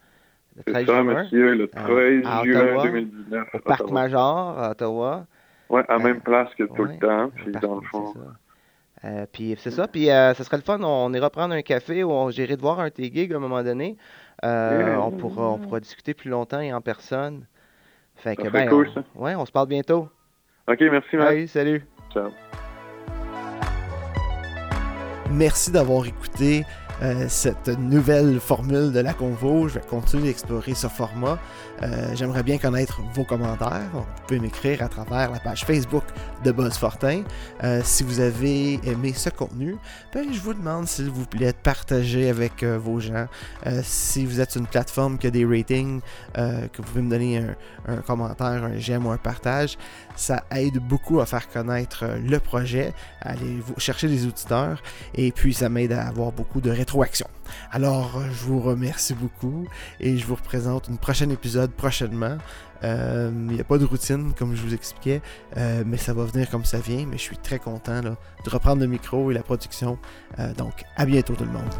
Le 0.56 0.64
C'est 0.66 0.72
13 0.74 0.86
ça, 0.88 0.94
juin, 0.94 1.04
monsieur, 1.04 1.54
le 1.56 1.70
à- 1.76 1.84
13 1.84 2.24
à 2.26 2.44
juin 2.44 2.62
Ottawa, 2.62 2.84
2019. 2.84 3.48
au 3.54 3.60
Parc 3.60 3.82
Ottawa. 3.82 4.02
Major 4.02 4.60
à 4.60 4.72
Ottawa. 4.72 5.26
Ouais, 5.70 5.84
à 5.90 5.96
Euh, 5.96 6.00
même 6.00 6.22
place 6.22 6.50
que 6.56 6.64
tout 6.64 6.82
ouais, 6.84 6.94
le 6.94 7.00
temps, 7.00 7.30
puis 7.36 7.52
dans 7.52 7.76
le 7.76 7.82
c'est 7.82 7.88
fond. 7.90 8.14
ça. 8.14 9.28
Puis 9.32 9.56
c'est 9.60 9.72
ça. 9.72 9.88
Puis 9.88 10.06
ça 10.06 10.34
serait 10.34 10.58
le 10.58 10.64
fun. 10.64 10.80
On 10.82 11.14
ira 11.14 11.30
prendre 11.30 11.54
un 11.54 11.62
café 11.62 12.04
ou 12.04 12.12
on 12.12 12.30
j'irai 12.32 12.56
de 12.56 12.62
voir 12.62 12.80
un 12.80 12.86
de 12.86 12.90
tes 12.94 13.12
gigs 13.12 13.34
à 13.34 13.36
un 13.36 13.40
moment 13.40 13.64
donné. 13.64 13.96
Euh, 14.46 14.96
on, 14.98 15.12
pourra, 15.12 15.50
on 15.50 15.58
pourra 15.58 15.80
discuter 15.80 16.14
plus 16.14 16.30
longtemps 16.30 16.60
et 16.60 16.72
en 16.74 16.82
personne. 16.82 17.46
Fait 18.16 18.36
que, 18.36 18.44
Ça 18.44 18.50
serait 18.50 18.64
ben, 18.66 18.70
cool, 18.70 18.90
on- 18.90 18.94
ça. 18.94 19.04
ouais, 19.16 19.36
on 19.36 19.46
se 19.46 19.52
parle 19.52 19.68
bientôt. 19.68 20.10
Ok, 20.68 20.80
merci, 20.82 21.18
Matt. 21.18 21.32
Hey, 21.34 21.48
salut. 21.48 21.86
Ciao. 22.12 22.30
Merci 25.32 25.72
d'avoir 25.72 26.06
écouté 26.06 26.64
euh, 27.04 27.26
cette 27.30 27.68
nouvelle 27.68 28.40
formule 28.40 28.92
de 28.92 29.00
la 29.00 29.14
convo. 29.14 29.68
Je 29.68 29.76
vais 29.76 29.86
continuer 29.86 30.30
d'explorer 30.30 30.74
ce 30.74 30.88
format. 30.88 31.38
Euh, 31.84 32.16
J'aimerais 32.16 32.42
bien 32.42 32.58
connaître 32.58 33.02
vos 33.14 33.24
commentaires. 33.24 33.90
Vous 33.94 34.04
pouvez 34.26 34.40
m'écrire 34.40 34.82
à 34.82 34.88
travers 34.88 35.32
la 35.32 35.40
page 35.40 35.64
Facebook 35.64 36.04
de 36.44 36.52
Buzz 36.52 36.74
Fortin. 36.74 37.22
Euh, 37.64 37.82
si 37.84 38.04
vous 38.04 38.20
avez 38.20 38.80
aimé 38.84 39.14
ce 39.14 39.30
contenu, 39.30 39.76
ben, 40.12 40.26
je 40.34 40.40
vous 40.40 40.56
demande 40.56 40.88
s'il 40.88 41.12
vous 41.12 41.26
plaît 41.26 41.52
de 41.52 41.58
partager 41.58 42.30
avec 42.30 42.64
vos 42.64 43.00
gens. 43.00 43.28
Si 43.84 44.26
vous 44.26 44.40
êtes 44.40 44.56
une 44.56 44.66
plateforme 44.66 45.18
qui 45.18 45.28
a 45.28 45.32
des 45.32 45.46
ratings, 45.46 46.02
que 46.34 46.78
vous 46.78 46.84
pouvez 46.84 47.02
me 47.02 47.10
donner 47.10 47.44
un, 47.88 47.98
commentaire, 47.98 48.64
un 48.64 48.78
j'aime 48.78 49.06
ou 49.06 49.12
un 49.12 49.18
partage, 49.18 49.78
ça 50.16 50.44
aide 50.52 50.78
beaucoup 50.80 51.20
à 51.20 51.26
faire 51.26 51.48
connaître 51.50 52.06
le 52.24 52.40
projet, 52.40 52.94
à 53.22 53.32
aller 53.32 53.62
chercher 53.78 54.08
des 54.08 54.26
auditeurs 54.26 54.82
et 55.14 55.32
puis 55.32 55.54
ça 55.54 55.70
m'aide 55.70 55.92
à 55.92 56.08
avoir 56.08 56.32
beaucoup 56.32 56.62
de 56.62 56.72
rétroaction. 56.88 57.28
Alors, 57.72 58.16
euh, 58.16 58.30
je 58.32 58.46
vous 58.46 58.62
remercie 58.62 59.14
beaucoup 59.14 59.68
et 60.00 60.18
je 60.18 60.26
vous 60.26 60.36
représente 60.36 60.88
une 60.88 60.98
prochaine 60.98 61.32
épisode 61.32 61.72
prochainement. 61.72 62.38
Euh, 62.84 63.30
Il 63.34 63.56
n'y 63.56 63.60
a 63.60 63.66
pas 63.66 63.78
de 63.78 63.86
routine, 63.86 64.34
comme 64.34 64.56
je 64.56 64.62
vous 64.62 64.74
expliquais, 64.74 65.22
euh, 65.58 65.84
mais 65.86 65.98
ça 65.98 66.14
va 66.14 66.24
venir 66.24 66.50
comme 66.50 66.64
ça 66.64 66.80
vient. 66.80 67.06
Mais 67.06 67.18
je 67.18 67.24
suis 67.24 67.38
très 67.38 67.60
content 67.60 68.02
de 68.02 68.16
reprendre 68.50 68.82
le 68.82 68.88
micro 68.88 69.32
et 69.32 69.34
la 69.34 69.44
production. 69.44 70.00
Euh, 70.40 70.54
donc, 70.54 70.84
à 70.96 71.06
bientôt 71.06 71.36
tout 71.36 71.46
le 71.46 71.52
monde. 71.52 71.74